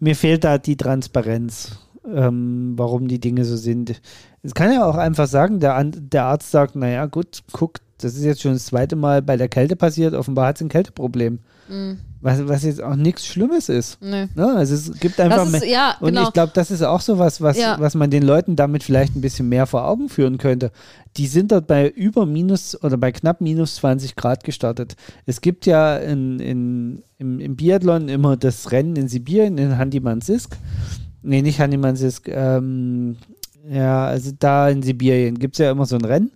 mir 0.00 0.16
fehlt 0.16 0.44
da 0.44 0.58
die 0.58 0.76
Transparenz, 0.76 1.78
ähm, 2.06 2.74
warum 2.76 3.08
die 3.08 3.20
Dinge 3.20 3.44
so 3.44 3.56
sind. 3.56 4.00
Es 4.42 4.54
kann 4.54 4.72
ja 4.72 4.86
auch 4.86 4.96
einfach 4.96 5.26
sagen, 5.26 5.60
der, 5.60 5.82
der 5.84 6.24
Arzt 6.24 6.50
sagt, 6.50 6.76
naja, 6.76 7.06
gut, 7.06 7.42
guck, 7.52 7.80
das 7.98 8.14
ist 8.14 8.24
jetzt 8.24 8.42
schon 8.42 8.52
das 8.52 8.66
zweite 8.66 8.96
Mal 8.96 9.22
bei 9.22 9.36
der 9.36 9.48
Kälte 9.48 9.76
passiert, 9.76 10.14
offenbar 10.14 10.48
hat 10.48 10.58
sie 10.58 10.66
ein 10.66 10.70
Kälteproblem. 10.70 11.40
Mhm. 11.68 11.98
Was, 12.20 12.48
was 12.48 12.64
jetzt 12.64 12.82
auch 12.82 12.96
nichts 12.96 13.26
Schlimmes 13.26 13.68
ist. 13.68 14.02
Nö. 14.02 14.26
Ne? 14.34 14.46
Also 14.56 14.74
es 14.74 14.90
gibt 14.98 15.20
einfach 15.20 15.38
Das 15.44 15.50
mehr. 15.52 15.62
ist, 15.62 15.68
ja, 15.70 15.96
Und 16.00 16.08
genau. 16.08 16.24
ich 16.26 16.32
glaube, 16.32 16.50
das 16.52 16.72
ist 16.72 16.82
auch 16.82 17.00
so 17.00 17.18
was, 17.18 17.40
was, 17.40 17.56
Ja. 17.56 17.76
was 17.78 17.94
man 17.94 18.10
den 18.10 18.24
Leuten 18.24 18.56
damit 18.56 18.82
vielleicht 18.82 19.14
ein 19.14 19.20
bisschen 19.20 19.48
mehr 19.48 19.66
vor 19.66 19.86
Augen 19.86 20.08
führen 20.08 20.36
könnte. 20.36 20.72
Die 21.16 21.28
sind 21.28 21.52
dort 21.52 21.68
bei 21.68 21.88
über 21.88 22.26
minus 22.26 22.80
oder 22.82 22.96
bei 22.96 23.12
knapp 23.12 23.40
minus 23.40 23.76
20 23.76 24.16
Grad 24.16 24.42
gestartet. 24.42 24.96
Es 25.26 25.40
gibt 25.40 25.64
ja 25.66 25.96
in, 25.96 26.40
in, 26.40 27.02
im, 27.18 27.38
im 27.38 27.54
Biathlon 27.56 28.08
immer 28.08 28.36
das 28.36 28.72
Rennen 28.72 28.96
in 28.96 29.06
Sibirien, 29.06 29.56
in 29.56 29.76
Handimansisk. 29.78 30.56
Nee, 31.22 31.42
nicht 31.42 31.60
Handimansisk. 31.60 32.28
Ähm, 32.28 33.16
ja, 33.70 34.06
also 34.06 34.32
da 34.38 34.68
in 34.70 34.82
Sibirien 34.82 35.38
gibt 35.38 35.54
es 35.54 35.58
ja 35.58 35.70
immer 35.70 35.86
so 35.86 35.94
ein 35.96 36.04
Rennen. 36.04 36.32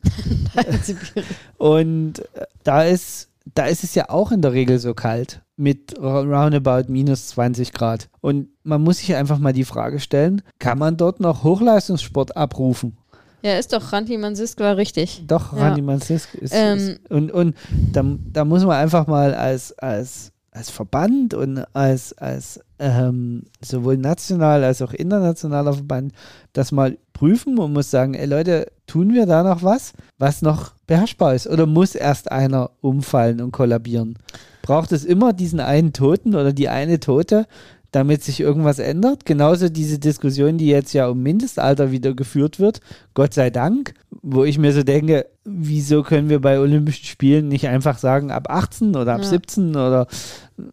Und 1.59 2.21
äh, 2.35 2.45
da 2.65 2.83
ist, 2.85 3.29
da 3.55 3.67
ist 3.67 3.85
es 3.85 3.95
ja 3.95 4.09
auch 4.09 4.33
in 4.33 4.43
der 4.43 4.53
Regel 4.53 4.79
so 4.79 4.95
kalt 4.95 5.43
mit 5.57 5.99
roundabout 5.99 6.91
minus 6.91 7.29
20 7.29 7.73
Grad. 7.73 8.09
Und 8.21 8.49
man 8.63 8.83
muss 8.83 8.99
sich 8.99 9.15
einfach 9.15 9.39
mal 9.39 9.53
die 9.53 9.65
Frage 9.65 10.01
stellen, 10.01 10.43
kann 10.59 10.79
man 10.79 10.97
dort 10.97 11.21
noch 11.21 11.45
Hochleistungssport 11.45 12.37
abrufen? 12.37 12.97
ja, 13.45 13.59
ist 13.59 13.73
doch 13.73 13.93
Ranti 13.93 14.17
Mansisk 14.19 14.61
war 14.61 14.77
richtig. 14.77 15.25
Doch, 15.27 15.53
Ja. 15.53 15.67
Randy 15.67 15.83
Mansisk 15.83 16.35
ist, 16.35 16.53
Ähm. 16.55 16.79
ist 16.79 17.11
und, 17.11 17.31
und 17.33 17.57
da, 17.93 18.05
da 18.33 18.45
muss 18.45 18.65
man 18.65 18.77
einfach 18.77 19.07
mal 19.09 19.35
als, 19.35 19.73
als, 19.79 20.32
als 20.53 20.71
Verband 20.71 21.33
und 21.33 21.65
als, 21.75 22.17
als 22.19 22.61
ähm, 22.79 23.45
sowohl 23.63 23.97
national 23.97 24.63
als 24.65 24.83
auch 24.83 24.93
internationaler 24.93 25.73
Verband 25.73 26.13
das 26.53 26.73
mal 26.73 26.99
prüfen 27.15 27.59
und 27.59 27.73
muss 27.73 27.91
sagen, 27.91 28.15
ey 28.15 28.27
Leute, 28.27 28.71
tun 28.87 29.15
wir 29.15 29.25
da 29.25 29.43
noch 29.43 29.63
was, 29.63 29.95
was 30.19 30.43
noch 30.43 30.75
beherrschbar 30.87 31.35
ist? 31.35 31.47
Oder 31.47 31.67
muss 31.67 31.95
erst 31.95 32.31
einer 32.31 32.71
umfallen 32.83 33.41
und 33.41 33.53
kollabieren? 33.53 34.19
Braucht 34.61 34.93
es 34.93 35.05
immer 35.05 35.33
diesen 35.33 35.59
einen 35.59 35.95
Toten 35.95 36.35
oder 36.35 36.53
die 36.53 36.69
eine 36.69 37.01
Tote, 37.01 37.47
damit 37.93 38.25
sich 38.25 38.41
irgendwas 38.41 38.79
ändert. 38.79 39.25
Genauso 39.27 39.69
diese 39.69 39.99
Diskussion, 39.99 40.59
die 40.59 40.67
jetzt 40.69 40.93
ja 40.95 41.09
um 41.09 41.23
Mindestalter 41.23 41.93
wieder 41.93 42.15
geführt 42.15 42.59
wird, 42.59 42.81
Gott 43.15 43.35
sei 43.35 43.51
Dank, 43.51 43.95
wo 44.23 44.45
ich 44.45 44.59
mir 44.59 44.73
so 44.73 44.83
denke, 44.83 45.27
wieso 45.45 46.03
können 46.03 46.29
wir 46.29 46.41
bei 46.41 46.59
Olympischen 46.59 47.05
Spielen 47.05 47.49
nicht 47.49 47.69
einfach 47.69 47.99
sagen, 47.99 48.31
ab 48.31 48.49
18 48.51 48.97
oder 48.97 49.15
ab 49.15 49.21
Ja. 49.21 49.29
17 49.29 49.71
oder 49.71 50.07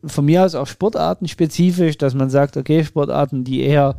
von 0.05 0.25
mir 0.25 0.45
aus 0.45 0.55
auch 0.55 0.67
Sportarten 0.67 1.27
spezifisch, 1.27 1.97
dass 1.97 2.13
man 2.13 2.29
sagt, 2.29 2.57
okay, 2.57 2.83
Sportarten, 2.83 3.43
die 3.43 3.61
eher 3.61 3.95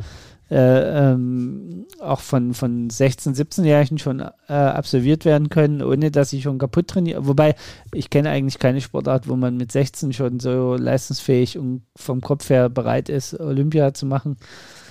äh, 0.50 1.12
ähm, 1.12 1.86
auch 2.00 2.20
von, 2.20 2.54
von 2.54 2.88
16-, 2.88 3.36
17-Jährigen 3.36 3.98
schon 3.98 4.20
äh, 4.20 4.52
absolviert 4.52 5.24
werden 5.24 5.48
können, 5.48 5.82
ohne 5.82 6.10
dass 6.10 6.30
sie 6.30 6.42
schon 6.42 6.58
kaputt 6.58 6.88
trainieren. 6.88 7.26
Wobei, 7.26 7.54
ich 7.94 8.10
kenne 8.10 8.30
eigentlich 8.30 8.58
keine 8.58 8.80
Sportart, 8.80 9.28
wo 9.28 9.36
man 9.36 9.56
mit 9.56 9.70
16 9.70 10.12
schon 10.12 10.40
so 10.40 10.74
leistungsfähig 10.74 11.58
und 11.58 11.82
vom 11.96 12.20
Kopf 12.20 12.50
her 12.50 12.68
bereit 12.68 13.08
ist, 13.08 13.38
Olympia 13.38 13.94
zu 13.94 14.06
machen. 14.06 14.36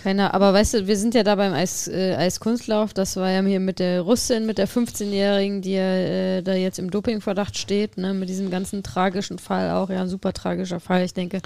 Keiner, 0.02 0.34
aber 0.34 0.54
weißt 0.54 0.76
du, 0.76 0.88
wir 0.88 0.96
sind 0.96 1.14
ja 1.14 1.24
da 1.24 1.36
beim 1.36 1.52
Eis, 1.52 1.90
äh, 1.90 2.16
Eiskunstlauf, 2.16 2.94
das 2.94 3.18
war 3.18 3.30
ja 3.32 3.42
hier 3.42 3.60
mit 3.60 3.80
der 3.80 4.00
Russin, 4.00 4.46
mit 4.46 4.58
der 4.58 4.68
15-Jährigen, 4.68 5.62
die 5.62 5.74
ja 5.74 5.94
äh, 5.94 6.42
da 6.42 6.54
jetzt 6.54 6.80
im 6.80 6.90
Dopingverdacht 6.90 7.58
steht, 7.58 7.98
ne, 7.98 8.14
mit 8.14 8.30
diesem 8.30 8.50
ganzen 8.50 8.82
tragischen 8.82 9.40
Fall 9.40 9.72
auch, 9.72 9.90
ja, 9.90 10.02
ein 10.02 10.08
super 10.08 10.32
tragischer 10.32 10.80
Fall. 10.80 11.04
Ich 11.04 11.14
denke, 11.14 11.42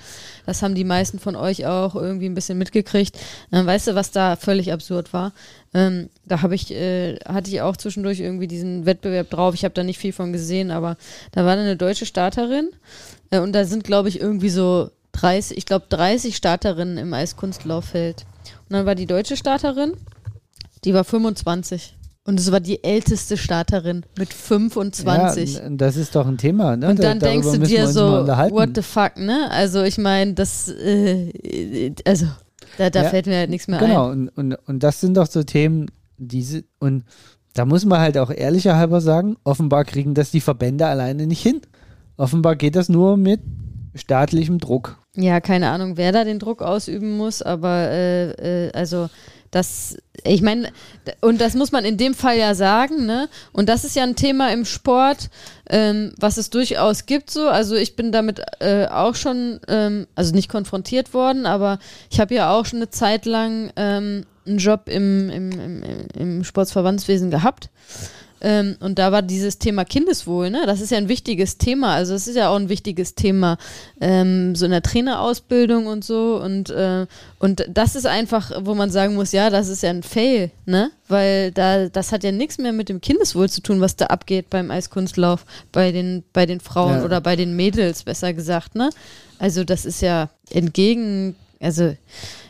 das 0.45 0.61
haben 0.61 0.75
die 0.75 0.83
meisten 0.83 1.17
von 1.17 1.35
euch 1.35 1.65
auch 1.65 1.95
irgendwie 1.95 2.27
ein 2.27 2.35
bisschen 2.35 2.59
mitgekriegt. 2.59 3.17
Ähm, 3.51 3.65
weißt 3.65 3.87
du, 3.87 3.95
was 3.95 4.11
da 4.11 4.35
völlig 4.35 4.71
absurd 4.71 5.13
war? 5.13 5.33
Ähm, 5.73 6.09
da 6.25 6.43
habe 6.43 6.53
ich, 6.53 6.69
äh, 6.69 7.15
hatte 7.25 7.49
ich 7.49 7.61
auch 7.61 7.75
zwischendurch 7.75 8.19
irgendwie 8.19 8.47
diesen 8.47 8.85
Wettbewerb 8.85 9.31
drauf. 9.31 9.55
Ich 9.55 9.63
habe 9.63 9.73
da 9.73 9.83
nicht 9.83 9.97
viel 9.97 10.13
von 10.13 10.31
gesehen, 10.31 10.69
aber 10.69 10.97
da 11.31 11.43
war 11.43 11.53
eine 11.53 11.75
deutsche 11.75 12.05
Starterin 12.05 12.69
äh, 13.31 13.39
und 13.39 13.53
da 13.53 13.65
sind, 13.65 13.83
glaube 13.83 14.09
ich, 14.09 14.21
irgendwie 14.21 14.49
so 14.49 14.91
30, 15.13 15.57
ich 15.57 15.65
glaube 15.65 15.87
30 15.89 16.35
Starterinnen 16.35 16.99
im 16.99 17.13
Eiskunstlauffeld. 17.15 18.25
Und 18.69 18.73
dann 18.77 18.85
war 18.85 18.95
die 18.95 19.05
deutsche 19.05 19.37
Starterin, 19.37 19.93
die 20.83 20.93
war 20.93 21.03
25. 21.03 21.95
Und 22.25 22.39
es 22.39 22.51
war 22.53 22.61
die 22.61 22.81
älteste 22.83 23.35
Starterin 23.35 24.05
mit 24.17 24.33
25. 24.33 25.55
Ja, 25.55 25.65
und 25.65 25.77
das 25.79 25.97
ist 25.97 26.15
doch 26.15 26.25
ein 26.25 26.37
Thema. 26.37 26.77
Ne? 26.77 26.89
und 26.89 26.99
Da- 26.99 27.03
dann 27.03 27.19
darüber 27.19 27.51
denkst 27.51 27.59
du 27.59 27.67
dir 27.67 27.87
so, 27.87 28.25
what 28.51 28.69
the 28.75 28.81
fuck, 28.81 29.17
ne? 29.17 29.49
Also 29.51 29.83
ich 29.83 29.97
meine, 29.97 30.33
das, 30.33 30.69
äh, 30.69 31.93
also 32.05 32.27
da, 32.77 32.89
da 32.89 33.03
Ja, 33.03 33.09
fällt 33.09 33.25
mir 33.27 33.37
halt 33.37 33.49
nichts 33.49 33.67
mehr 33.67 33.79
Genau, 33.79 34.07
ein. 34.09 34.29
und, 34.29 34.53
und, 34.53 34.53
und 34.67 34.83
das 34.83 35.01
sind 35.01 35.17
doch 35.17 35.27
so 35.27 35.43
Themen, 35.43 35.91
diese, 36.17 36.63
und 36.79 37.03
da 37.55 37.65
muss 37.65 37.83
man 37.83 37.99
halt 37.99 38.17
auch 38.17 38.31
ehrlicher 38.31 38.77
halber 38.77 39.01
sagen, 39.01 39.35
offenbar 39.43 39.83
kriegen 39.83 40.13
das 40.13 40.31
die 40.31 40.41
Verbände 40.41 40.87
alleine 40.87 41.27
nicht 41.27 41.41
hin. 41.43 41.59
Offenbar 42.15 42.55
geht 42.55 42.75
das 42.77 42.87
nur 42.87 43.17
mit 43.17 43.41
staatlichem 43.95 44.59
Druck. 44.59 44.97
Ja, 45.15 45.41
keine 45.41 45.69
Ahnung, 45.69 45.95
wer 45.97 46.11
da 46.11 46.23
den 46.23 46.39
Druck 46.39 46.61
ausüben 46.63 47.17
muss, 47.17 47.41
aber 47.43 47.89
äh, 47.91 48.67
äh, 48.67 48.71
also 48.73 49.09
das, 49.51 49.95
ich 50.23 50.41
meine, 50.41 50.71
und 51.21 51.39
das 51.39 51.53
muss 51.53 51.71
man 51.71 51.85
in 51.85 51.97
dem 51.97 52.15
Fall 52.15 52.37
ja 52.37 52.55
sagen, 52.55 53.05
ne? 53.05 53.29
Und 53.51 53.69
das 53.69 53.83
ist 53.83 53.95
ja 53.95 54.01
ein 54.01 54.15
Thema 54.15 54.51
im 54.51 54.65
Sport, 54.65 55.29
ähm, 55.69 56.13
was 56.19 56.37
es 56.37 56.49
durchaus 56.49 57.05
gibt 57.05 57.29
so. 57.29 57.47
Also 57.47 57.75
ich 57.75 57.95
bin 57.95 58.11
damit 58.11 58.41
äh, 58.59 58.87
auch 58.87 59.13
schon, 59.13 59.59
ähm, 59.67 60.07
also 60.15 60.33
nicht 60.33 60.49
konfrontiert 60.49 61.13
worden, 61.13 61.45
aber 61.45 61.77
ich 62.09 62.19
habe 62.19 62.33
ja 62.33 62.51
auch 62.51 62.65
schon 62.65 62.79
eine 62.79 62.89
Zeit 62.89 63.27
lang 63.27 63.71
ähm, 63.75 64.25
einen 64.47 64.57
Job 64.57 64.89
im, 64.89 65.29
im, 65.29 65.51
im, 65.51 65.83
im 66.17 66.43
Sportsverbandswesen 66.43 67.29
gehabt. 67.29 67.69
Ähm, 68.43 68.75
und 68.81 68.99
da 68.99 69.11
war 69.13 69.21
dieses 69.21 69.57
Thema 69.57 69.85
Kindeswohl, 69.85 70.49
ne? 70.49 70.63
Das 70.65 70.81
ist 70.81 70.91
ja 70.91 70.97
ein 70.97 71.07
wichtiges 71.07 71.57
Thema. 71.57 71.95
Also 71.95 72.13
es 72.13 72.27
ist 72.27 72.35
ja 72.35 72.49
auch 72.49 72.57
ein 72.57 72.67
wichtiges 72.67 73.15
Thema, 73.15 73.57
ähm, 74.01 74.53
so 74.55 74.65
in 74.65 74.71
der 74.71 74.81
Trainerausbildung 74.81 75.87
und 75.87 76.03
so. 76.03 76.41
Und, 76.43 76.69
äh, 76.69 77.07
und 77.39 77.65
das 77.69 77.95
ist 77.95 78.05
einfach, 78.05 78.51
wo 78.65 78.75
man 78.75 78.91
sagen 78.91 79.15
muss, 79.15 79.31
ja, 79.31 79.49
das 79.49 79.69
ist 79.69 79.81
ja 79.83 79.91
ein 79.91 80.03
Fail, 80.03 80.51
ne? 80.65 80.91
Weil 81.07 81.51
da, 81.51 81.87
das 81.87 82.11
hat 82.11 82.23
ja 82.25 82.33
nichts 82.33 82.57
mehr 82.57 82.73
mit 82.73 82.89
dem 82.89 82.99
Kindeswohl 82.99 83.49
zu 83.49 83.61
tun, 83.61 83.79
was 83.79 83.95
da 83.95 84.07
abgeht 84.07 84.49
beim 84.49 84.71
Eiskunstlauf, 84.71 85.45
bei 85.71 85.91
den, 85.93 86.23
bei 86.33 86.45
den 86.45 86.59
Frauen 86.59 86.97
Ja. 86.97 87.05
oder 87.05 87.21
bei 87.21 87.35
den 87.37 87.55
Mädels, 87.55 88.03
besser 88.03 88.33
gesagt, 88.33 88.75
ne? 88.75 88.89
Also 89.39 89.63
das 89.63 89.85
ist 89.85 90.01
ja 90.01 90.29
entgegen, 90.49 91.35
also 91.61 91.95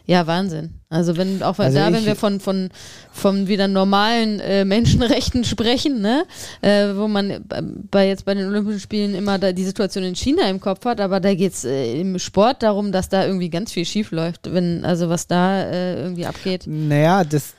ja, 0.06 0.28
Wahnsinn. 0.28 0.82
Also 0.90 1.16
wenn, 1.18 1.42
auch 1.42 1.58
Also 1.58 1.78
da, 1.78 1.92
wenn 1.94 2.06
wir 2.06 2.16
von, 2.16 2.40
von, 2.40 2.70
von 3.12 3.48
wieder 3.48 3.68
normalen 3.68 4.40
äh, 4.42 4.66
Menschenrechten 4.66 5.44
sprechen, 5.46 6.02
ne, 6.02 6.26
äh, 6.62 6.90
wo 6.96 7.08
man 7.08 7.46
bei- 7.90 8.08
jetzt 8.10 8.26
bei 8.26 8.34
den 8.34 8.48
Olympischen 8.48 8.80
Spielen 8.82 9.16
immer 9.16 9.40
da 9.40 9.54
die 9.54 9.64
Situation 9.64 10.04
in 10.04 10.16
China 10.16 10.50
im 10.50 10.60
Kopf 10.60 10.84
hat, 10.86 11.00
aber 11.00 11.20
da 11.20 11.34
geht 11.34 11.54
es 11.54 11.64
äh, 11.64 12.00
im 12.00 12.20
Sport 12.20 12.64
darum, 12.64 12.92
dass 12.92 13.08
da 13.10 13.26
irgendwie 13.26 13.50
ganz 13.50 13.72
viel 13.72 13.86
schief 13.86 14.12
läuft, 14.12 14.54
wenn, 14.54 14.84
also 14.84 15.08
was 15.10 15.28
da 15.28 15.64
äh, 15.64 16.02
irgendwie 16.04 16.26
abgeht. 16.26 16.64
Naja, 16.68 17.24
das, 17.24 17.54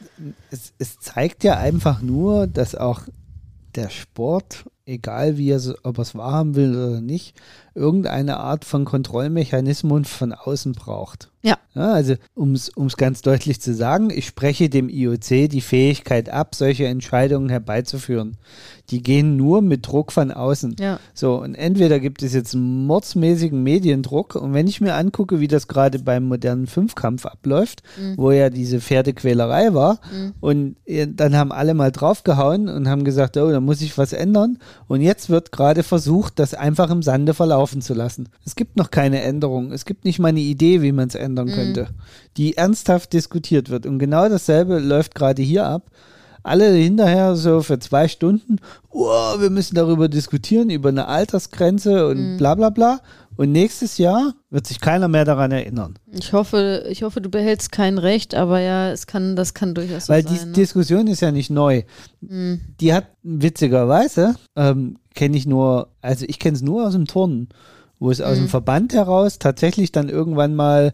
es, 0.51 0.73
es 0.79 0.99
zeigt 1.01 1.45
ja 1.45 1.57
einfach 1.59 2.03
nur, 2.03 2.47
dass 2.47 2.75
auch 2.75 3.01
der 3.75 3.89
Sport, 3.91 4.65
egal 4.87 5.39
wie 5.39 5.51
er, 5.51 5.61
ob 5.83 5.99
er 5.99 6.03
es 6.03 6.15
wahrhaben 6.15 6.55
will 6.55 6.71
oder 6.77 7.01
nicht, 7.01 7.35
irgendeine 7.75 8.37
Art 8.37 8.65
von 8.65 8.85
Kontrollmechanismus 8.85 10.09
von 10.09 10.33
außen 10.33 10.73
braucht. 10.73 11.31
Ja. 11.45 11.59
Ja, 11.75 11.93
also, 11.93 12.15
um 12.35 12.53
es 12.53 12.97
ganz 12.97 13.21
deutlich 13.21 13.61
zu 13.61 13.75
sagen, 13.75 14.11
ich 14.11 14.27
spreche 14.27 14.69
dem 14.69 14.89
IOC 14.89 15.51
die 15.51 15.61
Fähigkeit 15.61 16.29
ab, 16.29 16.55
solche 16.55 16.87
Entscheidungen 16.87 17.49
herbeizuführen. 17.49 18.37
Die 18.91 19.03
gehen 19.03 19.37
nur 19.37 19.61
mit 19.61 19.89
Druck 19.89 20.13
von 20.13 20.31
außen. 20.31 20.77
Ja. 20.79 21.01
So, 21.15 21.41
und 21.43 21.55
entweder 21.57 21.99
gibt 21.99 22.23
es 22.23 22.33
jetzt 22.33 22.55
einen 22.55 22.87
mordsmäßigen 22.87 23.61
Mediendruck 23.61 24.37
und 24.37 24.55
wenn 24.55 24.69
ich 24.69 24.81
mir 24.81 24.95
angucke, 24.95 25.41
wie 25.41 25.49
das 25.49 25.67
gerade 25.67 25.99
beim 25.99 26.25
modernen 26.25 26.69
Fünfkampf 26.69 27.27
abläuft, 27.27 27.83
wo 28.17 28.31
ja 28.31 28.51
diese 28.51 28.81
Pferdequälerei 28.81 29.75
war 29.75 29.99
und 30.41 30.77
äh, 30.85 31.09
dann 31.11 31.35
haben 31.35 31.51
alle 31.51 31.75
mal 31.75 31.91
draufgehauen 31.91 32.69
und 32.69 32.89
haben 32.89 33.05
gesagt, 33.05 33.37
oh, 33.37 33.51
da 33.51 33.61
muss 33.61 33.81
ich 33.81 33.99
was 33.99 34.13
ändern 34.13 34.59
und 34.87 35.01
jetzt 35.01 35.29
wird 35.29 35.51
gerade 35.51 35.83
versucht, 35.83 36.39
das 36.39 36.55
einfach 36.55 36.91
im 36.91 37.03
Sande 37.03 37.35
verlaufen 37.35 37.83
zu 37.83 37.95
lassen. 37.95 38.29
Es 38.45 38.55
gibt 38.55 38.77
noch 38.77 38.91
keine 38.91 39.23
Änderung, 39.23 39.73
es 39.73 39.85
gibt 39.87 40.05
nicht 40.05 40.21
mal 40.21 40.29
eine 40.29 40.41
Idee, 40.41 40.83
wie 40.83 40.93
man 40.93 41.09
es 41.09 41.15
ändern 41.35 41.55
könnte, 41.55 41.89
die 42.37 42.57
ernsthaft 42.57 43.13
diskutiert 43.13 43.71
wird 43.71 43.87
und 43.87 43.99
genau 43.99 44.29
dasselbe 44.29 44.79
läuft 44.79 45.15
gerade 45.15 45.43
hier 45.43 45.67
ab 45.67 45.91
alle 46.45 46.71
hinterher 46.73 47.35
so 47.37 47.63
für 47.63 47.79
zwei 47.79 48.07
Stunden, 48.07 48.59
oh, 48.91 49.41
wir 49.41 49.51
müssen 49.51 49.75
darüber 49.75 50.09
diskutieren, 50.09 50.69
über 50.71 50.91
eine 50.91 51.09
Altersgrenze 51.09 52.07
und 52.07 52.37
bla 52.37 52.55
bla 52.55 52.71
bla. 52.71 53.01
Und 53.37 53.51
nächstes 53.51 53.99
Jahr 53.99 54.35
wird 54.51 54.67
sich 54.67 54.79
keiner 54.79 55.09
mehr 55.09 55.25
daran 55.25 55.51
erinnern. 55.51 55.99
Ich 56.13 56.33
hoffe, 56.33 56.87
ich 56.89 57.03
hoffe, 57.03 57.21
du 57.21 57.31
behältst 57.31 57.73
kein 57.73 57.99
Recht, 57.99 58.35
aber 58.37 58.61
ja, 58.61 58.91
es 58.91 59.09
kann, 59.09 59.35
das 59.35 59.55
kann 59.55 59.75
durchaus 59.75 60.07
so 60.07 60.13
Weil 60.13 60.23
sein. 60.23 60.35
die 60.35 60.47
ne? 60.47 60.53
Diskussion 60.53 61.07
ist 61.09 61.21
ja 61.21 61.33
nicht 61.33 61.51
neu. 61.51 61.83
Mhm. 62.21 62.61
Die 62.79 62.93
hat 62.95 63.07
witzigerweise, 63.25 64.37
ähm, 64.55 64.99
kenne 65.15 65.37
ich 65.37 65.47
nur, 65.47 65.89
also 66.01 66.27
ich 66.29 66.39
kenne 66.39 66.57
es 66.57 66.63
nur 66.63 66.87
aus 66.87 66.93
dem 66.93 67.07
Turnen, 67.07 67.49
wo 67.99 68.11
es 68.11 68.21
aus 68.21 68.37
dem 68.37 68.49
Verband 68.49 68.93
heraus 68.93 69.39
tatsächlich 69.41 69.91
dann 69.91 70.09
irgendwann 70.09 70.55
mal 70.55 70.93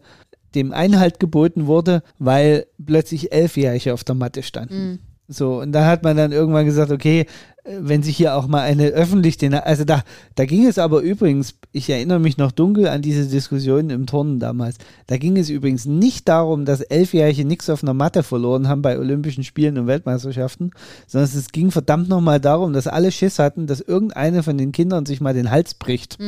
dem 0.55 0.73
Einhalt 0.73 1.21
geboten 1.21 1.67
wurde, 1.67 2.03
weil 2.19 2.67
plötzlich 2.85 3.33
Elfjährige 3.33 3.95
auf 3.95 4.05
der 4.05 4.15
Matte 4.15 4.43
standen. 4.43 5.01
So, 5.33 5.61
und 5.61 5.71
da 5.71 5.87
hat 5.87 6.03
man 6.03 6.17
dann 6.17 6.33
irgendwann 6.33 6.67
gesagt, 6.67 6.91
okay, 6.91 7.21
äh, 7.63 7.77
wenn 7.79 8.03
sich 8.03 8.17
hier 8.17 8.35
auch 8.35 8.49
mal 8.49 8.63
eine 8.63 8.89
öffentlich, 8.89 9.37
den, 9.37 9.55
also 9.55 9.85
da, 9.85 10.03
da 10.35 10.45
ging 10.45 10.67
es 10.67 10.77
aber 10.77 11.03
übrigens, 11.03 11.55
ich 11.71 11.89
erinnere 11.89 12.19
mich 12.19 12.37
noch 12.37 12.51
dunkel 12.51 12.89
an 12.89 13.01
diese 13.01 13.29
Diskussionen 13.29 13.91
im 13.91 14.07
Turnen 14.07 14.41
damals, 14.41 14.79
da 15.07 15.19
ging 15.19 15.37
es 15.37 15.49
übrigens 15.49 15.87
nicht 15.87 16.29
darum, 16.29 16.65
dass 16.65 16.81
Elfjährige 16.81 17.45
nichts 17.45 17.71
auf 17.71 17.85
einer 17.85 17.95
Matte 17.95 18.25
verloren 18.25 18.67
haben 18.67 18.83
bei 18.83 18.99
Olympischen 18.99 19.45
Spielen 19.45 19.79
und 19.79 19.87
Weltmeisterschaften, 19.87 20.73
sondern 21.07 21.31
es 21.33 21.53
ging 21.53 21.71
verdammt 21.71 22.09
nochmal 22.09 22.41
darum, 22.41 22.73
dass 22.73 22.89
alle 22.89 23.13
Schiss 23.13 23.39
hatten, 23.39 23.69
dass 23.69 23.81
irgendeine 23.81 24.43
von 24.43 24.59
den 24.59 24.73
Kindern 24.73 25.07
sich 25.07 25.21
mal 25.21 25.33
den 25.33 25.53
Hals 25.53 25.75
bricht 25.75 26.19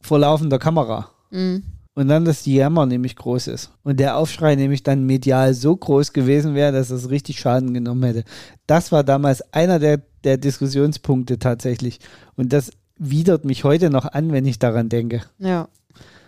vor 0.00 0.20
laufender 0.20 0.60
Kamera. 0.60 1.10
Mhm. 1.32 1.64
Und 1.96 2.08
dann, 2.08 2.24
dass 2.24 2.42
die 2.42 2.54
Jammer 2.54 2.86
nämlich 2.86 3.14
groß 3.14 3.46
ist. 3.46 3.70
Und 3.84 4.00
der 4.00 4.16
Aufschrei 4.16 4.56
nämlich 4.56 4.82
dann 4.82 5.04
medial 5.04 5.54
so 5.54 5.76
groß 5.76 6.12
gewesen 6.12 6.54
wäre, 6.54 6.72
dass 6.72 6.90
es 6.90 7.08
richtig 7.08 7.38
Schaden 7.38 7.72
genommen 7.72 8.02
hätte. 8.02 8.24
Das 8.66 8.90
war 8.90 9.04
damals 9.04 9.42
einer 9.52 9.78
der, 9.78 10.02
der 10.24 10.36
Diskussionspunkte 10.36 11.38
tatsächlich. 11.38 12.00
Und 12.34 12.52
das 12.52 12.72
widert 12.98 13.44
mich 13.44 13.62
heute 13.62 13.90
noch 13.90 14.06
an, 14.06 14.32
wenn 14.32 14.44
ich 14.44 14.58
daran 14.58 14.88
denke. 14.88 15.22
Ja. 15.38 15.68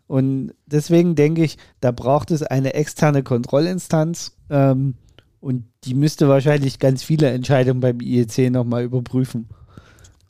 Und 0.07 0.55
deswegen 0.67 1.17
denke 1.17 1.43
ich, 1.43 1.59
da 1.81 1.91
braucht 1.91 2.31
es 2.31 2.45
eine 2.45 2.75
externe 2.75 3.25
Kontrollinstanz. 3.25 4.37
Ähm, 4.51 4.95
und 5.41 5.65
die 5.85 5.95
müsste 5.95 6.29
wahrscheinlich 6.29 6.79
ganz 6.79 7.03
viele 7.03 7.31
Entscheidungen 7.31 7.81
beim 7.81 8.01
IEC 8.01 8.51
nochmal 8.51 8.85
überprüfen. 8.85 9.49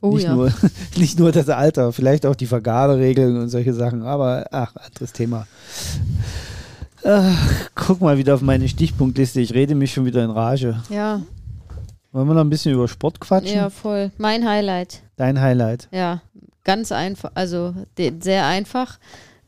Oh 0.01 0.13
nicht, 0.13 0.23
ja. 0.23 0.35
nur, 0.35 0.51
nicht 0.97 1.19
nur 1.19 1.31
das 1.31 1.49
Alter, 1.49 1.91
vielleicht 1.91 2.25
auch 2.25 2.35
die 2.35 2.45
Vergaberegeln 2.45 3.37
und 3.37 3.49
solche 3.49 3.73
Sachen, 3.73 4.03
aber 4.03 4.45
ach, 4.51 4.75
anderes 4.75 5.13
Thema. 5.13 5.47
Ach, 7.03 7.69
guck 7.75 8.01
mal 8.01 8.17
wieder 8.17 8.33
auf 8.35 8.41
meine 8.41 8.67
Stichpunktliste, 8.67 9.39
ich 9.39 9.53
rede 9.53 9.75
mich 9.75 9.93
schon 9.93 10.05
wieder 10.05 10.23
in 10.23 10.29
Rage. 10.31 10.81
Ja, 10.89 11.21
Wollen 12.11 12.27
wir 12.27 12.33
noch 12.33 12.41
ein 12.41 12.49
bisschen 12.49 12.73
über 12.73 12.87
Sport 12.87 13.19
quatschen? 13.19 13.55
ja, 13.55 13.69
voll. 13.69 14.11
Mein 14.17 14.47
Highlight. 14.47 15.01
Dein 15.17 15.39
Highlight. 15.39 15.87
Ja, 15.91 16.21
ganz 16.63 16.91
einfach, 16.91 17.31
also 17.35 17.73
sehr 18.21 18.45
einfach. 18.47 18.97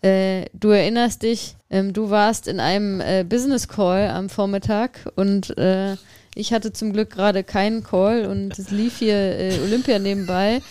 Äh, 0.02 0.46
du 0.54 0.70
erinnerst 0.70 1.24
dich, 1.24 1.56
ähm, 1.70 1.94
du 1.94 2.10
warst 2.10 2.48
in 2.48 2.60
einem 2.60 3.02
äh, 3.02 3.26
Business 3.28 3.68
Call 3.68 4.10
am 4.10 4.30
Vormittag 4.30 5.10
und 5.16 5.58
äh, 5.58 5.96
ich 6.36 6.54
hatte 6.54 6.72
zum 6.74 6.94
Glück 6.94 7.10
gerade 7.10 7.44
keinen 7.44 7.84
Call 7.84 8.26
und 8.26 8.58
es 8.58 8.72
lief 8.72 9.00
hier 9.00 9.16
äh, 9.16 9.60
Olympia 9.66 10.00
nebenbei 10.00 10.62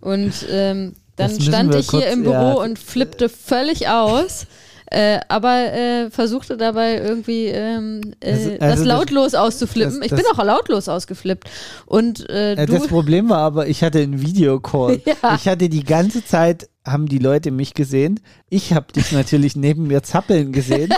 und 0.00 0.32
ähm, 0.50 0.94
dann 1.16 1.30
Das 1.36 1.44
stand 1.44 1.74
ich 1.74 1.90
hier 1.90 2.00
kurz- 2.00 2.12
im 2.12 2.22
Büro 2.22 2.32
ja. 2.34 2.52
und 2.54 2.78
flippte 2.78 3.28
völlig 3.28 3.88
aus. 3.88 4.46
Äh, 4.88 5.18
aber 5.28 5.72
äh, 5.72 6.10
versuchte 6.10 6.56
dabei 6.56 6.98
irgendwie 6.98 7.46
ähm, 7.46 8.12
äh, 8.20 8.30
Also- 8.32 8.50
das 8.50 8.60
also 8.60 8.76
das- 8.76 8.84
lautlos 8.84 9.34
auszuflippen. 9.34 9.96
das- 9.96 10.04
ich 10.04 10.10
das- 10.10 10.20
bin 10.22 10.26
auch 10.32 10.44
lautlos 10.44 10.88
ausgeflippt. 10.88 11.48
Und 11.86 12.28
äh, 12.30 12.54
das 12.66 12.86
Problem 12.86 13.28
war 13.28 13.38
aber, 13.38 13.66
ich 13.66 13.82
hatte 13.82 13.98
einen 13.98 14.20
Videocall. 14.22 15.00
Ja. 15.06 15.34
Ich 15.34 15.48
hatte 15.48 15.68
die 15.68 15.82
ganze 15.82 16.24
Zeit, 16.24 16.68
haben 16.86 17.06
die 17.06 17.18
Leute 17.18 17.50
mich 17.50 17.74
gesehen. 17.74 18.20
Ich 18.48 18.72
habe 18.72 18.92
dich 18.92 19.12
natürlich 19.12 19.56
neben 19.56 19.88
mir 19.88 20.02
zappeln 20.02 20.52
gesehen 20.52 20.92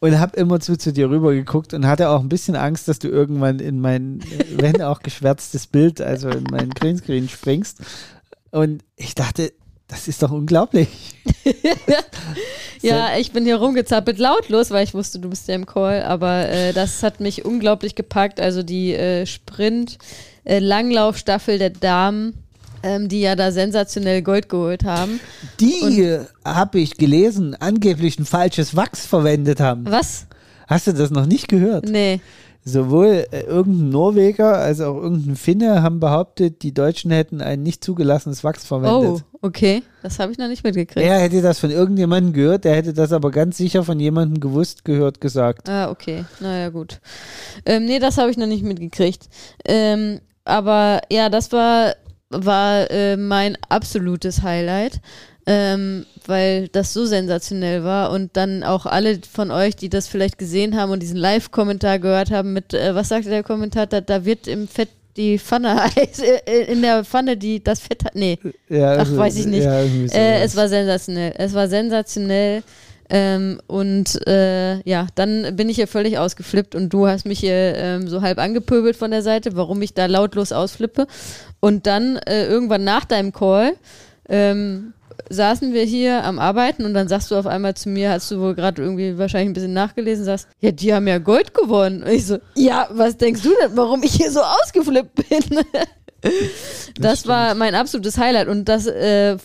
und 0.00 0.20
habe 0.20 0.36
immer 0.36 0.60
zu, 0.60 0.76
zu 0.76 0.92
dir 0.92 1.10
rüber 1.10 1.32
geguckt 1.32 1.74
und 1.74 1.86
hatte 1.86 2.10
auch 2.10 2.20
ein 2.20 2.28
bisschen 2.28 2.56
Angst, 2.56 2.88
dass 2.88 2.98
du 2.98 3.08
irgendwann 3.08 3.58
in 3.58 3.80
mein, 3.80 4.20
wenn 4.50 4.82
auch 4.82 5.00
geschwärztes 5.00 5.66
Bild, 5.66 6.00
also 6.00 6.28
in 6.28 6.44
meinen 6.44 6.70
Greenscreen 6.70 7.28
springst. 7.28 7.78
Und 8.50 8.84
ich 8.96 9.14
dachte, 9.14 9.52
das 9.88 10.08
ist 10.08 10.22
doch 10.22 10.30
unglaublich. 10.30 10.88
Ja, 12.84 13.16
ich 13.16 13.32
bin 13.32 13.44
hier 13.44 13.56
rumgezappelt 13.56 14.18
lautlos, 14.18 14.70
weil 14.70 14.84
ich 14.84 14.92
wusste, 14.92 15.18
du 15.18 15.30
bist 15.30 15.48
ja 15.48 15.54
im 15.54 15.64
Call, 15.64 16.02
aber 16.02 16.50
äh, 16.50 16.74
das 16.74 17.02
hat 17.02 17.18
mich 17.18 17.46
unglaublich 17.46 17.94
gepackt. 17.94 18.40
Also 18.40 18.62
die 18.62 18.92
äh, 18.92 19.24
Sprint-Langlaufstaffel 19.24 21.58
der 21.58 21.70
Damen, 21.70 22.43
ähm, 22.84 23.08
die 23.08 23.20
ja 23.22 23.34
da 23.34 23.50
sensationell 23.50 24.22
Gold 24.22 24.48
geholt 24.48 24.84
haben. 24.84 25.18
Die 25.58 26.18
habe 26.44 26.78
ich 26.78 26.96
gelesen, 26.96 27.56
angeblich 27.58 28.18
ein 28.18 28.26
falsches 28.26 28.76
Wachs 28.76 29.06
verwendet 29.06 29.58
haben. 29.60 29.84
Was? 29.90 30.26
Hast 30.68 30.86
du 30.86 30.92
das 30.92 31.10
noch 31.10 31.26
nicht 31.26 31.48
gehört? 31.48 31.88
Nee. 31.88 32.20
Sowohl 32.66 33.26
äh, 33.30 33.40
irgendein 33.42 33.90
Norweger 33.90 34.56
als 34.56 34.80
auch 34.80 34.96
irgendein 34.96 35.36
Finne 35.36 35.82
haben 35.82 36.00
behauptet, 36.00 36.62
die 36.62 36.72
Deutschen 36.72 37.10
hätten 37.10 37.42
ein 37.42 37.62
nicht 37.62 37.84
zugelassenes 37.84 38.42
Wachs 38.42 38.62
Oh, 38.64 38.66
verwendet. 38.68 39.24
okay. 39.42 39.82
Das 40.02 40.18
habe 40.18 40.32
ich 40.32 40.38
noch 40.38 40.48
nicht 40.48 40.64
mitgekriegt. 40.64 41.06
Er 41.06 41.18
hätte 41.18 41.42
das 41.42 41.58
von 41.58 41.70
irgendjemandem 41.70 42.32
gehört, 42.32 42.64
der 42.64 42.74
hätte 42.74 42.94
das 42.94 43.12
aber 43.12 43.30
ganz 43.30 43.58
sicher 43.58 43.84
von 43.84 44.00
jemandem 44.00 44.40
gewusst, 44.40 44.86
gehört, 44.86 45.20
gesagt. 45.20 45.68
Ah, 45.68 45.90
okay. 45.90 46.24
Naja, 46.40 46.70
gut. 46.70 47.00
Ähm, 47.66 47.84
nee, 47.84 47.98
das 47.98 48.16
habe 48.16 48.30
ich 48.30 48.38
noch 48.38 48.46
nicht 48.46 48.64
mitgekriegt. 48.64 49.28
Ähm, 49.66 50.20
aber 50.46 51.02
ja, 51.12 51.28
das 51.28 51.52
war, 51.52 51.94
war 52.34 52.90
äh, 52.90 53.16
mein 53.16 53.56
absolutes 53.68 54.42
Highlight. 54.42 55.00
ähm, 55.46 56.06
weil 56.26 56.68
das 56.68 56.92
so 56.92 57.04
sensationell 57.04 57.84
war 57.84 58.10
und 58.10 58.36
dann 58.36 58.62
auch 58.62 58.86
alle 58.86 59.18
von 59.30 59.50
euch, 59.50 59.76
die 59.76 59.90
das 59.90 60.08
vielleicht 60.08 60.38
gesehen 60.38 60.76
haben 60.76 60.90
und 60.90 61.02
diesen 61.02 61.18
Live-Kommentar 61.18 61.98
gehört 61.98 62.30
haben 62.30 62.52
mit, 62.52 62.72
äh, 62.72 62.94
was 62.94 63.10
sagte 63.10 63.28
der 63.28 63.42
Kommentator, 63.42 64.00
da 64.00 64.24
wird 64.24 64.46
im 64.48 64.66
Fett 64.68 64.88
die 65.16 65.38
Pfanne 65.38 65.84
heiß, 65.84 66.18
äh, 66.46 66.72
in 66.72 66.82
der 66.82 67.04
Pfanne 67.04 67.36
die 67.36 67.62
das 67.62 67.80
Fett 67.80 68.04
hat, 68.04 68.14
nee, 68.14 68.38
Ja, 68.68 68.96
ach, 68.96 69.16
weiß 69.16 69.36
ich 69.36 69.46
nicht. 69.46 69.64
Ja, 69.64 69.80
äh, 69.80 70.42
es 70.42 70.56
war 70.56 70.68
sensationell, 70.68 71.34
es 71.36 71.52
war 71.52 71.68
sensationell 71.68 72.62
ähm, 73.10 73.60
und 73.66 74.26
äh, 74.26 74.80
ja, 74.88 75.06
dann 75.14 75.56
bin 75.56 75.68
ich 75.68 75.76
hier 75.76 75.88
völlig 75.88 76.18
ausgeflippt 76.18 76.74
und 76.74 76.88
du 76.90 77.06
hast 77.06 77.26
mich 77.26 77.40
hier 77.40 77.74
ähm, 77.76 78.08
so 78.08 78.22
halb 78.22 78.38
angepöbelt 78.38 78.96
von 78.96 79.10
der 79.10 79.22
Seite, 79.22 79.56
warum 79.56 79.82
ich 79.82 79.94
da 79.94 80.06
lautlos 80.06 80.52
ausflippe 80.52 81.06
und 81.60 81.86
dann 81.86 82.16
äh, 82.16 82.46
irgendwann 82.46 82.84
nach 82.84 83.04
deinem 83.04 83.32
Call 83.32 83.74
ähm, 84.28 84.94
saßen 85.30 85.72
wir 85.72 85.84
hier 85.84 86.24
am 86.24 86.38
Arbeiten 86.38 86.84
und 86.84 86.94
dann 86.94 87.08
sagst 87.08 87.30
du 87.30 87.36
auf 87.36 87.46
einmal 87.46 87.74
zu 87.74 87.88
mir, 87.88 88.10
hast 88.10 88.30
du 88.30 88.40
wohl 88.40 88.54
gerade 88.54 88.82
irgendwie 88.82 89.18
wahrscheinlich 89.18 89.50
ein 89.50 89.54
bisschen 89.54 89.72
nachgelesen, 89.72 90.24
sagst, 90.24 90.48
ja, 90.60 90.70
die 90.70 90.94
haben 90.94 91.06
ja 91.06 91.18
Gold 91.18 91.54
gewonnen. 91.54 92.02
Und 92.02 92.10
ich 92.10 92.26
so, 92.26 92.38
ja, 92.54 92.88
was 92.90 93.16
denkst 93.16 93.42
du 93.42 93.50
denn, 93.60 93.76
warum 93.76 94.02
ich 94.02 94.14
hier 94.14 94.30
so 94.30 94.40
ausgeflippt 94.40 95.14
bin? 95.14 95.64
Das, 96.98 97.26
war 97.26 97.54
mein 97.56 97.74
absolutes 97.74 98.18
Highlight 98.18 98.46
und 98.46 98.68
das, 98.68 98.86
äh, 98.86 99.36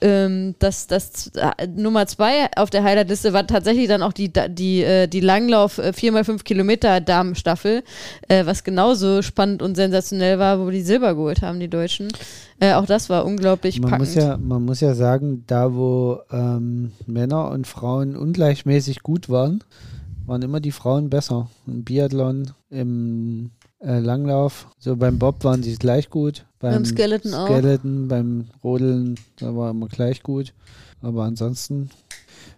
ähm, 0.00 0.54
das, 0.58 0.86
das 0.86 1.30
äh, 1.34 1.66
Nummer 1.66 2.06
zwei 2.06 2.50
auf 2.56 2.70
der 2.70 2.82
Highlight-Liste 2.82 3.32
war 3.34 3.46
tatsächlich 3.46 3.88
dann 3.88 4.02
auch 4.02 4.14
die, 4.14 4.32
die, 4.48 4.82
äh, 4.82 5.06
die 5.06 5.20
Langlauf 5.20 5.76
äh, 5.78 5.92
4x5 5.94 6.44
Kilometer 6.44 7.00
Damenstaffel, 7.00 7.82
äh, 8.28 8.46
was 8.46 8.64
genauso 8.64 9.20
spannend 9.20 9.60
und 9.60 9.74
sensationell 9.74 10.38
war, 10.38 10.60
wo 10.60 10.70
die 10.70 10.82
Silber 10.82 11.14
geholt 11.14 11.42
haben, 11.42 11.60
die 11.60 11.68
Deutschen. 11.68 12.08
Äh, 12.58 12.72
auch 12.72 12.86
das 12.86 13.10
war 13.10 13.26
unglaublich 13.26 13.80
man 13.80 13.90
packend. 13.90 14.08
muss, 14.08 14.14
ja, 14.14 14.36
man 14.38 14.64
muss 14.64 14.80
ja 14.80 14.94
sagen, 14.94 15.44
da 15.46 15.74
wo 15.74 16.20
ähm, 16.30 16.92
Männer 17.06 17.50
und 17.50 17.66
Frauen 17.66 18.16
ungleichmäßig 18.16 19.02
gut 19.02 19.28
waren, 19.28 19.62
waren 20.26 20.42
immer 20.42 20.60
die 20.60 20.72
Frauen 20.72 21.10
besser. 21.10 21.50
Im 21.66 21.84
Biathlon, 21.84 22.52
im 22.70 23.50
äh, 23.84 23.98
Langlauf, 24.00 24.68
so 24.78 24.96
beim 24.96 25.18
Bob 25.18 25.44
waren 25.44 25.62
sie 25.62 25.76
gleich 25.76 26.10
gut. 26.10 26.46
Beim 26.58 26.84
Skeleton 26.84 27.34
auch. 27.34 27.46
Skeleton, 27.46 28.08
beim 28.08 28.46
Rodeln, 28.62 29.16
da 29.36 29.54
war 29.54 29.70
immer 29.70 29.88
gleich 29.88 30.22
gut. 30.22 30.54
Aber 31.02 31.24
ansonsten 31.24 31.90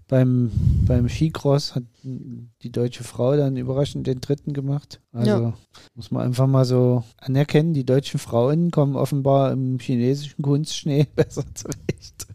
beim, 0.08 0.52
beim 0.86 1.08
Skicross 1.08 1.74
hat 1.74 1.82
die 2.04 2.70
deutsche 2.70 3.02
Frau 3.02 3.36
dann 3.36 3.56
überraschend 3.56 4.06
den 4.06 4.20
dritten 4.20 4.52
gemacht. 4.52 5.00
Also 5.12 5.30
Ja. 5.30 5.52
muss 5.96 6.12
man 6.12 6.22
einfach 6.22 6.46
mal 6.46 6.64
so 6.64 7.02
anerkennen, 7.18 7.74
die 7.74 7.84
deutschen 7.84 8.20
Frauen 8.20 8.70
kommen 8.70 8.94
offenbar 8.94 9.50
im 9.50 9.78
chinesischen 9.80 10.42
Kunstschnee 10.42 11.06
besser 11.16 11.42
zurecht. 11.54 12.26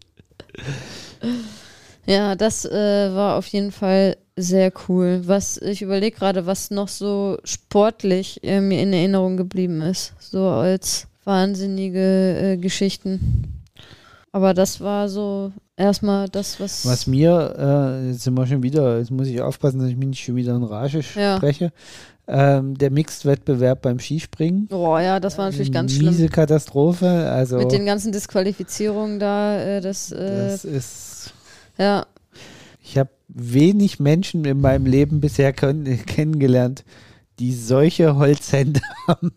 Ja, 2.06 2.36
das 2.36 2.66
äh, 2.66 3.14
war 3.14 3.38
auf 3.38 3.48
jeden 3.48 3.72
Fall 3.72 4.18
sehr 4.36 4.72
cool. 4.88 5.22
Was 5.26 5.58
ich 5.58 5.82
überlege 5.82 6.18
gerade, 6.18 6.46
was 6.46 6.72
noch 6.72 6.88
so 6.88 7.38
sportlich 7.44 8.44
äh, 8.44 8.60
mir 8.62 8.82
in 8.82 8.94
Erinnerung 8.94 9.38
geblieben 9.38 9.82
ist, 9.82 10.14
so 10.20 10.46
als 10.48 11.08
wahnsinnige 11.24 12.54
äh, 12.54 12.58
Geschichten. 12.58 13.62
Aber 14.32 14.54
das 14.54 14.80
war 14.80 15.10
so 15.10 15.52
erstmal 15.76 16.30
das, 16.30 16.60
was. 16.60 16.86
Was 16.86 17.06
mir, 17.06 17.54
äh, 18.04 18.08
jetzt 18.10 18.24
sind 18.24 18.34
wir 18.34 18.48
schon 18.48 18.64
wieder, 18.64 18.98
jetzt 18.98 19.12
muss 19.12 19.28
ich 19.28 19.42
aufpassen, 19.42 19.80
dass 19.80 19.90
ich 19.90 19.98
mich 19.98 20.08
nicht 20.08 20.24
schon 20.24 20.36
wieder 20.38 20.56
in 20.56 20.64
Rage 20.64 21.02
Ja. 21.16 21.38
spreche. 21.38 21.72
Ähm, 22.28 22.78
der 22.78 22.92
Mixed-Wettbewerb 22.92 23.82
beim 23.82 24.00
Skispringen. 24.00 24.70
Oh 24.72 24.98
ja, 24.98 25.20
das 25.20 25.38
war 25.38 25.50
natürlich 25.50 25.72
ganz 25.72 25.92
Miese 25.98 26.16
schlimm. 26.16 26.30
Katastrophe. 26.30 27.30
Also 27.30 27.58
Mit 27.58 27.74
den 27.74 27.86
ganzen 27.86 28.14
Disqualifizierungen 28.14 29.20
da, 29.20 29.60
äh, 29.60 29.82
das, 29.82 30.12
äh, 30.14 30.48
das 30.48 30.64
ist 30.64 31.34
ja, 31.82 32.06
Ich 32.84 32.98
habe 32.98 33.10
wenig 33.28 34.00
Menschen 34.00 34.46
in 34.46 34.62
meinem 34.62 34.86
Leben 34.86 35.20
bisher 35.20 35.52
kennengelernt, 35.52 36.84
die 37.40 37.54
solche 37.54 38.16
Holzhände 38.16 38.82
haben. 39.08 39.32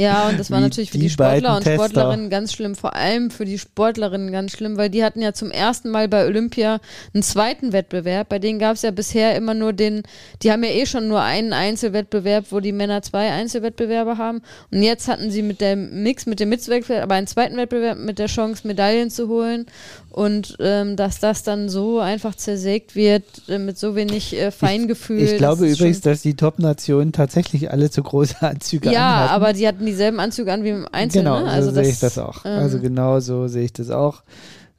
Ja, 0.00 0.28
und 0.28 0.38
das 0.40 0.50
war 0.50 0.60
natürlich 0.60 0.90
für 0.90 0.98
die 0.98 1.04
die 1.04 1.10
Sportler 1.10 1.56
und 1.56 1.64
Tester. 1.64 1.84
Sportlerinnen 1.84 2.30
ganz 2.30 2.52
schlimm, 2.52 2.74
vor 2.74 2.94
allem 2.94 3.30
für 3.30 3.44
die 3.44 3.58
Sportlerinnen 3.58 4.32
ganz 4.32 4.52
schlimm, 4.52 4.76
weil 4.76 4.88
die 4.90 5.04
hatten 5.04 5.20
ja 5.20 5.32
zum 5.32 5.50
ersten 5.50 5.90
Mal 5.90 6.08
bei 6.08 6.24
Olympia 6.26 6.80
einen 7.12 7.22
zweiten 7.22 7.72
Wettbewerb. 7.72 8.28
Bei 8.28 8.38
denen 8.38 8.58
gab 8.58 8.76
es 8.76 8.82
ja 8.82 8.90
bisher 8.90 9.34
immer 9.36 9.54
nur 9.54 9.72
den, 9.72 10.02
die 10.42 10.50
haben 10.52 10.64
ja 10.64 10.70
eh 10.70 10.86
schon 10.86 11.08
nur 11.08 11.20
einen 11.20 11.52
Einzelwettbewerb, 11.52 12.46
wo 12.50 12.60
die 12.60 12.72
Männer 12.72 13.02
zwei 13.02 13.30
Einzelwettbewerbe 13.30 14.18
haben. 14.18 14.40
Und 14.70 14.82
jetzt 14.82 15.08
hatten 15.08 15.30
sie 15.30 15.42
mit 15.42 15.60
dem 15.60 16.02
Mix, 16.02 16.26
mit 16.26 16.40
dem 16.40 16.48
Mixwettbewerb, 16.48 17.02
aber 17.02 17.14
einen 17.16 17.26
zweiten 17.26 17.56
Wettbewerb 17.56 17.98
mit 17.98 18.18
der 18.18 18.26
Chance, 18.26 18.66
Medaillen 18.66 19.10
zu 19.10 19.28
holen. 19.28 19.66
Und 20.10 20.56
ähm, 20.58 20.96
dass 20.96 21.20
das 21.20 21.44
dann 21.44 21.68
so 21.68 22.00
einfach 22.00 22.34
zersägt 22.34 22.96
wird, 22.96 23.22
äh, 23.48 23.58
mit 23.58 23.78
so 23.78 23.94
wenig 23.94 24.36
äh, 24.36 24.50
Feingefühl. 24.50 25.20
Ich 25.22 25.36
glaube 25.36 25.62
das 25.62 25.72
ist 25.72 25.78
übrigens, 25.78 26.00
dass 26.00 26.22
die 26.22 26.34
Top-Nationen 26.34 27.12
tatsächlich 27.12 27.70
alle 27.70 27.90
zu 27.90 28.02
große 28.02 28.40
Anzüge 28.42 28.90
Ja, 28.90 29.14
anhatten. 29.24 29.34
aber 29.34 29.52
die 29.52 29.68
hatten 29.68 29.84
dieselben 29.90 30.20
Anzüge 30.20 30.52
an 30.52 30.64
wie 30.64 30.70
im 30.70 30.86
Einzel, 30.90 31.22
genau, 31.22 31.40
ne? 31.40 31.46
Also 31.50 31.70
so 31.70 31.74
sehe 31.74 31.90
ich 31.90 32.00
das 32.00 32.18
auch. 32.18 32.44
ähm, 32.44 32.58
also 32.58 32.80
genau 32.80 33.20
so 33.20 33.46
sehe 33.48 33.64
ich 33.64 33.72
das 33.72 33.90
auch. 33.90 34.22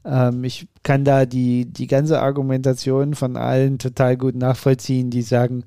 Ähm, 0.03 0.43
ich 0.43 0.67
kann 0.83 1.05
da 1.05 1.25
die, 1.25 1.65
die 1.65 1.87
ganze 1.87 2.21
Argumentation 2.21 3.13
von 3.13 3.37
allen 3.37 3.77
total 3.77 4.17
gut 4.17 4.35
nachvollziehen, 4.35 5.09
die 5.09 5.21
sagen, 5.21 5.63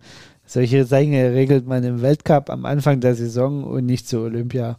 solche 0.47 0.85
Dinge 0.85 1.33
regelt 1.33 1.67
man 1.67 1.85
im 1.85 2.03
Weltcup 2.03 2.51
am 2.51 2.65
Anfang 2.65 3.01
der 3.01 3.15
Saison 3.15 3.65
und 3.65 3.87
nicht 3.87 4.09
zu 4.09 4.21
Olympia. 4.21 4.79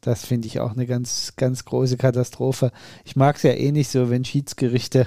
Das 0.00 0.24
finde 0.24 0.46
ich 0.46 0.60
auch 0.60 0.72
eine 0.72 0.86
ganz, 0.86 1.32
ganz 1.36 1.64
große 1.64 1.96
Katastrophe. 1.96 2.70
Ich 3.04 3.16
mag 3.16 3.36
es 3.36 3.42
ja 3.42 3.52
eh 3.52 3.72
nicht 3.72 3.90
so, 3.90 4.10
wenn 4.10 4.24
Schiedsgerichte 4.24 5.06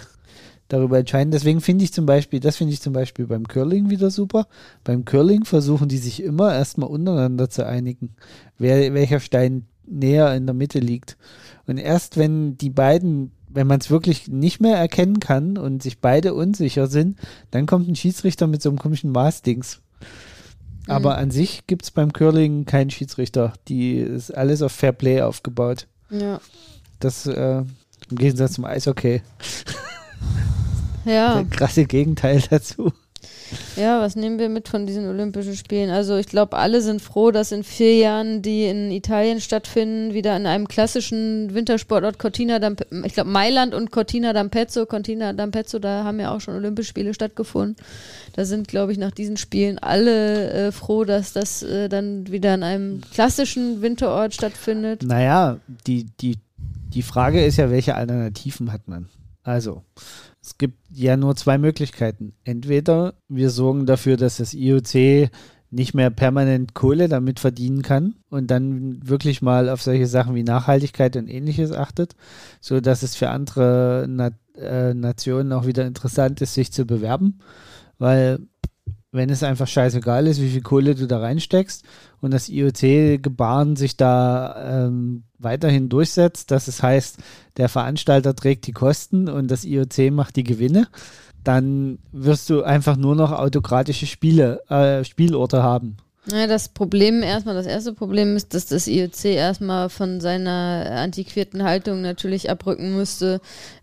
darüber 0.68 1.00
entscheiden. 1.00 1.32
Deswegen 1.32 1.62
finde 1.62 1.84
ich 1.84 1.94
zum 1.94 2.06
Beispiel, 2.06 2.40
das 2.40 2.58
finde 2.58 2.74
ich 2.74 2.82
zum 2.82 2.94
Beispiel 2.94 3.28
beim 3.28 3.48
Curling 3.48 3.90
wieder 3.90 4.12
super. 4.12 4.48
Beim 4.84 5.06
Curling 5.06 5.46
versuchen 5.46 5.88
die 5.88 5.98
sich 5.98 6.22
immer 6.22 6.54
erstmal 6.54 6.90
untereinander 6.90 7.50
zu 7.50 7.66
einigen, 7.66 8.16
wer, 8.58 8.94
welcher 8.94 9.20
Stein 9.20 9.66
näher 9.86 10.34
in 10.36 10.46
der 10.46 10.56
Mitte 10.56 10.80
liegt. 10.80 11.18
Und 11.66 11.78
erst 11.78 12.18
wenn 12.18 12.58
die 12.58 12.70
beiden, 12.70 13.32
wenn 13.50 13.68
man 13.68 13.80
es 13.80 13.90
wirklich 13.90 14.28
nicht 14.28 14.60
mehr 14.60 14.78
erkennen 14.78 15.20
kann 15.20 15.58
und 15.58 15.82
sich 15.82 16.00
beide 16.00 16.34
unsicher 16.34 16.88
sind, 16.88 17.18
dann 17.52 17.66
kommt 17.66 17.88
ein 17.88 17.96
Schiedsrichter 17.96 18.48
mit 18.48 18.62
so 18.62 18.70
einem 18.70 18.80
komischen 18.80 19.12
Maßdings. 19.12 19.82
Aber 20.88 21.18
an 21.18 21.32
sich 21.32 21.68
gibt 21.68 21.84
es 21.84 21.92
beim 21.92 22.14
Curling 22.14 22.66
keinen 22.66 22.90
Schiedsrichter. 22.90 23.54
Die 23.68 23.98
ist 23.98 24.32
alles 24.32 24.62
auf 24.62 24.72
Fair 24.72 24.94
Play 24.94 25.22
aufgebaut. 25.22 25.88
Ja. 26.10 26.40
Das 27.00 27.26
äh, 27.26 27.64
im 28.10 28.18
Gegensatz 28.18 28.54
zum 28.54 28.66
Eishockey. 28.66 29.22
Ja, 31.06 31.36
Der 31.36 31.46
krasse 31.46 31.86
Gegenteil 31.86 32.44
dazu. 32.50 32.92
ja, 33.78 34.02
was 34.02 34.18
nehmen 34.18 34.40
wir 34.40 34.50
mit 34.50 34.68
von 34.68 34.86
diesen 34.86 35.08
Olympischen 35.08 35.56
Spielen? 35.56 35.90
Also 35.90 36.18
ich 36.18 36.28
glaube, 36.28 36.58
alle 36.58 36.82
sind 36.82 37.02
froh, 37.02 37.32
dass 37.32 37.54
in 37.54 37.64
vier 37.64 37.96
Jahren, 37.96 38.42
die 38.42 38.66
in 38.66 38.92
Italien 38.92 39.40
stattfinden, 39.40 40.14
wieder 40.14 40.36
in 40.36 40.46
einem 40.46 40.68
klassischen 40.68 41.54
Wintersportort 41.54 42.20
Cortina 42.20 42.58
d'Ampezzo, 42.58 43.06
ich 43.06 43.14
glaube 43.14 43.30
Mailand 43.30 43.74
und 43.74 43.92
Cortina 43.92 44.32
d'Ampezzo, 44.32 44.86
Cortina 44.86 45.30
d'Ampezzo, 45.32 45.80
da 45.80 46.04
haben 46.04 46.20
ja 46.20 46.36
auch 46.36 46.42
schon 46.42 46.56
Olympische 46.56 46.90
Spiele 46.90 47.14
stattgefunden. 47.14 47.78
Da 48.34 48.44
sind, 48.44 48.68
glaube 48.68 48.92
ich, 48.92 48.98
nach 48.98 49.12
diesen 49.12 49.38
Spielen 49.38 49.80
alle 49.80 50.52
äh, 50.52 50.72
froh, 50.74 51.06
dass 51.06 51.32
das 51.32 51.64
äh, 51.64 51.88
dann 51.88 52.30
wieder 52.30 52.54
in 52.54 52.64
einem 52.64 53.02
klassischen 53.14 53.82
Winterort 53.82 54.34
stattfindet. 54.34 55.04
Naja, 55.04 55.58
die, 55.88 56.06
die, 56.20 56.38
die 56.94 57.02
Frage 57.02 57.46
ist 57.46 57.58
ja, 57.58 57.72
welche 57.72 57.96
Alternativen 57.96 58.74
hat 58.74 58.90
man? 58.90 59.08
Also, 59.48 59.82
es 60.42 60.58
gibt 60.58 60.78
ja 60.92 61.16
nur 61.16 61.38
zwei 61.38 61.58
Möglichkeiten. 61.58 62.34
Entweder 62.44 63.14
wir 63.30 63.50
sorgen 63.50 63.86
dafür, 63.86 64.18
dass 64.18 64.38
das 64.38 64.54
IOC 64.54 65.30
nicht 65.70 65.94
mehr 65.94 66.10
permanent 66.10 66.74
Kohle 66.74 67.08
damit 67.08 67.40
verdienen 67.40 67.82
kann 67.82 68.16
und 68.30 68.52
dann 68.52 69.08
wirklich 69.08 69.42
mal 69.42 69.70
auf 69.70 69.82
solche 69.82 70.06
Sachen 70.06 70.36
wie 70.36 70.44
Nachhaltigkeit 70.44 71.16
und 71.16 71.30
ähnliches 71.30 71.72
achtet, 71.72 72.18
so 72.60 72.82
dass 72.82 73.04
es 73.04 73.16
für 73.16 73.30
andere 73.30 74.06
Na 74.10 74.32
äh, 74.58 74.94
Nationen 74.94 75.54
auch 75.54 75.66
wieder 75.66 75.88
interessant 75.88 76.42
ist, 76.42 76.54
sich 76.54 76.74
zu 76.74 76.86
bewerben, 76.86 77.40
weil 78.00 78.40
wenn 79.12 79.30
es 79.30 79.44
einfach 79.44 79.68
scheißegal 79.68 80.28
ist, 80.28 80.42
wie 80.42 80.50
viel 80.50 80.62
Kohle 80.62 80.96
du 80.96 81.08
da 81.08 81.20
reinsteckst 81.20 81.84
und 82.22 82.32
das 82.32 82.50
IOC-Gebaren 82.50 83.76
sich 83.76 83.96
da 83.96 84.86
ähm, 84.86 85.24
weiterhin 85.40 85.90
durchsetzt, 85.90 86.52
dass 86.52 86.68
es 86.68 86.84
heißt, 86.84 87.18
der 87.58 87.70
Veranstalter 87.70 88.36
trägt 88.36 88.68
die 88.68 88.74
Kosten 88.74 89.30
und 89.30 89.50
das 89.50 89.64
IOC 89.64 90.12
macht 90.12 90.36
die 90.36 90.44
Gewinne, 90.44 90.88
dann 91.44 92.00
wirst 92.12 92.50
du 92.50 92.64
einfach 92.64 92.98
nur 92.98 93.16
noch 93.16 93.32
autokratische 93.32 94.06
Spiele, 94.06 94.62
äh, 94.70 95.04
Spielorte 95.06 95.64
haben. 95.64 95.98
Ja, 96.30 96.46
das 96.46 96.68
Problem 96.68 97.24
erstmal, 97.24 97.56
das 97.56 97.66
erste 97.66 97.94
Problem 97.94 98.36
ist, 98.36 98.54
dass 98.54 98.66
das 98.66 98.88
IOC 98.88 99.26
erstmal 99.26 99.90
von 99.90 100.20
seiner 100.20 100.92
antiquierten 100.92 101.64
Haltung 101.64 102.02
natürlich 102.02 102.50
abrücken 102.50 102.98
müsste, 102.98 103.40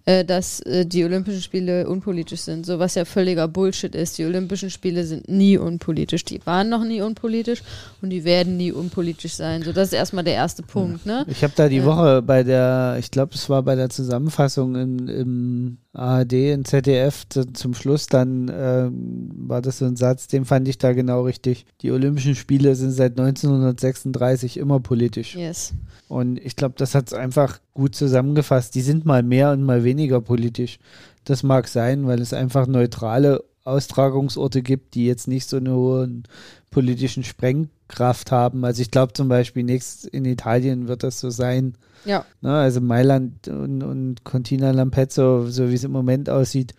äh, 0.06 0.24
dass 0.24 0.60
äh, 0.60 0.84
die 0.84 1.02
Olympischen 1.04 1.40
Spiele 1.40 1.88
unpolitisch 1.88 2.40
sind. 2.40 2.66
So 2.66 2.78
was 2.78 2.94
ja 2.94 3.04
völliger 3.04 3.48
Bullshit 3.48 3.94
ist. 3.94 4.18
Die 4.18 4.24
Olympischen 4.24 4.68
Spiele 4.70 5.04
sind 5.04 5.28
nie 5.28 5.56
unpolitisch. 5.56 6.24
Die 6.24 6.44
waren 6.44 6.68
noch 6.68 6.84
nie 6.84 7.00
unpolitisch 7.00 7.62
und 8.02 8.10
die 8.10 8.24
werden 8.24 8.56
nie 8.56 8.70
unpolitisch 8.70 9.34
sein. 9.34 9.62
So, 9.62 9.72
das 9.72 9.88
ist 9.88 9.94
erstmal 9.94 10.24
der 10.24 10.34
erste 10.34 10.62
Punkt. 10.62 11.06
Ne? 11.06 11.24
Ich 11.28 11.42
habe 11.42 11.54
da 11.56 11.68
die 11.68 11.76
Ja. 11.76 11.84
Woche 11.86 12.22
bei 12.22 12.42
der, 12.42 12.96
ich 12.98 13.10
glaube, 13.10 13.34
es 13.34 13.48
war 13.48 13.62
bei 13.62 13.76
der 13.76 13.88
Zusammenfassung 13.88 14.74
in, 14.76 15.08
im 15.08 15.78
ARD, 15.94 16.32
in 16.32 16.64
ZDF, 16.64 17.26
zu, 17.28 17.52
zum 17.52 17.72
Schluss 17.72 18.06
dann 18.06 18.50
ähm, 18.54 19.30
war 19.36 19.62
das 19.62 19.78
so 19.78 19.86
ein 19.86 19.96
Satz, 19.96 20.26
den 20.26 20.44
fand 20.44 20.68
ich 20.68 20.76
da 20.76 20.92
genau 20.92 21.22
richtig. 21.22 21.64
Die 21.80 21.92
Olympischen 21.92 22.34
Spiele 22.34 22.74
sind 22.74 22.90
seit 22.90 23.12
1936 23.18 24.56
immer 24.56 24.80
politisch. 24.80 25.34
Yes. 25.36 25.72
Und 26.08 26.38
ich 26.38 26.56
glaube, 26.56 26.74
das 26.76 26.94
hat 26.94 27.08
es 27.08 27.14
einfach 27.14 27.60
gut 27.72 27.94
zusammengefasst. 27.94 28.74
Die 28.74 28.82
sind 28.82 29.04
mal 29.04 29.22
mehr 29.22 29.52
und 29.52 29.62
mal 29.62 29.84
weniger 29.84 29.93
politisch. 30.20 30.78
Das 31.24 31.42
mag 31.42 31.68
sein, 31.68 32.06
weil 32.06 32.20
es 32.20 32.32
einfach 32.32 32.66
neutrale 32.66 33.42
Austragungsorte 33.64 34.62
gibt, 34.62 34.94
die 34.94 35.06
jetzt 35.06 35.26
nicht 35.26 35.48
so 35.48 35.56
eine 35.56 35.74
hohe 35.74 36.22
politischen 36.70 37.24
Sprengkraft 37.24 38.30
haben. 38.30 38.64
Also 38.64 38.82
ich 38.82 38.90
glaube 38.90 39.14
zum 39.14 39.28
Beispiel 39.28 39.62
nächst 39.62 40.06
in 40.06 40.24
Italien 40.24 40.86
wird 40.86 41.02
das 41.02 41.20
so 41.20 41.30
sein. 41.30 41.74
Ja. 42.04 42.26
Ne? 42.42 42.52
Also 42.52 42.80
Mailand 42.80 43.48
und, 43.48 43.82
und 43.82 44.24
Cortina 44.24 44.70
Lampezzo, 44.70 45.46
so 45.46 45.70
wie 45.70 45.74
es 45.74 45.84
im 45.84 45.92
Moment 45.92 46.28
aussieht, 46.28 46.74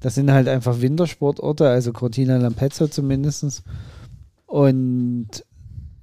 das 0.00 0.14
sind 0.14 0.30
halt 0.30 0.48
einfach 0.48 0.80
Wintersportorte, 0.80 1.68
also 1.68 1.92
Cortina 1.92 2.36
Lampezzo 2.36 2.88
zumindest. 2.88 3.62
Und 4.46 5.28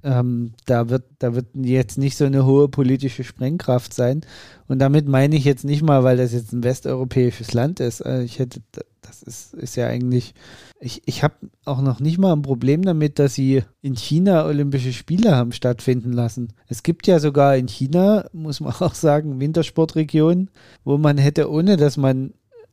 ähm, 0.04 0.52
da 0.66 0.88
wird, 0.88 1.04
da 1.18 1.34
wird 1.34 1.46
jetzt 1.54 1.98
nicht 1.98 2.16
so 2.16 2.24
eine 2.24 2.44
hohe 2.44 2.68
politische 2.68 3.24
Sprengkraft 3.24 3.94
sein. 3.94 4.22
Und 4.68 4.78
damit 4.78 5.06
meine 5.06 5.36
ich 5.36 5.44
jetzt 5.44 5.64
nicht 5.64 5.82
mal, 5.82 6.02
weil 6.02 6.16
das 6.16 6.32
jetzt 6.32 6.52
ein 6.52 6.64
westeuropäisches 6.64 7.52
Land 7.52 7.80
ist. 7.80 8.00
Äh, 8.00 8.22
Ich 8.22 8.38
hätte, 8.38 8.60
das 9.00 9.22
ist, 9.22 9.54
ist 9.54 9.76
ja 9.76 9.86
eigentlich, 9.86 10.34
ich, 10.80 11.02
ich 11.06 11.22
habe 11.22 11.34
auch 11.64 11.80
noch 11.80 12.00
nicht 12.00 12.18
mal 12.18 12.32
ein 12.32 12.42
Problem 12.42 12.82
damit, 12.82 13.18
dass 13.18 13.34
sie 13.34 13.62
in 13.80 13.96
China 13.96 14.46
Olympische 14.46 14.92
Spiele 14.92 15.36
haben 15.36 15.52
stattfinden 15.52 16.12
lassen. 16.12 16.52
Es 16.68 16.82
gibt 16.82 17.06
ja 17.06 17.18
sogar 17.20 17.56
in 17.56 17.68
China, 17.68 18.26
muss 18.32 18.60
man 18.60 18.72
auch 18.80 18.94
sagen, 18.94 19.40
Wintersportregionen, 19.40 20.50
wo 20.84 20.98
man 20.98 21.18
hätte, 21.18 21.50
ohne 21.50 21.76
dass 21.76 21.96
man 21.96 22.32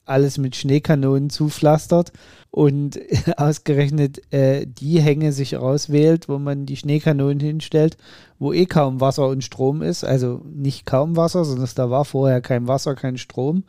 alles 0.10 0.38
mit 0.38 0.56
Schneekanonen 0.56 1.30
zupflastert 1.30 2.12
und 2.52 3.00
ausgerechnet 3.38 4.22
äh, 4.34 4.66
die 4.66 5.00
Hänge 5.02 5.32
sich 5.32 5.58
auswählt, 5.58 6.30
wo 6.30 6.40
man 6.40 6.66
die 6.66 6.78
Schneekanonen 6.78 7.40
hinstellt, 7.40 7.98
wo 8.40 8.54
eh 8.54 8.66
kaum 8.66 9.02
Wasser 9.02 9.28
und 9.28 9.44
Strom 9.44 9.82
ist. 9.82 10.04
Also 10.04 10.42
nicht 10.46 10.86
kaum 10.86 11.16
Wasser, 11.16 11.46
sondern 11.46 11.70
da 11.76 11.90
war 11.90 12.06
vorher 12.06 12.42
kein 12.42 12.68
Wasser, 12.68 12.96
kein 12.96 13.18
Strom 13.18 13.64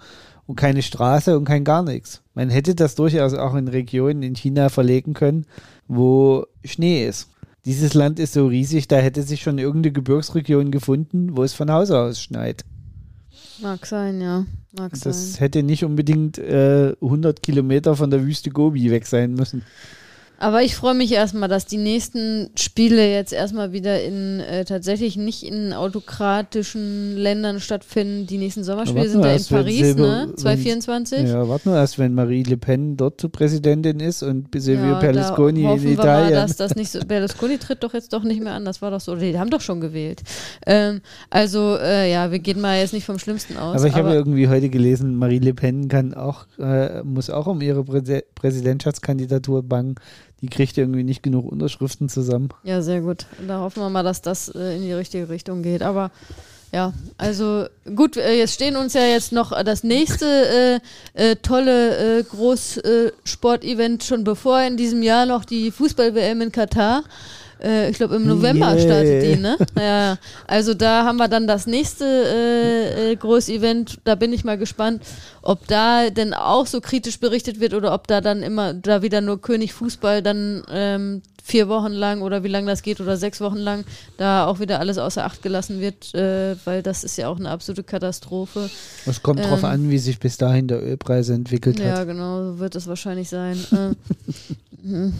und 0.47 0.57
keine 0.57 0.83
Straße 0.83 1.37
und 1.39 1.45
kein 1.45 1.65
gar 1.65 1.83
nichts. 1.83 2.23
Man 2.35 2.51
hätte 2.51 2.75
das 2.75 2.95
durchaus 2.95 3.35
auch 3.35 3.55
in 3.55 3.69
Regionen 3.69 4.23
in 4.23 4.35
China 4.35 4.69
verlegen 4.69 5.15
können, 5.15 5.47
wo 5.87 6.47
Schnee 6.65 7.07
ist. 7.07 7.29
Dieses 7.67 7.93
Land 7.93 8.19
ist 8.19 8.33
so 8.33 8.47
riesig, 8.47 8.89
da 8.89 8.97
hätte 8.97 9.23
sich 9.23 9.43
schon 9.43 9.59
irgendeine 9.59 9.93
Gebirgsregion 9.93 10.71
gefunden, 10.71 11.37
wo 11.37 11.43
es 11.43 11.53
von 11.53 11.71
Haus 11.71 11.91
aus 11.91 12.23
schneit. 12.23 12.65
Mag 13.63 13.87
sein, 13.87 14.21
ja. 14.21 14.47
Mag 14.73 14.97
sein. 14.97 15.13
Das 15.13 15.41
hätte 15.41 15.63
nicht 15.63 15.85
unbedingt 15.85 16.39
äh, 16.39 16.95
100 17.01 17.43
Kilometer 17.43 17.97
von 17.97 18.11
der 18.11 18.25
Wüste 18.25 18.51
Gobi 18.51 18.91
weg 18.91 19.07
sein 19.07 19.35
müssen. 19.35 19.63
Aber 20.41 20.63
ich 20.63 20.75
freue 20.75 20.95
mich 20.95 21.13
erstmal, 21.13 21.51
dass 21.51 21.67
die 21.67 21.77
nächsten 21.77 22.49
Spiele 22.59 23.07
jetzt 23.13 23.33
erstmal 23.35 23.73
wieder 23.73 24.03
in 24.03 24.41
äh, 24.41 24.65
tatsächlich 24.65 25.17
nicht 25.19 25.43
in 25.43 25.75
autokratischen 25.75 27.15
Ländern 27.17 27.61
stattfinden. 27.61 28.27
Die 28.27 28.39
nächsten 28.39 28.65
Sommerspiele 28.65 29.09
sind 29.11 29.23
ja 29.23 29.33
in 29.35 29.45
Paris, 29.45 29.81
Silber- 29.81 30.01
ne? 30.03 30.27
wenn- 30.31 30.37
2024. 30.39 31.29
Ja, 31.29 31.47
warte 31.47 31.69
nur 31.69 31.77
erst, 31.79 31.99
wenn 31.99 32.15
Marie 32.15 32.43
Le 32.43 32.57
Pen 32.57 32.97
dort 32.97 33.21
zur 33.21 33.31
Präsidentin 33.31 34.01
ist 34.01 34.23
und 34.23 34.49
Silvio 34.57 34.93
Ja, 34.93 34.99
Berlusconi 34.99 35.63
da 35.63 35.75
in 35.75 35.93
Italien. 35.93 36.31
Mal, 36.31 36.31
dass 36.33 36.57
das 36.57 36.75
nicht 36.75 36.91
so, 36.91 37.01
Berlusconi 37.07 37.59
tritt 37.59 37.83
doch 37.83 37.93
jetzt 37.93 38.13
doch 38.15 38.23
nicht 38.23 38.43
mehr 38.43 38.55
an. 38.55 38.65
Das 38.65 38.81
war 38.81 38.91
doch 38.91 39.01
so. 39.01 39.17
Die 39.17 39.39
haben 39.39 39.51
doch 39.51 39.61
schon 39.61 39.83
gewählt. 39.83 40.23
Ähm, 40.67 41.03
also, 41.29 41.77
äh, 41.77 42.11
ja, 42.11 42.31
wir 42.33 42.39
gehen 42.39 42.63
mal 42.63 42.79
jetzt 42.81 42.95
nicht 42.95 43.05
vom 43.05 43.19
Schlimmsten 43.19 43.59
aus. 43.59 43.77
aber 43.77 43.87
ich 43.89 43.95
habe 43.95 44.15
irgendwie 44.15 44.49
heute 44.49 44.71
gelesen, 44.71 45.17
Marie 45.17 45.39
Le 45.39 45.53
Pen 45.53 45.89
kann 45.89 46.15
auch, 46.15 46.47
äh, 46.59 47.03
muss 47.03 47.29
auch 47.29 47.47
um 47.47 47.61
ihre 47.61 47.85
Präse 47.85 48.25
Präsidentschaftskandidatur 48.35 49.63
bangen. 49.63 49.97
Die 50.43 50.49
kriegt 50.49 50.79
irgendwie 50.79 51.05
nicht 51.05 51.23
genug 51.23 51.51
Unterschriften 51.51 52.09
zusammen. 52.09 52.49
Ja, 52.63 52.81
sehr 52.83 53.01
gut. 53.01 53.27
Da 53.47 53.61
hoffen 53.61 53.83
wir 53.83 53.91
mal, 53.91 54.03
dass 54.03 54.23
das 54.23 54.49
äh, 54.49 54.77
in 54.77 54.83
die 54.83 54.93
richtige 54.93 55.29
Richtung 55.29 55.63
geht. 55.63 55.83
Aber 55.83 56.11
ja, 56.73 56.93
also 57.19 57.67
gut, 57.97 58.17
äh, 58.17 58.39
jetzt 58.39 58.55
stehen 58.55 58.77
uns 58.77 58.95
ja 58.95 59.03
jetzt 59.03 59.33
noch 59.33 59.51
das 59.65 59.83
nächste 59.83 60.81
äh, 61.15 61.31
äh, 61.31 61.37
tolle 61.37 62.21
äh, 62.21 62.23
Großsportevent 62.23 64.05
schon 64.05 64.23
bevor. 64.25 64.61
In 64.61 64.77
diesem 64.77 65.03
Jahr 65.03 65.27
noch 65.27 65.45
die 65.45 65.73
Fußball-WM 65.73 66.41
in 66.43 66.53
Katar. 66.53 67.03
Äh, 67.63 67.91
ich 67.91 67.97
glaube, 67.97 68.17
im 68.17 68.27
November 68.27 68.73
Yay. 68.75 68.81
startet 68.81 69.23
die, 69.23 69.37
ne? 69.37 69.57
Ja, 69.77 69.83
ja. 69.83 70.19
Also 70.47 70.75
da 70.75 71.05
haben 71.05 71.17
wir 71.19 71.29
dann 71.29 71.47
das 71.47 71.67
nächste 71.67 72.05
äh, 72.05 73.13
äh, 73.13 73.17
Großevent. 73.17 73.99
Da 74.05 74.15
bin 74.15 74.33
ich 74.33 74.45
mal 74.45 74.59
gespannt, 74.59 75.03
ob 75.43 75.67
da 75.67 76.11
denn 76.11 76.35
auch 76.35 76.67
so 76.67 76.81
kritisch 76.81 77.21
berichtet 77.21 77.61
wird 77.61 77.75
oder 77.75 77.93
ob 77.95 78.07
da 78.07 78.21
dann 78.21 78.43
immer 78.43 78.75
da 78.75 79.03
wieder 79.03 79.21
nur 79.21 79.41
König 79.41 79.73
Fußball 79.73 80.23
dann 80.23 80.63
ähm, 80.71 81.23
vier 81.43 81.69
Wochen 81.69 81.93
lang 81.93 82.23
oder 82.23 82.45
wie 82.45 82.49
lange 82.49 82.67
das 82.69 82.83
geht 82.83 83.01
oder 83.01 83.17
sechs 83.17 83.41
Wochen 83.41 83.57
lang 83.57 83.85
da 84.19 84.47
auch 84.47 84.61
wieder 84.61 84.79
alles 84.79 84.99
außer 84.99 85.25
Acht 85.25 85.43
gelassen 85.43 85.81
wird, 85.81 86.15
äh, 86.15 86.55
weil 86.65 86.83
das 86.83 87.03
ist 87.03 87.17
ja 87.17 87.29
auch 87.29 87.39
eine 87.39 87.51
absolute 87.51 87.83
Katastrophe. 87.83 88.71
Es 89.07 89.23
kommt 89.23 89.41
drauf 89.41 89.61
Ähm. 89.61 89.65
an, 89.65 89.91
wie 89.91 89.99
sich 89.99 90.19
bis 90.21 90.37
dahin 90.37 90.69
der 90.69 90.83
Ölpreis 90.83 91.29
entwickelt 91.31 91.81
Ja, 91.81 91.99
hat. 91.99 92.07
genau, 92.07 92.53
so 92.53 92.59
wird 92.59 92.77
es 92.77 92.87
wahrscheinlich 92.87 93.29
sein. 93.29 93.59
äh, 93.73 94.87
mhm. 94.87 95.15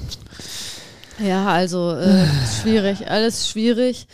Ja, 1.23 1.47
also 1.49 1.93
äh, 1.93 2.25
schwierig, 2.63 3.09
alles 3.11 3.49
schwierig. 3.49 4.07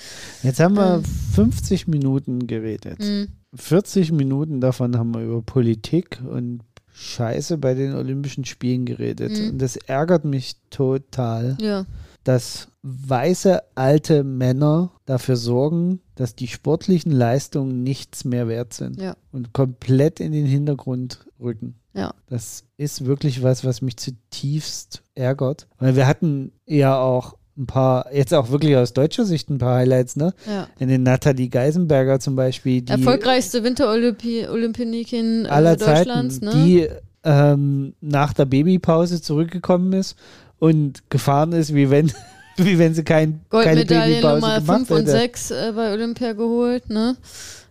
Jetzt 0.43 0.61
haben 0.61 0.77
wir 0.77 0.97
Ähm. 0.97 1.05
50 1.35 1.89
Minuten 1.89 2.47
geredet. 2.47 3.01
Mhm. 3.01 3.29
40 3.55 4.13
Minuten 4.13 4.61
davon 4.61 4.97
haben 4.99 5.15
wir 5.15 5.23
über 5.23 5.43
Politik 5.43 6.21
und 6.29 6.61
Scheiße 6.93 7.59
bei 7.59 7.75
den 7.75 7.95
Olympischen 7.95 8.45
Spielen 8.45 8.87
geredet. 8.87 9.33
Mhm. 9.39 9.51
Und 9.51 9.59
das 9.59 9.77
ärgert 9.77 10.25
mich 10.25 10.57
total, 10.71 11.57
Ja, 11.61 11.85
dass 12.25 12.69
weiße 12.83 13.61
alte 13.75 14.25
Männer 14.25 14.93
dafür 15.05 15.37
sorgen, 15.37 16.01
dass 16.15 16.35
die 16.35 16.49
sportlichen 16.49 17.13
Leistungen 17.13 17.83
nichts 17.83 18.25
mehr 18.25 18.49
wert 18.49 18.73
sind 18.75 19.01
ja, 19.01 19.17
und 19.33 19.53
komplett 19.53 20.21
in 20.21 20.33
den 20.33 20.47
Hintergrund 20.47 21.27
rücken. 21.41 21.75
Ja. 21.97 22.15
Das 22.29 22.65
ist 22.77 23.07
wirklich 23.07 23.43
was, 23.43 23.65
was 23.65 23.83
mich 23.83 23.97
zutiefst 23.97 25.03
ärgert. 25.15 25.67
Weil 25.79 25.97
wir 25.97 26.07
hatten 26.07 26.53
ja 26.67 26.99
auch 26.99 27.35
ein 27.57 27.67
paar, 27.67 28.13
jetzt 28.13 28.35
auch 28.35 28.51
wirklich 28.51 28.77
aus 28.77 28.93
deutscher 28.93 29.25
Sicht 29.25 29.49
ein 29.49 29.59
paar 29.59 29.77
Highlights, 29.77 30.17
ne? 30.17 30.35
ja. 30.47 30.69
In 30.79 30.89
den 30.89 31.03
Nathalie 31.03 31.49
Geisenberger 31.49 32.21
zum 32.21 32.37
Beispiel, 32.37 32.83
die 32.83 32.93
Erfolgreichste 32.93 33.65
Winterolympionikin 33.65 35.47
äh, 35.47 35.49
aller 35.49 35.77
Deutschlands, 35.77 36.41
Zeiten, 36.41 36.59
ne? 36.59 36.65
die 36.65 36.89
ähm, 37.25 37.95
nach 38.01 38.35
der 38.35 38.45
Babypause 38.45 39.23
zurückgekommen 39.23 39.93
ist 39.95 40.17
und 40.59 41.09
gefahren 41.11 41.53
ist, 41.53 41.75
wie 41.75 41.89
wenn, 41.89 42.13
wie 42.59 42.79
wenn 42.79 42.95
sie 42.95 43.05
kein, 43.05 43.41
keine 43.51 43.87
Babypause 43.87 44.35
Nummer 44.35 44.61
gemacht 44.61 44.87
5 44.87 44.91
und 44.91 44.97
hätte. 44.99 45.11
6 45.11 45.51
äh, 45.51 45.73
bei 45.75 45.93
Olympia 45.93 46.33
geholt, 46.35 46.91
ne? 46.91 47.17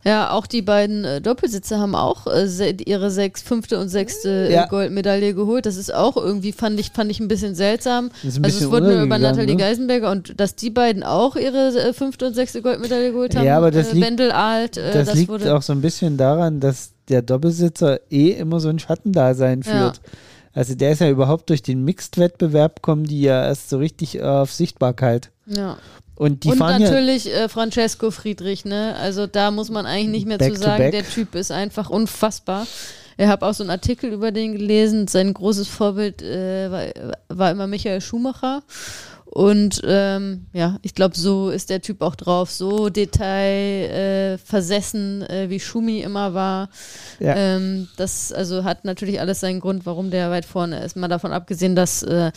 Ja, 0.08 0.30
auch 0.32 0.46
die 0.46 0.62
beiden 0.62 1.04
äh, 1.04 1.20
Doppelsitzer 1.20 1.80
haben 1.80 1.96
auch 1.96 2.28
äh, 2.28 2.48
se 2.48 2.70
ihre 2.86 3.10
sechs, 3.10 3.42
fünfte 3.42 3.80
und 3.80 3.90
sechste 3.90 4.30
äh, 4.50 4.54
Ja. 4.54 4.68
Goldmedaille 4.68 5.34
geholt. 5.34 5.66
Das 5.66 5.78
ist 5.78 5.92
auch 5.94 6.16
irgendwie, 6.16 6.52
fand 6.52 6.80
ich, 6.80 6.92
fand 6.92 7.10
ich 7.10 7.20
ein 7.20 7.28
bisschen 7.28 7.56
seltsam. 7.56 8.06
Ein 8.06 8.12
also 8.24 8.28
es 8.28 8.42
bisschen 8.42 8.72
wurde 8.72 8.94
nur 8.94 9.02
über 9.02 9.18
Nathalie 9.18 9.56
ne? 9.56 9.62
Geisenberger 9.62 10.12
und 10.12 10.40
dass 10.40 10.56
die 10.56 10.70
beiden 10.70 11.02
auch 11.04 11.36
ihre 11.36 11.70
äh, 11.70 11.94
fünfte 11.94 12.28
und 12.28 12.36
sechste 12.36 12.62
Goldmedaille 12.62 13.12
geholt 13.14 13.36
haben. 13.36 13.46
Ja, 13.46 13.58
aber 13.58 13.72
das 13.72 13.90
äh, 13.90 13.94
liegt- 13.94 14.06
Wendel 14.06 14.32
Alt, 14.32 14.78
äh, 14.78 14.94
Das, 14.94 15.08
das, 15.08 15.16
liegt 15.16 15.30
wurde. 15.30 15.56
auch 15.56 15.64
so 15.64 15.74
ein 15.74 15.82
bisschen 15.82 16.18
daran, 16.18 16.60
dass 16.60 16.92
der 17.10 17.24
Doppelsitzer 17.24 18.00
eh 18.12 18.30
immer 18.32 18.60
so 18.60 18.70
ein 18.70 18.78
Schattendasein 18.78 19.62
Ja. 19.66 19.72
führt. 19.72 20.02
Also 20.54 20.76
der 20.76 20.92
ist 20.92 21.02
ja 21.02 21.10
überhaupt 21.10 21.50
durch 21.50 21.64
den 21.64 21.84
Mixed-Wettbewerb 21.84 22.82
kommen 22.84 23.06
die 23.06 23.22
ja 23.22 23.44
erst 23.44 23.70
so 23.70 23.78
richtig 23.80 24.22
auf 24.22 24.54
Sichtbarkeit. 24.54 25.32
ja. 25.48 25.78
Und 26.16 26.44
die 26.44 26.50
und 26.50 26.58
fahren 26.58 26.82
ja 26.82 26.88
natürlich 26.88 27.34
äh, 27.34 27.50
Francesco 27.50 28.10
Friedrich, 28.10 28.66
ne? 28.66 28.96
Also 28.98 29.28
da 29.28 29.52
muss 29.52 29.70
man 29.70 29.86
eigentlich 29.86 30.10
nicht 30.10 30.28
mehr 30.28 30.40
zu 30.40 30.56
sagen, 30.56 30.92
der 30.92 31.08
Typ 31.08 31.36
ist 31.36 31.52
einfach 31.52 31.90
unfassbar. 31.90 32.66
Ich 33.18 33.28
habe 33.28 33.46
auch 33.46 33.54
so 33.54 33.64
einen 33.64 33.70
Artikel 33.70 34.12
über 34.12 34.32
den 34.32 34.54
gelesen. 34.54 35.08
Sein 35.08 35.34
großes 35.34 35.68
Vorbild 35.68 36.22
äh, 36.22 36.72
war, 36.72 37.14
war 37.30 37.52
immer 37.52 37.68
Michael 37.68 38.02
Schumacher. 38.02 38.64
Und 39.36 39.82
ähm, 39.86 40.48
ja, 40.54 40.80
ich 40.82 40.96
glaube, 40.96 41.16
so 41.18 41.50
ist 41.50 41.70
der 41.70 41.82
Typ 41.82 42.02
auch 42.02 42.16
drauf. 42.16 42.50
So 42.52 42.88
detailversessen, 42.88 45.24
äh, 45.24 45.44
äh, 45.44 45.50
wie 45.50 45.60
Schumi 45.60 46.00
immer 46.00 46.34
war. 46.34 46.70
Ja. 47.20 47.36
Ähm, 47.36 47.90
das 47.98 48.32
also 48.32 48.64
hat 48.64 48.86
natürlich 48.86 49.20
alles 49.20 49.42
seinen 49.42 49.60
Grund, 49.60 49.86
warum 49.86 50.10
der 50.10 50.32
weit 50.32 50.46
vorne 50.46 50.82
ist. 50.86 50.96
Mal 50.96 51.10
davon 51.10 51.34
abgesehen, 51.34 51.76
dass 51.76 52.02
äh, 52.04 52.32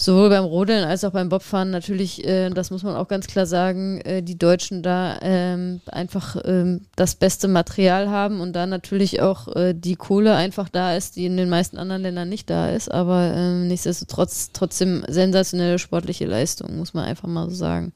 sowohl 0.00 0.30
beim 0.30 0.44
Rodeln 0.44 0.84
als 0.84 1.04
auch 1.04 1.12
beim 1.12 1.28
Bobfahren 1.28 1.70
natürlich, 1.70 2.26
äh, 2.26 2.50
das 2.50 2.70
muss 2.70 2.82
man 2.82 2.96
auch 2.96 3.08
ganz 3.08 3.26
klar 3.26 3.46
sagen, 3.46 4.00
äh, 4.00 4.22
die 4.22 4.38
Deutschen 4.38 4.82
da 4.82 5.18
ähm, 5.20 5.80
einfach 5.86 6.36
ähm, 6.44 6.82
das 6.96 7.14
beste 7.14 7.48
Material 7.48 8.08
haben 8.08 8.40
und 8.40 8.54
da 8.54 8.66
natürlich 8.66 9.20
auch 9.20 9.54
äh, 9.54 9.74
die 9.74 9.96
Kohle 9.96 10.34
einfach 10.34 10.68
da 10.68 10.96
ist, 10.96 11.16
die 11.16 11.26
in 11.26 11.36
den 11.36 11.50
meisten 11.50 11.76
anderen 11.76 12.02
Ländern 12.02 12.28
nicht 12.28 12.48
da 12.48 12.70
ist, 12.70 12.90
aber 12.90 13.32
ähm, 13.34 13.68
nichtsdestotrotz 13.68 14.50
trotzdem 14.52 15.04
sensationelle 15.08 15.78
sportliche 15.78 16.26
Leistung, 16.26 16.76
muss 16.78 16.94
man 16.94 17.04
einfach 17.04 17.28
mal 17.28 17.48
so 17.50 17.56
sagen. 17.56 17.92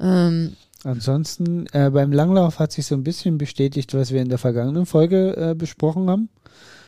Ähm, 0.00 0.56
Ansonsten 0.84 1.66
äh, 1.72 1.90
beim 1.90 2.12
Langlauf 2.12 2.58
hat 2.58 2.72
sich 2.72 2.86
so 2.86 2.94
ein 2.94 3.02
bisschen 3.02 3.38
bestätigt, 3.38 3.92
was 3.92 4.12
wir 4.12 4.22
in 4.22 4.28
der 4.28 4.38
vergangenen 4.38 4.86
Folge 4.86 5.36
äh, 5.36 5.54
besprochen 5.54 6.08
haben, 6.08 6.28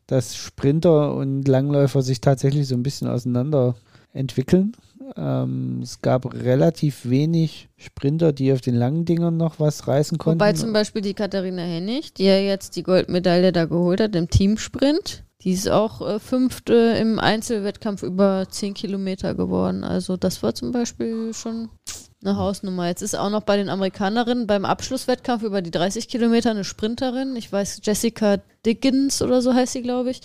dass 0.07 0.37
Sprinter 0.37 1.15
und 1.15 1.49
Langläufer 1.49 2.03
sich 2.03 2.21
tatsächlich 2.21 2.69
so 2.69 2.75
ein 2.75 2.83
bisschen 2.83 3.09
auseinander 3.09 3.75
entwickeln. 4.13 4.73
Ähm, 5.17 5.81
es 5.83 6.03
gab 6.03 6.33
relativ 6.35 7.09
wenig 7.09 7.69
Sprinter, 7.77 8.33
die 8.33 8.53
auf 8.53 8.61
den 8.61 8.75
langen 8.75 9.05
Dingern 9.05 9.37
noch 9.37 9.59
was 9.59 9.89
reißen 9.89 10.19
konnten. 10.19 10.41
Wobei 10.41 10.53
zum 10.53 10.73
Beispiel 10.73 11.03
die 11.03 11.15
Katharina 11.15 11.63
Hennig, 11.63 12.13
die 12.15 12.25
ja 12.25 12.39
jetzt 12.39 12.77
die 12.77 12.83
Goldmedaille 12.83 13.53
da 13.53 13.65
geholt 13.65 14.01
hat 14.01 14.15
im 14.17 14.29
Teamsprint, 14.29 15.25
die 15.43 15.53
ist 15.53 15.69
auch 15.69 16.07
äh, 16.07 16.19
fünfte 16.19 16.75
im 17.01 17.19
Einzelwettkampf 17.19 18.03
über 18.03 18.47
10 18.51 18.75
Kilometer 18.75 19.35
geworden. 19.35 19.85
Also 19.85 20.17
das 20.17 20.43
war 20.43 20.55
zum 20.55 20.73
Beispiel 20.73 21.33
schon 21.33 21.69
eine 22.23 22.37
Hausnummer. 22.37 22.89
Jetzt 22.89 23.03
ist 23.03 23.15
auch 23.15 23.31
noch 23.31 23.43
bei 23.43 23.57
den 23.57 23.69
Amerikanerinnen 23.69 24.47
beim 24.47 24.65
Abschlusswettkampf 24.65 25.43
über 25.45 25.63
die 25.63 25.71
30 25.71 26.09
Kilometer 26.09 26.51
eine 26.51 26.65
Sprinterin. 26.65 27.37
Ich 27.37 27.53
weiß, 27.53 27.81
Jessica 27.85 28.39
Dickens 28.67 29.23
oder 29.23 29.41
so 29.41 29.55
heißt 29.55 29.75
sie, 29.75 29.83
glaube 29.83 30.11
ich. 30.11 30.21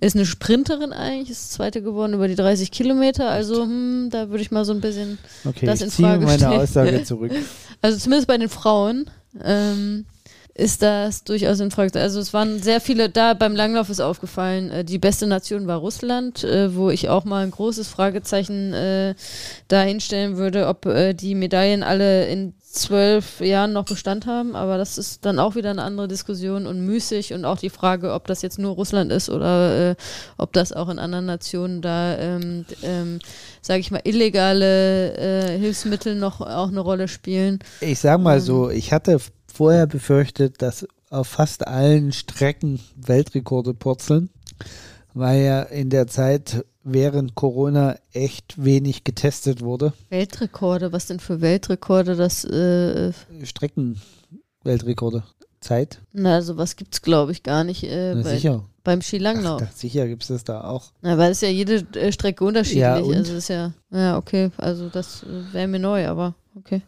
Ist 0.00 0.16
eine 0.16 0.26
Sprinterin 0.26 0.92
eigentlich, 0.92 1.30
ist 1.30 1.52
zweite 1.52 1.82
geworden 1.82 2.12
über 2.12 2.28
die 2.28 2.34
30 2.34 2.70
Kilometer. 2.70 3.30
Also 3.30 3.62
hm, 3.62 4.08
da 4.10 4.28
würde 4.28 4.42
ich 4.42 4.50
mal 4.50 4.66
so 4.66 4.72
ein 4.72 4.82
bisschen 4.82 5.18
okay, 5.46 5.64
das 5.64 5.80
in 5.80 5.90
Frage 5.90 6.28
stellen. 6.28 6.50
meine 6.50 6.62
Aussage 6.62 7.04
zurück. 7.04 7.32
Also 7.80 7.98
zumindest 7.98 8.28
bei 8.28 8.36
den 8.36 8.50
Frauen. 8.50 9.08
Ähm, 9.42 10.04
ist 10.60 10.82
das 10.82 11.24
durchaus 11.24 11.58
in 11.60 11.70
Frage. 11.70 11.98
Also 11.98 12.20
es 12.20 12.34
waren 12.34 12.62
sehr 12.62 12.80
viele, 12.80 13.08
da 13.08 13.34
beim 13.34 13.56
Langlauf 13.56 13.88
ist 13.88 14.00
aufgefallen, 14.00 14.70
äh, 14.70 14.84
die 14.84 14.98
beste 14.98 15.26
Nation 15.26 15.66
war 15.66 15.78
Russland, 15.78 16.44
äh, 16.44 16.74
wo 16.76 16.90
ich 16.90 17.08
auch 17.08 17.24
mal 17.24 17.42
ein 17.42 17.50
großes 17.50 17.88
Fragezeichen 17.88 18.74
äh, 18.74 19.14
da 19.68 19.82
hinstellen 19.82 20.36
würde, 20.36 20.68
ob 20.68 20.84
äh, 20.86 21.14
die 21.14 21.34
Medaillen 21.34 21.82
alle 21.82 22.26
in 22.26 22.54
zwölf 22.60 23.40
Jahren 23.40 23.72
noch 23.72 23.84
Bestand 23.84 24.26
haben, 24.26 24.54
aber 24.54 24.78
das 24.78 24.96
ist 24.96 25.24
dann 25.24 25.40
auch 25.40 25.56
wieder 25.56 25.70
eine 25.70 25.82
andere 25.82 26.06
Diskussion 26.06 26.68
und 26.68 26.86
müßig 26.86 27.32
und 27.32 27.44
auch 27.44 27.58
die 27.58 27.70
Frage, 27.70 28.12
ob 28.12 28.28
das 28.28 28.42
jetzt 28.42 28.60
nur 28.60 28.74
Russland 28.74 29.10
ist 29.10 29.28
oder 29.28 29.90
äh, 29.90 29.94
ob 30.36 30.52
das 30.52 30.72
auch 30.72 30.88
in 30.88 31.00
anderen 31.00 31.26
Nationen 31.26 31.82
da, 31.82 32.16
ähm, 32.16 32.64
ähm, 32.84 33.18
sage 33.60 33.80
ich 33.80 33.90
mal, 33.90 34.02
illegale 34.04 35.16
äh, 35.16 35.58
Hilfsmittel 35.58 36.14
noch 36.14 36.40
auch 36.40 36.68
eine 36.68 36.80
Rolle 36.80 37.08
spielen. 37.08 37.58
Ich 37.80 37.98
sag 37.98 38.20
mal 38.20 38.36
ähm, 38.36 38.44
so, 38.44 38.70
ich 38.70 38.92
hatte 38.92 39.18
vorher 39.52 39.86
befürchtet, 39.86 40.62
dass 40.62 40.86
auf 41.10 41.28
fast 41.28 41.66
allen 41.66 42.12
Strecken 42.12 42.80
Weltrekorde 42.96 43.74
purzeln, 43.74 44.30
weil 45.14 45.42
ja 45.42 45.62
in 45.62 45.90
der 45.90 46.06
Zeit 46.06 46.64
während 46.82 47.34
Corona 47.34 47.96
echt 48.12 48.62
wenig 48.62 49.04
getestet 49.04 49.60
wurde. 49.60 49.92
Weltrekorde, 50.08 50.92
was 50.92 51.06
denn 51.06 51.20
für 51.20 51.40
Weltrekorde? 51.40 52.16
Das 52.16 52.44
äh, 52.44 53.12
Strecken-Weltrekorde. 53.42 55.24
Zeit? 55.60 56.00
Na, 56.12 56.40
sowas 56.40 56.76
gibt 56.76 56.94
es, 56.94 57.02
glaube 57.02 57.32
ich, 57.32 57.42
gar 57.42 57.64
nicht. 57.64 57.84
Äh, 57.84 58.14
Na, 58.14 58.22
bei, 58.22 58.34
sicher. 58.34 58.64
Beim 58.82 59.02
Skilanglauf. 59.02 59.62
Ach, 59.62 59.72
sicher 59.72 60.08
gibt 60.08 60.22
es 60.22 60.28
das 60.28 60.44
da 60.44 60.64
auch. 60.64 60.92
Na, 61.02 61.18
weil 61.18 61.32
es 61.32 61.42
ja 61.42 61.48
jede 61.48 61.84
äh, 61.98 62.12
Strecke 62.12 62.44
unterschiedlich. 62.44 62.80
Ja, 62.80 62.94
also 62.94 63.34
ist 63.34 63.48
ja, 63.48 63.72
ja, 63.90 64.16
okay. 64.16 64.50
Also 64.56 64.88
das 64.88 65.22
äh, 65.22 65.52
wäre 65.52 65.68
mir 65.68 65.78
neu, 65.78 66.08
aber 66.08 66.34
okay. 66.56 66.80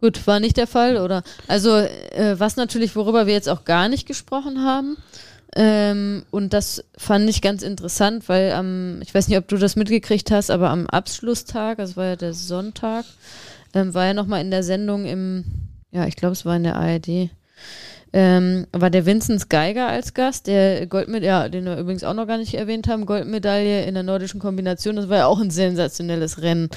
Gut, 0.00 0.26
war 0.26 0.38
nicht 0.38 0.56
der 0.56 0.68
Fall, 0.68 0.96
oder? 0.98 1.22
Also, 1.48 1.76
äh, 1.76 2.36
was 2.38 2.56
natürlich, 2.56 2.94
worüber 2.94 3.26
wir 3.26 3.34
jetzt 3.34 3.48
auch 3.48 3.64
gar 3.64 3.88
nicht 3.88 4.06
gesprochen 4.06 4.64
haben, 4.64 4.96
ähm, 5.56 6.24
und 6.30 6.52
das 6.52 6.84
fand 6.96 7.28
ich 7.28 7.40
ganz 7.40 7.62
interessant, 7.62 8.28
weil 8.28 8.52
am, 8.52 9.00
ich 9.02 9.14
weiß 9.14 9.28
nicht, 9.28 9.38
ob 9.38 9.48
du 9.48 9.56
das 9.56 9.76
mitgekriegt 9.76 10.30
hast, 10.30 10.50
aber 10.50 10.70
am 10.70 10.86
Abschlusstag, 10.86 11.78
das 11.78 11.96
war 11.96 12.04
ja 12.04 12.16
der 12.16 12.34
Sonntag, 12.34 13.04
ähm, 13.74 13.94
war 13.94 14.06
ja 14.06 14.14
nochmal 14.14 14.40
in 14.42 14.50
der 14.50 14.62
Sendung 14.62 15.06
im, 15.06 15.44
ja, 15.90 16.06
ich 16.06 16.16
glaube, 16.16 16.34
es 16.34 16.44
war 16.44 16.54
in 16.54 16.64
der 16.64 16.76
ARD, 16.76 17.30
ähm, 18.12 18.66
war 18.72 18.90
der 18.90 19.06
Vinzenz 19.06 19.48
Geiger 19.48 19.88
als 19.88 20.14
Gast, 20.14 20.46
der 20.46 20.86
Goldmedaille, 20.86 21.26
ja, 21.26 21.48
den 21.48 21.64
wir 21.64 21.78
übrigens 21.78 22.04
auch 22.04 22.14
noch 22.14 22.26
gar 22.26 22.38
nicht 22.38 22.54
erwähnt 22.54 22.86
haben, 22.86 23.06
Goldmedaille 23.06 23.84
in 23.84 23.94
der 23.94 24.02
nordischen 24.02 24.40
Kombination, 24.40 24.96
das 24.96 25.08
war 25.08 25.18
ja 25.18 25.26
auch 25.26 25.40
ein 25.40 25.50
sensationelles 25.50 26.42
Rennen. 26.42 26.68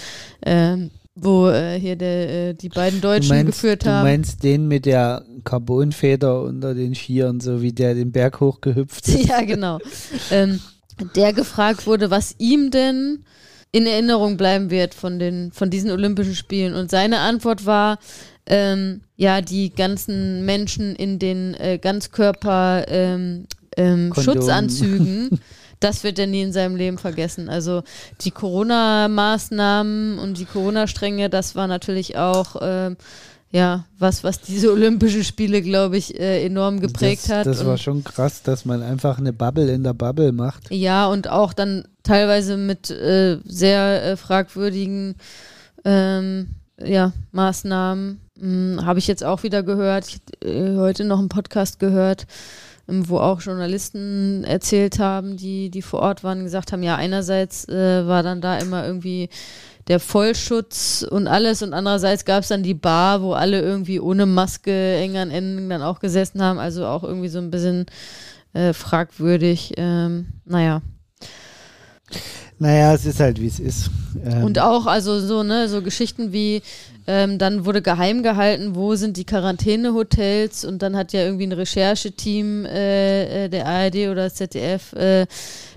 Ähm, 0.46 0.92
wo 1.16 1.50
äh, 1.50 1.80
hier 1.80 1.96
der, 1.96 2.50
äh, 2.50 2.54
die 2.54 2.70
beiden 2.70 3.02
Deutschen 3.02 3.30
meinst, 3.30 3.48
geführt 3.48 3.86
haben. 3.86 4.06
Du 4.06 4.12
meinst 4.12 4.44
den 4.44 4.68
mit 4.68 4.86
der 4.86 5.24
Carbonfeder 5.44 6.42
unter 6.44 6.74
den 6.74 6.96
Skiern, 6.96 7.40
so 7.40 7.62
wie 7.62 7.74
der 7.74 7.94
den 7.94 8.12
Berg 8.12 8.40
hochgehüpft 8.40 9.08
ist? 9.08 9.26
Ja, 9.28 9.42
genau. 9.42 9.80
ähm, 10.32 10.60
der 11.16 11.34
gefragt 11.34 11.86
wurde, 11.88 12.12
was 12.12 12.36
ihm 12.38 12.72
denn 12.72 13.26
in 13.72 13.88
Erinnerung 13.88 14.38
bleiben 14.38 14.70
wird 14.70 14.94
von, 14.94 15.20
den, 15.20 15.52
von 15.52 15.70
diesen 15.70 15.92
Olympischen 15.92 16.36
Spielen. 16.36 16.74
Und 16.74 16.92
seine 16.92 17.20
Antwort 17.20 17.66
war, 17.66 18.00
ähm, 18.46 19.02
ja, 19.16 19.42
die 19.42 19.74
ganzen 19.74 20.46
Menschen 20.46 20.96
in 20.96 21.20
den 21.20 21.54
äh, 21.54 21.78
Ganzkörper 21.78 22.86
ähm, 22.88 23.48
ähm, 23.78 24.14
Schutzanzügen 24.14 25.40
das 25.82 26.04
wird 26.04 26.20
er 26.20 26.28
nie 26.28 26.44
in 26.44 26.54
seinem 26.54 26.76
Leben 26.76 26.98
vergessen. 26.98 27.50
Also 27.50 27.84
die 28.22 28.32
Corona-Maßnahmen 28.32 30.20
und 30.20 30.38
die 30.38 30.46
Corona-Stränge, 30.46 31.30
das 31.30 31.56
war 31.56 31.68
natürlich 31.68 32.18
auch 32.18 32.56
ähm, 32.62 32.96
ja, 33.52 33.86
was, 34.00 34.24
was 34.24 34.40
diese 34.40 34.72
Olympischen 34.72 35.26
Spiele, 35.26 35.62
glaube 35.62 35.98
ich, 35.98 36.18
äh, 36.18 36.46
enorm 36.46 36.80
geprägt 36.80 37.24
das, 37.26 37.32
hat. 37.32 37.46
Das 37.48 37.66
war 37.66 37.78
schon 37.78 38.04
krass, 38.04 38.44
dass 38.44 38.64
man 38.64 38.82
einfach 38.82 39.18
eine 39.18 39.34
Bubble 39.34 39.70
in 39.72 39.84
der 39.84 39.94
Bubble 39.94 40.32
macht. 40.32 40.72
Ja, 40.72 41.08
und 41.08 41.30
auch 41.30 41.52
dann 41.52 41.86
teilweise 42.04 42.56
mit 42.56 42.90
äh, 42.90 43.40
sehr 43.44 44.04
äh, 44.04 44.18
fragwürdigen 44.18 45.16
ähm, 45.84 46.48
ja, 46.82 47.12
Maßnahmen. 47.32 48.22
Hm, 48.40 48.86
Habe 48.86 49.00
ich 49.00 49.08
jetzt 49.08 49.24
auch 49.24 49.44
wieder 49.44 49.64
gehört. 49.64 50.08
Ich 50.08 50.48
äh, 50.48 50.78
heute 50.78 51.04
noch 51.04 51.20
einen 51.20 51.30
Podcast 51.30 51.80
gehört 51.80 52.28
wo 53.10 53.20
auch 53.20 53.42
Journalisten 53.42 54.44
erzählt 54.44 55.00
haben, 55.00 55.38
die, 55.38 55.70
die 55.70 55.82
vor 55.82 56.02
Ort 56.02 56.24
waren, 56.24 56.44
gesagt 56.44 56.72
haben, 56.72 56.84
ja, 56.84 56.96
einerseits 56.96 57.68
äh, 57.68 58.08
war 58.08 58.24
dann 58.24 58.42
da 58.42 58.58
immer 58.58 58.86
irgendwie 58.86 59.30
der 59.88 60.00
Vollschutz 60.00 61.06
und 61.10 61.28
alles 61.28 61.64
und 61.64 61.74
andererseits 61.74 62.26
gab 62.26 62.44
es 62.44 62.50
dann 62.50 62.64
die 62.64 62.74
Bar, 62.74 63.22
wo 63.22 63.34
alle 63.34 63.62
irgendwie 63.62 64.00
ohne 64.00 64.26
Maske 64.26 64.96
eng 64.96 65.18
an 65.18 65.32
Enden 65.32 65.70
dann 65.70 65.82
auch 65.82 66.00
gesessen 66.00 66.42
haben, 66.42 66.60
also 66.60 66.86
auch 66.86 67.04
irgendwie 67.04 67.30
so 67.30 67.40
ein 67.40 67.52
bisschen 67.52 67.88
äh, 68.54 68.74
fragwürdig. 68.74 69.74
Ähm, 69.78 70.28
naja. 70.46 70.82
Naja, 72.60 72.94
es 72.94 73.06
ist 73.06 73.20
halt, 73.20 73.42
wie 73.42 73.48
es 73.48 73.60
ist. 73.60 73.90
Ähm 74.24 74.44
und 74.44 74.60
auch, 74.60 74.86
also 74.86 75.20
so, 75.20 75.42
ne, 75.42 75.68
so 75.68 75.82
Geschichten 75.82 76.32
wie, 76.32 76.62
ähm, 77.08 77.38
dann 77.38 77.66
wurde 77.66 77.82
geheim 77.82 78.24
gehalten, 78.24 78.76
wo 78.76 78.96
sind 78.96 79.18
die 79.18 79.26
Quarantänehotels 79.26 80.66
und 80.66 80.82
dann 80.82 80.96
hat 80.96 81.14
ja 81.14 81.22
irgendwie 81.22 81.48
ein 81.48 81.52
Rechercheteam 81.52 82.66
äh, 82.66 83.46
äh 83.46 83.50
der 83.50 83.66
ARD 83.68 84.08
oder 84.10 84.32
ZDF 84.32 84.94
äh, 84.94 85.26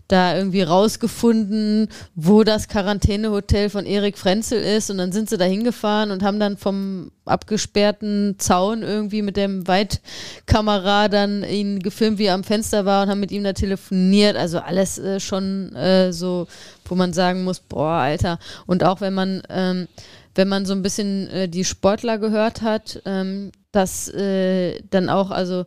da 0.09 0.37
irgendwie 0.37 0.63
rausgefunden, 0.63 1.89
wo 2.15 2.45
das 2.45 2.69
Quarantänehotel 2.69 3.71
von 3.71 3.87
Erik 3.87 4.19
Frenzel 4.19 4.61
ist 4.61 4.91
und 4.91 4.99
dann 4.99 5.13
sind 5.13 5.31
sie 5.31 5.39
da 5.39 5.47
hingefahren 5.47 6.11
und 6.11 6.23
haben 6.23 6.39
dann 6.39 6.59
vom 6.59 7.11
abgesperrten 7.25 8.37
Zaun 8.39 8.83
irgendwie 8.83 9.23
mit 9.23 9.39
dem 9.39 9.67
Weitkamera 9.67 11.09
dann 11.09 11.43
ihn 11.43 11.81
gefilmt, 11.81 12.19
wie 12.19 12.27
er 12.27 12.35
am 12.35 12.45
Fenster 12.45 12.85
war 12.85 13.05
und 13.05 13.09
haben 13.09 13.21
mit 13.21 13.33
ihm 13.33 13.45
da 13.45 13.55
telefoniert. 13.55 14.37
Also 14.37 14.59
alles 14.59 14.99
äh, 14.99 15.21
schon 15.21 15.75
äh, 15.75 16.13
so, 16.13 16.49
wo 16.85 16.95
man 16.95 17.15
sagen 17.15 17.45
muss, 17.45 17.61
boah, 17.61 17.93
Alter. 17.93 18.39
Und 18.67 18.85
auch 18.85 19.01
wenn 19.01 19.15
man 19.15 19.43
ähm, 19.49 19.89
wenn 20.35 20.49
man 20.49 20.67
so 20.67 20.73
ein 20.73 20.83
bisschen 20.83 21.29
äh, 21.29 21.49
die 21.49 21.65
Sportler 21.65 22.19
gehört 22.19 22.63
hat, 22.63 23.03
ähm, 23.05 23.53
dass 23.73 24.09
äh, 24.09 24.81
dann 24.91 25.09
auch, 25.09 25.31
also 25.31 25.65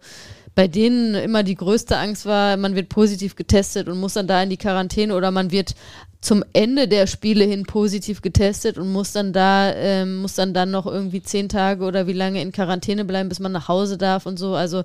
bei 0.56 0.68
denen 0.68 1.14
immer 1.14 1.44
die 1.44 1.56
größte 1.56 1.98
Angst 1.98 2.26
war, 2.26 2.58
man 2.58 2.76
wird 2.76 2.90
positiv 2.90 3.36
getestet 3.36 3.88
und 3.88 4.00
muss 4.00 4.14
dann 4.14 4.26
da 4.26 4.42
in 4.42 4.50
die 4.50 4.58
Quarantäne 4.58 5.16
oder 5.16 5.30
man 5.30 5.52
wird 5.52 5.76
zum 6.20 6.44
Ende 6.52 6.88
der 6.88 7.06
Spiele 7.06 7.46
hin 7.46 7.64
positiv 7.64 8.22
getestet 8.22 8.80
und 8.80 8.92
muss 8.92 9.12
dann 9.12 9.34
da, 9.34 9.72
ähm, 9.76 10.18
muss 10.18 10.34
dann 10.34 10.56
dann 10.56 10.72
noch 10.72 10.88
irgendwie 10.88 11.22
zehn 11.22 11.48
Tage 11.48 11.86
oder 11.86 12.08
wie 12.08 12.14
lange 12.14 12.42
in 12.42 12.52
Quarantäne 12.52 13.06
bleiben, 13.06 13.30
bis 13.30 13.40
man 13.40 13.52
nach 13.52 13.68
Hause 13.68 14.00
darf 14.00 14.26
und 14.26 14.40
so. 14.40 14.56
Also 14.56 14.84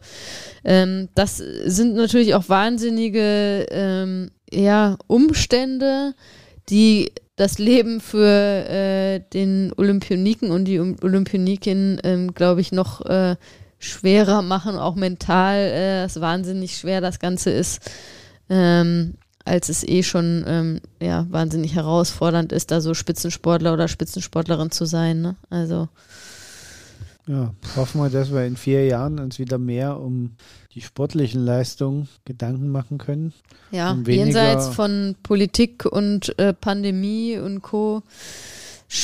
ähm, 0.63 1.09
das 1.15 1.39
sind 1.39 1.95
natürlich 1.95 2.35
auch 2.35 2.51
wahnsinnige 2.51 3.67
ähm, 3.71 4.31
ja, 4.53 4.99
Umstände, 5.07 6.15
die 6.69 7.13
das 7.43 7.59
Leben 7.59 8.01
für 8.01 8.25
äh, 8.25 9.21
den 9.35 9.73
Olympioniken 9.77 10.53
und 10.53 10.65
die 10.65 10.79
Olympioniken, 10.79 12.01
ähm, 12.05 12.35
glaube 12.35 12.61
ich, 12.61 12.71
noch 12.71 13.05
äh, 13.05 13.35
schwerer 13.81 14.43
machen, 14.43 14.77
auch 14.77 14.95
mental. 14.95 15.57
Äh, 15.57 16.07
ist 16.07 16.21
wahnsinnig 16.21 16.77
schwer 16.77 17.01
das 17.01 17.19
Ganze 17.19 17.51
ist. 17.51 17.91
Ähm, 18.49 19.15
als 19.45 19.69
es 19.69 19.83
eh 19.83 20.05
schon 20.05 20.45
ähm, 20.47 20.81
ja, 21.01 21.27
wahnsinnig 21.31 21.75
herausfordernd 21.75 22.53
ist, 22.53 22.71
da 22.71 22.81
so 22.81 22.95
Spitzensportler 22.95 23.73
oder 23.73 23.89
Spitzensportlerin 23.89 24.71
zu 24.71 24.85
sein. 24.85 25.21
Ne? 25.21 25.35
Also 25.51 25.89
ja, 27.27 27.53
hoffen 27.75 28.01
wir, 28.01 28.11
dass 28.11 28.33
wir 28.33 28.45
in 28.45 28.57
vier 28.57 28.87
Jahren 28.87 29.19
uns 29.19 29.41
wieder 29.41 29.59
mehr 29.59 29.99
um 29.99 30.37
die 30.75 30.81
sportlichen 30.81 31.45
Leistungen 31.45 32.09
Gedanken 32.25 32.69
machen 32.69 32.99
können. 32.99 33.33
Ja, 33.71 33.97
jenseits 34.07 34.69
von 34.69 35.17
Politik 35.23 35.85
und 35.85 36.39
äh, 36.39 36.53
Pandemie 36.53 37.39
und 37.39 37.63
Co. 37.63 38.03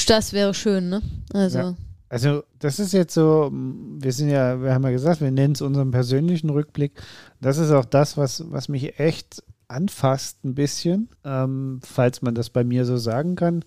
Das 0.06 0.32
wäre 0.32 0.54
schön, 0.54 0.88
ne? 0.88 1.02
Also. 1.32 1.58
Ja. 1.58 1.74
Also, 2.10 2.42
das 2.58 2.78
ist 2.78 2.94
jetzt 2.94 3.12
so, 3.12 3.50
wir 3.52 4.12
sind 4.12 4.30
ja, 4.30 4.62
wir 4.62 4.72
haben 4.72 4.84
ja 4.84 4.90
gesagt, 4.90 5.20
wir 5.20 5.30
nennen 5.30 5.52
es 5.52 5.60
unseren 5.60 5.90
persönlichen 5.90 6.48
Rückblick. 6.48 6.92
Das 7.40 7.58
ist 7.58 7.70
auch 7.70 7.84
das, 7.84 8.16
was, 8.16 8.50
was 8.50 8.70
mich 8.70 8.98
echt 8.98 9.42
anfasst, 9.68 10.42
ein 10.42 10.54
bisschen, 10.54 11.10
ähm, 11.24 11.80
falls 11.84 12.22
man 12.22 12.34
das 12.34 12.48
bei 12.48 12.64
mir 12.64 12.86
so 12.86 12.96
sagen 12.96 13.36
kann. 13.36 13.62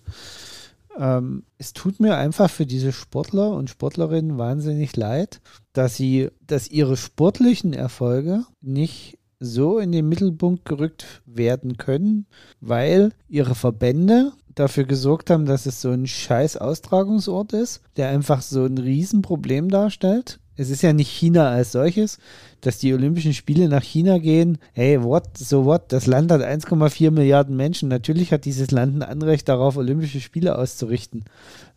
Ähm, 0.98 1.44
es 1.58 1.72
tut 1.72 2.00
mir 2.00 2.16
einfach 2.16 2.50
für 2.50 2.66
diese 2.66 2.92
Sportler 2.92 3.52
und 3.52 3.70
Sportlerinnen 3.70 4.38
wahnsinnig 4.38 4.96
leid, 4.96 5.40
dass 5.72 5.96
sie, 5.96 6.30
dass 6.46 6.68
ihre 6.68 6.96
sportlichen 6.96 7.72
Erfolge 7.72 8.44
nicht 8.60 9.18
so 9.40 9.78
in 9.78 9.90
den 9.92 10.08
Mittelpunkt 10.08 10.64
gerückt 10.64 11.22
werden 11.26 11.76
können, 11.76 12.26
weil 12.60 13.12
ihre 13.28 13.54
Verbände 13.54 14.32
dafür 14.54 14.84
gesorgt 14.84 15.30
haben, 15.30 15.46
dass 15.46 15.66
es 15.66 15.80
so 15.80 15.90
ein 15.90 16.06
scheiß 16.06 16.56
Austragungsort 16.58 17.52
ist, 17.52 17.80
der 17.96 18.08
einfach 18.08 18.42
so 18.42 18.64
ein 18.64 18.78
Riesenproblem 18.78 19.68
darstellt. 19.68 20.38
Es 20.56 20.70
ist 20.70 20.82
ja 20.82 20.92
nicht 20.92 21.10
China 21.10 21.50
als 21.50 21.72
solches, 21.72 22.18
dass 22.60 22.78
die 22.78 22.92
Olympischen 22.92 23.34
Spiele 23.34 23.68
nach 23.68 23.82
China 23.82 24.18
gehen. 24.18 24.58
Hey, 24.72 25.02
what, 25.02 25.36
so 25.36 25.64
what? 25.64 25.92
Das 25.92 26.06
Land 26.06 26.30
hat 26.30 26.42
1,4 26.42 27.10
Milliarden 27.10 27.56
Menschen. 27.56 27.88
Natürlich 27.88 28.32
hat 28.32 28.44
dieses 28.44 28.70
Land 28.70 28.96
ein 28.96 29.02
Anrecht 29.02 29.48
darauf, 29.48 29.76
Olympische 29.76 30.20
Spiele 30.20 30.58
auszurichten. 30.58 31.24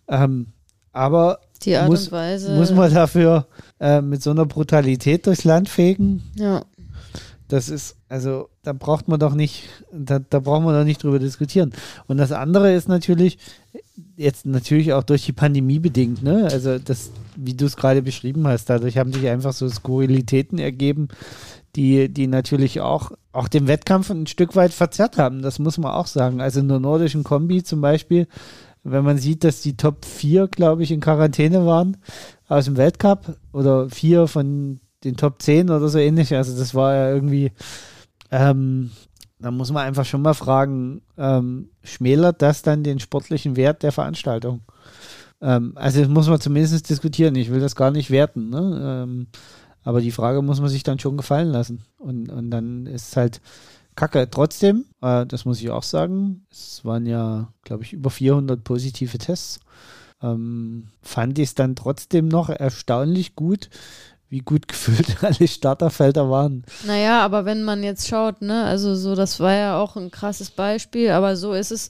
Ähm, 0.07 0.47
aber 0.91 1.39
muss, 1.88 2.11
muss, 2.11 2.71
man 2.71 2.93
dafür 2.93 3.47
äh, 3.80 4.01
mit 4.01 4.21
so 4.21 4.32
einer 4.32 4.45
Brutalität 4.45 5.26
durchs 5.26 5.43
Land 5.43 5.67
fegen? 5.67 6.23
Ja. 6.36 6.63
Das 7.47 7.69
ist, 7.69 7.97
also, 8.09 8.49
da 8.63 8.73
braucht 8.73 9.07
man 9.07 9.19
doch 9.19 9.36
nicht, 9.36 9.69
da, 9.91 10.19
da 10.19 10.39
braucht 10.39 10.63
man 10.63 10.73
doch 10.73 10.84
nicht 10.84 11.03
drüber 11.03 11.19
diskutieren. 11.19 11.73
Und 12.07 12.17
das 12.17 12.32
andere 12.32 12.73
ist 12.73 12.88
natürlich, 12.88 13.38
jetzt 14.18 14.45
natürlich 14.45 14.93
auch 14.93 15.03
durch 15.03 15.26
die 15.26 15.34
Pandemie 15.34 15.80
bedingt, 15.80 16.24
ne? 16.24 16.47
Also, 16.51 16.80
das, 16.80 17.11
wie 17.36 17.53
du 17.53 17.66
es 17.66 17.76
gerade 17.76 18.01
beschrieben 18.01 18.47
hast, 18.47 18.70
dadurch 18.70 18.97
haben 18.97 19.13
sich 19.13 19.28
einfach 19.28 19.53
so 19.53 19.68
Skurrilitäten 19.70 20.59
ergeben, 20.59 21.09
die, 21.76 22.09
die 22.09 22.28
natürlich 22.28 22.82
auch, 22.82 23.11
auch 23.32 23.47
den 23.47 23.68
Wettkampf 23.68 24.09
ein 24.09 24.28
Stück 24.28 24.55
weit 24.55 24.74
verzerrt 24.74 25.18
haben. 25.18 25.41
Das 25.41 25.59
muss 25.59 25.78
man 25.78 25.91
auch 25.91 26.07
sagen. 26.07 26.41
Also 26.41 26.61
in 26.61 26.70
der 26.70 26.80
nordischen 26.80 27.24
Kombi 27.24 27.63
zum 27.63 27.82
Beispiel, 27.82 28.28
wenn 28.84 29.03
man 29.03 29.18
sieht, 29.18 29.43
dass 29.43 29.61
die 29.61 29.76
Top 29.76 30.05
4, 30.05 30.47
glaube 30.47 30.84
ich, 30.84 30.91
in 30.91 31.01
Quarantäne 31.01 31.66
waren 31.66 31.97
aus 32.47 32.66
dem 32.66 32.78
Weltcup 32.78 33.36
oder 33.51 33.89
vier 33.89 34.28
von 34.28 34.80
den 35.03 35.18
Top 35.18 35.41
10 35.41 35.70
oder 35.70 35.89
so 35.89 35.97
ähnlich. 35.99 36.34
Also 36.36 36.57
das 36.57 36.76
war 36.76 36.93
ja 36.93 37.11
irgendwie, 37.11 37.51
ähm, 38.32 38.91
da 39.39 39.51
muss 39.51 39.71
man 39.71 39.86
einfach 39.86 40.05
schon 40.05 40.21
mal 40.21 40.33
fragen, 40.33 41.01
ähm, 41.17 41.69
schmälert 41.83 42.41
das 42.41 42.61
dann 42.61 42.83
den 42.83 42.99
sportlichen 42.99 43.55
Wert 43.55 43.83
der 43.83 43.91
Veranstaltung? 43.91 44.61
Ähm, 45.41 45.73
also 45.75 45.99
das 45.99 46.09
muss 46.09 46.27
man 46.27 46.39
zumindest 46.39 46.89
diskutieren. 46.89 47.36
Ich 47.36 47.51
will 47.51 47.59
das 47.59 47.75
gar 47.75 47.91
nicht 47.91 48.11
werten. 48.11 48.49
Ne? 48.49 49.03
Ähm, 49.03 49.27
aber 49.83 50.01
die 50.01 50.11
Frage 50.11 50.41
muss 50.41 50.59
man 50.59 50.69
sich 50.69 50.83
dann 50.83 50.99
schon 50.99 51.17
gefallen 51.17 51.49
lassen. 51.49 51.83
Und, 51.97 52.29
und 52.29 52.49
dann 52.49 52.88
ist 52.88 53.09
es 53.09 53.17
halt 53.17 53.41
Kacke. 53.95 54.29
Trotzdem, 54.29 54.86
äh, 55.01 55.25
das 55.25 55.45
muss 55.45 55.61
ich 55.61 55.69
auch 55.69 55.83
sagen, 55.83 56.45
es 56.51 56.83
waren 56.83 57.05
ja, 57.05 57.53
glaube 57.63 57.83
ich, 57.83 57.93
über 57.93 58.09
400 58.09 58.63
positive 58.63 59.17
Tests. 59.17 59.59
Ähm, 60.21 60.88
fand 61.01 61.38
ich 61.39 61.49
es 61.49 61.55
dann 61.55 61.75
trotzdem 61.75 62.27
noch 62.27 62.49
erstaunlich 62.49 63.36
gut, 63.36 63.69
wie 64.30 64.39
gut 64.39 64.67
gefüllt 64.67 65.23
alle 65.23 65.47
Starterfelder 65.47 66.30
waren. 66.30 66.63
Naja, 66.86 67.21
aber 67.23 67.45
wenn 67.45 67.63
man 67.63 67.84
jetzt 67.84 68.07
schaut, 68.07 68.41
ne, 68.41 68.63
also 68.63 68.95
so, 68.95 69.15
das 69.15 69.39
war 69.39 69.53
ja 69.53 69.80
auch 69.80 69.95
ein 69.95 70.11
krasses 70.11 70.51
Beispiel, 70.51 71.11
aber 71.11 71.36
so 71.36 71.53
ist 71.53 71.71
es 71.71 71.89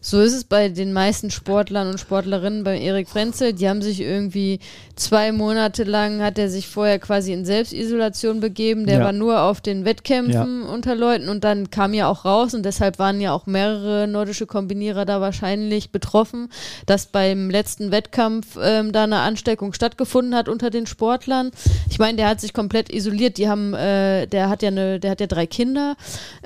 so 0.00 0.20
ist 0.20 0.34
es 0.34 0.44
bei 0.44 0.68
den 0.68 0.92
meisten 0.92 1.30
Sportlern 1.30 1.88
und 1.88 1.98
Sportlerinnen 1.98 2.64
bei 2.64 2.78
Erik 2.78 3.08
Frenzel. 3.08 3.52
Die 3.52 3.68
haben 3.68 3.82
sich 3.82 4.00
irgendwie 4.00 4.60
zwei 4.96 5.32
Monate 5.32 5.84
lang, 5.84 6.22
hat 6.22 6.38
er 6.38 6.48
sich 6.48 6.68
vorher 6.68 6.98
quasi 6.98 7.32
in 7.32 7.44
Selbstisolation 7.44 8.40
begeben. 8.40 8.86
Der 8.86 8.98
ja. 8.98 9.04
war 9.04 9.12
nur 9.12 9.42
auf 9.42 9.60
den 9.60 9.84
Wettkämpfen 9.84 10.62
ja. 10.62 10.68
unter 10.68 10.94
Leuten 10.94 11.28
und 11.28 11.44
dann 11.44 11.70
kam 11.70 11.94
ja 11.94 12.08
auch 12.08 12.24
raus 12.24 12.54
und 12.54 12.64
deshalb 12.64 12.98
waren 12.98 13.20
ja 13.20 13.32
auch 13.32 13.46
mehrere 13.46 14.06
nordische 14.06 14.46
Kombinierer 14.46 15.04
da 15.04 15.20
wahrscheinlich 15.20 15.90
betroffen, 15.90 16.48
dass 16.86 17.06
beim 17.06 17.50
letzten 17.50 17.90
Wettkampf 17.90 18.58
ähm, 18.60 18.92
da 18.92 19.04
eine 19.04 19.18
Ansteckung 19.20 19.72
stattgefunden 19.72 20.34
hat 20.34 20.48
unter 20.48 20.70
den 20.70 20.86
Sportlern. 20.86 21.50
Ich 21.90 21.98
meine, 21.98 22.16
der 22.16 22.28
hat 22.28 22.40
sich 22.40 22.52
komplett 22.52 22.92
isoliert. 22.92 23.38
Die 23.38 23.48
haben, 23.48 23.74
äh, 23.74 24.26
der 24.26 24.48
hat 24.48 24.62
ja 24.62 24.68
eine, 24.68 25.00
der 25.00 25.12
hat 25.12 25.20
ja 25.20 25.26
drei 25.26 25.46
Kinder. 25.46 25.96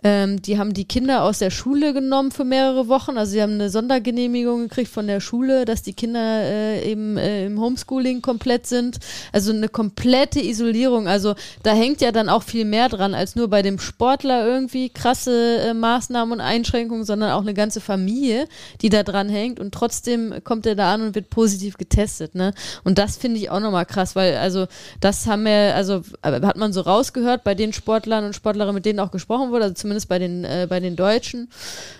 Ähm, 0.04 0.42
die 0.42 0.58
haben 0.58 0.74
die 0.74 0.84
Kinder 0.84 1.22
aus 1.22 1.38
der 1.38 1.50
Schule 1.50 1.94
genommen 1.94 2.32
für 2.32 2.44
mehrere 2.44 2.88
Wochen. 2.88 3.16
Also 3.16 3.32
sie 3.32 3.42
haben 3.42 3.52
eine 3.52 3.70
Sondergenehmigung 3.70 4.68
gekriegt 4.68 4.90
von 4.90 5.06
der 5.06 5.20
Schule, 5.20 5.64
dass 5.64 5.82
die 5.82 5.92
Kinder 5.92 6.42
äh, 6.42 6.90
eben 6.90 7.16
äh, 7.16 7.46
im 7.46 7.60
Homeschooling 7.60 8.20
komplett 8.20 8.66
sind. 8.66 8.98
Also 9.32 9.52
eine 9.52 9.68
komplette 9.68 10.40
Isolierung. 10.40 11.06
Also 11.06 11.34
da 11.62 11.72
hängt 11.72 12.00
ja 12.00 12.10
dann 12.10 12.28
auch 12.28 12.42
viel 12.42 12.64
mehr 12.64 12.88
dran, 12.88 13.14
als 13.14 13.36
nur 13.36 13.48
bei 13.48 13.62
dem 13.62 13.78
Sportler 13.78 14.46
irgendwie 14.46 14.88
krasse 14.88 15.58
äh, 15.58 15.74
Maßnahmen 15.74 16.32
und 16.32 16.40
Einschränkungen, 16.40 17.04
sondern 17.04 17.30
auch 17.30 17.42
eine 17.42 17.54
ganze 17.54 17.80
Familie, 17.80 18.48
die 18.80 18.88
da 18.88 19.04
dran 19.04 19.28
hängt. 19.28 19.60
Und 19.60 19.72
trotzdem 19.72 20.34
kommt 20.42 20.66
er 20.66 20.74
da 20.74 20.92
an 20.92 21.02
und 21.02 21.14
wird 21.14 21.30
positiv 21.30 21.78
getestet. 21.78 22.34
Ne? 22.34 22.54
Und 22.82 22.98
das 22.98 23.16
finde 23.16 23.38
ich 23.38 23.50
auch 23.50 23.60
nochmal 23.60 23.86
krass, 23.86 24.16
weil 24.16 24.36
also 24.36 24.66
das 25.00 25.26
haben 25.26 25.44
wir, 25.44 25.74
also 25.76 26.02
äh, 26.22 26.40
hat 26.42 26.56
man 26.56 26.72
so 26.72 26.80
rausgehört 26.80 27.44
bei 27.44 27.54
den 27.54 27.72
Sportlern 27.72 28.24
und 28.24 28.34
Sportlerinnen, 28.34 28.74
mit 28.74 28.84
denen 28.84 28.98
auch 28.98 29.12
gesprochen 29.12 29.50
wurde, 29.50 29.64
also 29.64 29.74
zumindest 29.92 30.08
bei 30.08 30.18
den, 30.18 30.44
äh, 30.44 30.66
bei 30.68 30.80
den 30.80 30.96
Deutschen, 30.96 31.50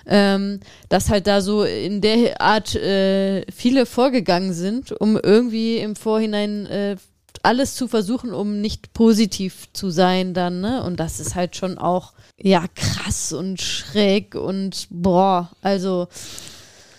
ähm, 0.06 0.60
dass 0.88 1.10
halt 1.10 1.26
da 1.26 1.40
so 1.40 1.64
in 1.64 2.00
der 2.00 2.40
Art 2.40 2.74
äh, 2.74 3.44
viele 3.52 3.86
vorgegangen 3.86 4.54
sind, 4.54 4.92
um 4.92 5.18
irgendwie 5.22 5.76
im 5.78 5.94
Vorhinein 5.96 6.66
äh, 6.66 6.96
alles 7.42 7.74
zu 7.74 7.88
versuchen, 7.88 8.32
um 8.32 8.60
nicht 8.60 8.94
positiv 8.94 9.68
zu 9.72 9.90
sein 9.90 10.32
dann, 10.32 10.60
ne? 10.60 10.82
Und 10.84 11.00
das 11.00 11.20
ist 11.20 11.34
halt 11.34 11.56
schon 11.56 11.76
auch, 11.76 12.12
ja, 12.38 12.64
krass 12.74 13.32
und 13.32 13.60
schräg 13.60 14.34
und 14.36 14.86
boah, 14.90 15.50
also 15.60 16.08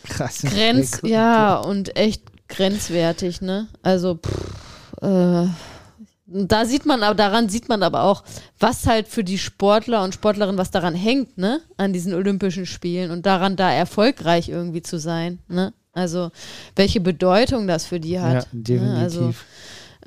krass. 0.04 0.42
Grenz, 0.44 1.00
ja, 1.04 1.56
und 1.56 1.96
echt 1.96 2.24
grenzwertig, 2.50 3.42
ne? 3.42 3.68
Also, 3.82 4.16
pff, 4.16 5.02
äh, 5.02 5.48
da 6.26 6.66
sieht 6.66 6.86
man 6.86 7.04
aber, 7.04 7.16
daran 7.16 7.50
sieht 7.50 7.70
man 7.70 7.84
aber 7.84 8.04
auch, 8.04 8.24
was 8.60 8.88
halt 8.88 9.08
für 9.08 9.24
die 9.24 9.38
Sportler 9.38 10.04
und 10.04 10.14
Sportlerinnen, 10.14 10.58
was 10.58 10.72
daran 10.72 10.96
hängt, 10.96 11.38
ne, 11.38 11.62
an 11.78 11.94
diesen 11.94 12.14
Olympischen 12.14 12.66
Spielen 12.66 13.12
und 13.12 13.26
daran 13.26 13.56
da 13.56 13.72
erfolgreich 13.72 14.50
irgendwie 14.50 14.82
zu 14.82 14.98
sein, 14.98 15.40
ne? 15.48 15.74
Also, 15.96 16.32
welche 16.76 17.00
Bedeutung 17.00 17.68
das 17.68 17.86
für 17.86 18.00
die 18.00 18.20
hat. 18.20 18.46
Ja, 18.46 18.50
definitiv. 18.52 18.90
Ne? 18.90 18.98
Also, 18.98 19.34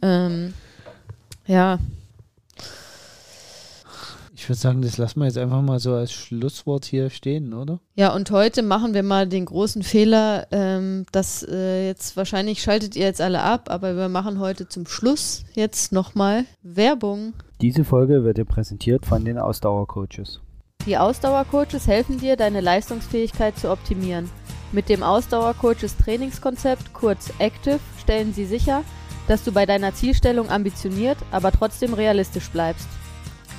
ähm, 0.02 0.54
ja, 1.46 1.78
ich 4.46 4.50
würde 4.50 4.60
sagen, 4.60 4.82
das 4.82 4.96
lassen 4.96 5.18
wir 5.18 5.26
jetzt 5.26 5.38
einfach 5.38 5.60
mal 5.60 5.80
so 5.80 5.94
als 5.94 6.12
Schlusswort 6.12 6.84
hier 6.84 7.10
stehen, 7.10 7.52
oder? 7.52 7.80
Ja, 7.96 8.14
und 8.14 8.30
heute 8.30 8.62
machen 8.62 8.94
wir 8.94 9.02
mal 9.02 9.26
den 9.26 9.44
großen 9.44 9.82
Fehler, 9.82 10.46
ähm, 10.52 11.04
dass 11.10 11.42
äh, 11.42 11.88
jetzt 11.88 12.16
wahrscheinlich 12.16 12.62
schaltet 12.62 12.94
ihr 12.94 13.06
jetzt 13.06 13.20
alle 13.20 13.42
ab, 13.42 13.68
aber 13.72 13.96
wir 13.96 14.08
machen 14.08 14.38
heute 14.38 14.68
zum 14.68 14.86
Schluss 14.86 15.44
jetzt 15.54 15.90
nochmal 15.90 16.44
Werbung. 16.62 17.32
Diese 17.60 17.82
Folge 17.82 18.22
wird 18.22 18.38
dir 18.38 18.44
präsentiert 18.44 19.04
von 19.04 19.24
den 19.24 19.36
Ausdauercoaches. 19.36 20.40
Die 20.86 20.96
Ausdauercoaches 20.96 21.88
helfen 21.88 22.20
dir, 22.20 22.36
deine 22.36 22.60
Leistungsfähigkeit 22.60 23.58
zu 23.58 23.68
optimieren. 23.68 24.30
Mit 24.70 24.88
dem 24.88 25.02
Ausdauercoaches 25.02 25.96
Trainingskonzept, 25.96 26.92
kurz 26.92 27.32
Active, 27.40 27.80
stellen 28.00 28.32
sie 28.32 28.44
sicher, 28.44 28.84
dass 29.26 29.42
du 29.42 29.50
bei 29.50 29.66
deiner 29.66 29.92
Zielstellung 29.92 30.50
ambitioniert, 30.50 31.18
aber 31.32 31.50
trotzdem 31.50 31.94
realistisch 31.94 32.48
bleibst. 32.48 32.86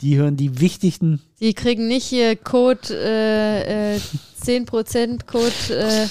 Die 0.00 0.16
hören 0.16 0.36
die 0.36 0.60
wichtigsten. 0.60 1.20
Die 1.40 1.54
kriegen 1.54 1.88
nicht 1.88 2.06
hier 2.06 2.36
Code, 2.36 2.80
äh, 2.90 3.96
äh, 3.96 4.00
10% 4.40 5.26
Code, 5.26 5.52
äh, 5.70 6.06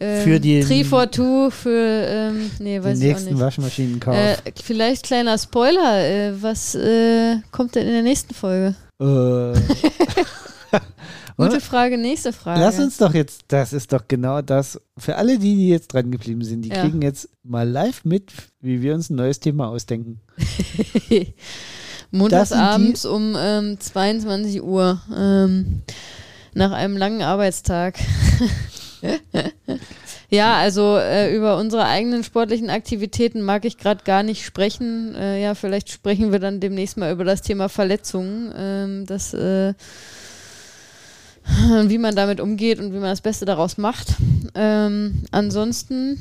ähm, 0.00 0.24
Für 0.24 0.40
den- 0.40 0.64
Trifortu 0.66 1.50
für, 1.50 1.70
ähm, 2.08 2.50
nee, 2.58 2.74
Den 2.80 2.84
weiß 2.84 2.98
ich 2.98 3.04
auch 3.04 3.18
nächsten. 3.20 3.38
Waschmaschinenkauf. 3.38 4.16
Äh, 4.16 4.36
vielleicht 4.64 5.04
kleiner 5.04 5.38
Spoiler, 5.38 6.00
äh, 6.04 6.42
was 6.42 6.74
äh, 6.74 7.36
kommt 7.52 7.76
denn 7.76 7.86
in 7.86 7.92
der 7.92 8.02
nächsten 8.02 8.34
Folge? 8.34 8.74
Äh, 9.00 9.54
Gute? 11.36 11.60
Frage, 11.60 11.98
nächste 11.98 12.32
Frage. 12.32 12.60
Lass 12.60 12.78
uns 12.78 12.96
doch 12.98 13.14
jetzt, 13.14 13.42
das 13.48 13.72
ist 13.72 13.92
doch 13.92 14.02
genau 14.08 14.42
das. 14.42 14.80
Für 14.98 15.16
alle, 15.16 15.38
die, 15.38 15.54
die 15.56 15.68
jetzt 15.68 15.88
dran 15.92 16.10
geblieben 16.10 16.42
sind, 16.44 16.62
die 16.62 16.68
Ja. 16.70 16.82
kriegen 16.82 17.00
jetzt 17.02 17.28
mal 17.42 17.68
live 17.68 18.04
mit, 18.04 18.32
wie 18.60 18.82
wir 18.82 18.94
uns 18.94 19.10
ein 19.10 19.16
neues 19.16 19.38
Thema 19.40 19.68
ausdenken. 19.68 20.20
Montags 22.12 22.48
Das 22.48 22.48
sind 22.50 22.58
die- 22.58 22.64
abends 22.64 23.04
um 23.04 23.36
ähm, 23.38 23.80
22 23.80 24.62
Uhr. 24.62 25.00
Ähm, 25.14 25.82
nach 26.54 26.70
einem 26.72 26.96
langen 26.98 27.22
Arbeitstag. 27.22 27.98
ja, 30.30 30.56
also 30.56 30.96
äh, 30.98 31.34
über 31.34 31.56
unsere 31.56 31.86
eigenen 31.86 32.24
sportlichen 32.24 32.68
Aktivitäten 32.70 33.40
mag 33.42 33.64
ich 33.64 33.78
gerade 33.78 34.04
gar 34.04 34.22
nicht 34.22 34.44
sprechen. 34.44 35.14
Äh, 35.14 35.42
ja, 35.42 35.54
vielleicht 35.54 35.90
sprechen 35.90 36.30
wir 36.30 36.38
dann 36.38 36.60
demnächst 36.60 36.96
mal 36.98 37.10
über 37.12 37.24
das 37.24 37.40
Thema 37.42 37.68
Verletzungen. 37.70 38.52
Ähm, 38.56 39.06
das, 39.06 39.32
äh, 39.34 39.72
wie 41.84 41.98
man 41.98 42.14
damit 42.14 42.40
umgeht 42.40 42.78
und 42.78 42.92
wie 42.92 42.98
man 42.98 43.10
das 43.10 43.22
Beste 43.22 43.44
daraus 43.46 43.78
macht. 43.78 44.14
Ähm, 44.54 45.24
ansonsten 45.30 46.18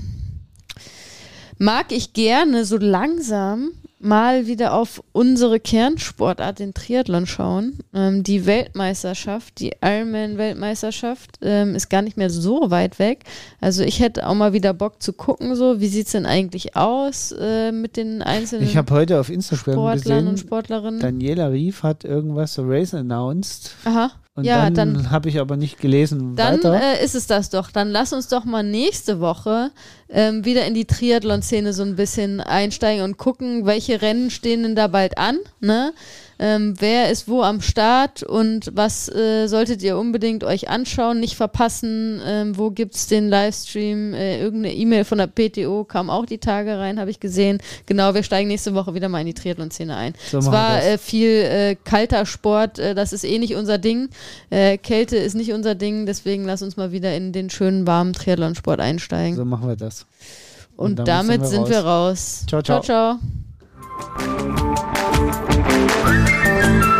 mag 1.57 1.91
ich 1.91 2.13
gerne 2.13 2.65
so 2.65 2.77
langsam 2.77 3.71
mal 4.03 4.47
wieder 4.47 4.73
auf 4.73 5.03
unsere 5.11 5.59
Kernsportart, 5.59 6.59
den 6.59 6.73
Triathlon, 6.73 7.25
schauen. 7.25 7.79
Ähm, 7.93 8.23
die 8.23 8.45
Weltmeisterschaft, 8.45 9.59
die 9.59 9.73
Ironman-Weltmeisterschaft, 9.81 11.39
ähm, 11.41 11.75
ist 11.75 11.89
gar 11.89 12.01
nicht 12.01 12.17
mehr 12.17 12.29
so 12.29 12.71
weit 12.71 12.99
weg. 12.99 13.23
Also 13.59 13.83
ich 13.83 13.99
hätte 13.99 14.27
auch 14.27 14.33
mal 14.33 14.53
wieder 14.53 14.73
Bock 14.73 15.01
zu 15.01 15.13
gucken, 15.13 15.55
so 15.55 15.79
wie 15.79 15.87
sieht 15.87 16.07
es 16.07 16.11
denn 16.13 16.25
eigentlich 16.25 16.75
aus 16.75 17.33
äh, 17.37 17.71
mit 17.71 17.97
den 17.97 18.21
einzelnen 18.21 18.65
Ich 18.65 18.77
habe 18.77 18.93
heute 18.93 19.19
auf 19.19 19.29
Instagram 19.29 19.73
Sportlern 19.73 20.27
und 20.27 20.33
gesehen, 20.33 20.47
Sportlerinnen. 20.47 20.99
Daniela 20.99 21.47
Rief 21.47 21.83
hat 21.83 22.03
irgendwas 22.03 22.53
so 22.53 22.63
Race 22.65 22.93
announced. 22.93 23.75
Aha. 23.85 24.11
Und 24.33 24.45
Ja, 24.45 24.69
dann, 24.69 24.93
dann- 24.93 25.11
habe 25.11 25.27
ich 25.27 25.39
aber 25.39 25.57
nicht 25.57 25.77
gelesen 25.81 26.37
Dann 26.37 26.63
weiter. 26.63 26.81
äh, 26.99 27.03
ist 27.03 27.15
es 27.15 27.27
das 27.27 27.49
doch. 27.49 27.69
Dann 27.69 27.89
lass 27.89 28.13
uns 28.13 28.29
doch 28.29 28.45
mal 28.45 28.63
nächste 28.63 29.19
Woche 29.19 29.71
ähm, 30.09 30.45
wieder 30.45 30.65
in 30.65 30.73
die 30.73 30.85
Triathlon-Szene 30.85 31.73
so 31.73 31.83
ein 31.83 31.97
bisschen 31.97 32.39
einsteigen 32.39 33.03
und 33.03 33.17
gucken, 33.17 33.65
welche 33.65 34.01
Rennen 34.01 34.29
stehen 34.29 34.63
denn 34.63 34.75
da 34.75 34.87
bald 34.87 35.17
an. 35.17 35.37
Ne? 35.59 35.91
Ähm, 36.41 36.73
wer 36.79 37.11
ist 37.11 37.27
wo 37.27 37.43
am 37.43 37.61
Start 37.61 38.23
und 38.23 38.71
was 38.73 39.07
äh, 39.13 39.45
solltet 39.45 39.83
ihr 39.83 39.95
unbedingt 39.95 40.43
euch 40.43 40.69
anschauen, 40.69 41.19
nicht 41.19 41.35
verpassen? 41.35 42.19
Ähm, 42.25 42.57
wo 42.57 42.71
gibt's 42.71 43.05
den 43.05 43.29
Livestream? 43.29 44.15
Äh, 44.15 44.41
irgendeine 44.41 44.73
E-Mail 44.73 45.05
von 45.05 45.19
der 45.19 45.27
PTO 45.27 45.83
kam 45.83 46.09
auch 46.09 46.25
die 46.25 46.39
Tage 46.39 46.79
rein, 46.79 46.99
habe 46.99 47.11
ich 47.11 47.19
gesehen. 47.19 47.59
Genau, 47.85 48.15
wir 48.15 48.23
steigen 48.23 48.47
nächste 48.47 48.73
Woche 48.73 48.95
wieder 48.95 49.07
mal 49.07 49.19
in 49.19 49.27
die 49.27 49.35
Triathlon-Szene 49.35 49.95
ein. 49.95 50.13
So 50.31 50.39
es 50.39 50.45
wir 50.45 50.51
war 50.51 50.83
äh, 50.83 50.97
viel 50.97 51.29
äh, 51.29 51.75
kalter 51.75 52.25
Sport, 52.25 52.79
äh, 52.79 52.95
das 52.95 53.13
ist 53.13 53.23
eh 53.23 53.37
nicht 53.37 53.55
unser 53.55 53.77
Ding. 53.77 54.09
Äh, 54.49 54.79
Kälte 54.79 55.17
ist 55.17 55.35
nicht 55.35 55.53
unser 55.53 55.75
Ding, 55.75 56.07
deswegen 56.07 56.45
lass 56.45 56.63
uns 56.63 56.75
mal 56.75 56.91
wieder 56.91 57.15
in 57.15 57.33
den 57.33 57.51
schönen 57.51 57.85
warmen 57.85 58.13
Triathlonsport 58.13 58.79
einsteigen. 58.79 59.35
so 59.35 59.45
machen 59.45 59.67
wir 59.67 59.75
das. 59.75 60.07
und, 60.75 60.99
und 60.99 61.07
damit, 61.07 61.07
damit 61.07 61.41
sind 61.41 61.67
sind 61.67 61.69
wir 61.69 61.83
wir 61.83 61.85
raus. 61.85 62.45
Ciao, 62.47 62.63
ciao. 62.63 62.81
ciao. 62.81 63.19
ciao. 64.17 64.70
Thank 66.43 66.85
you. 66.85 66.90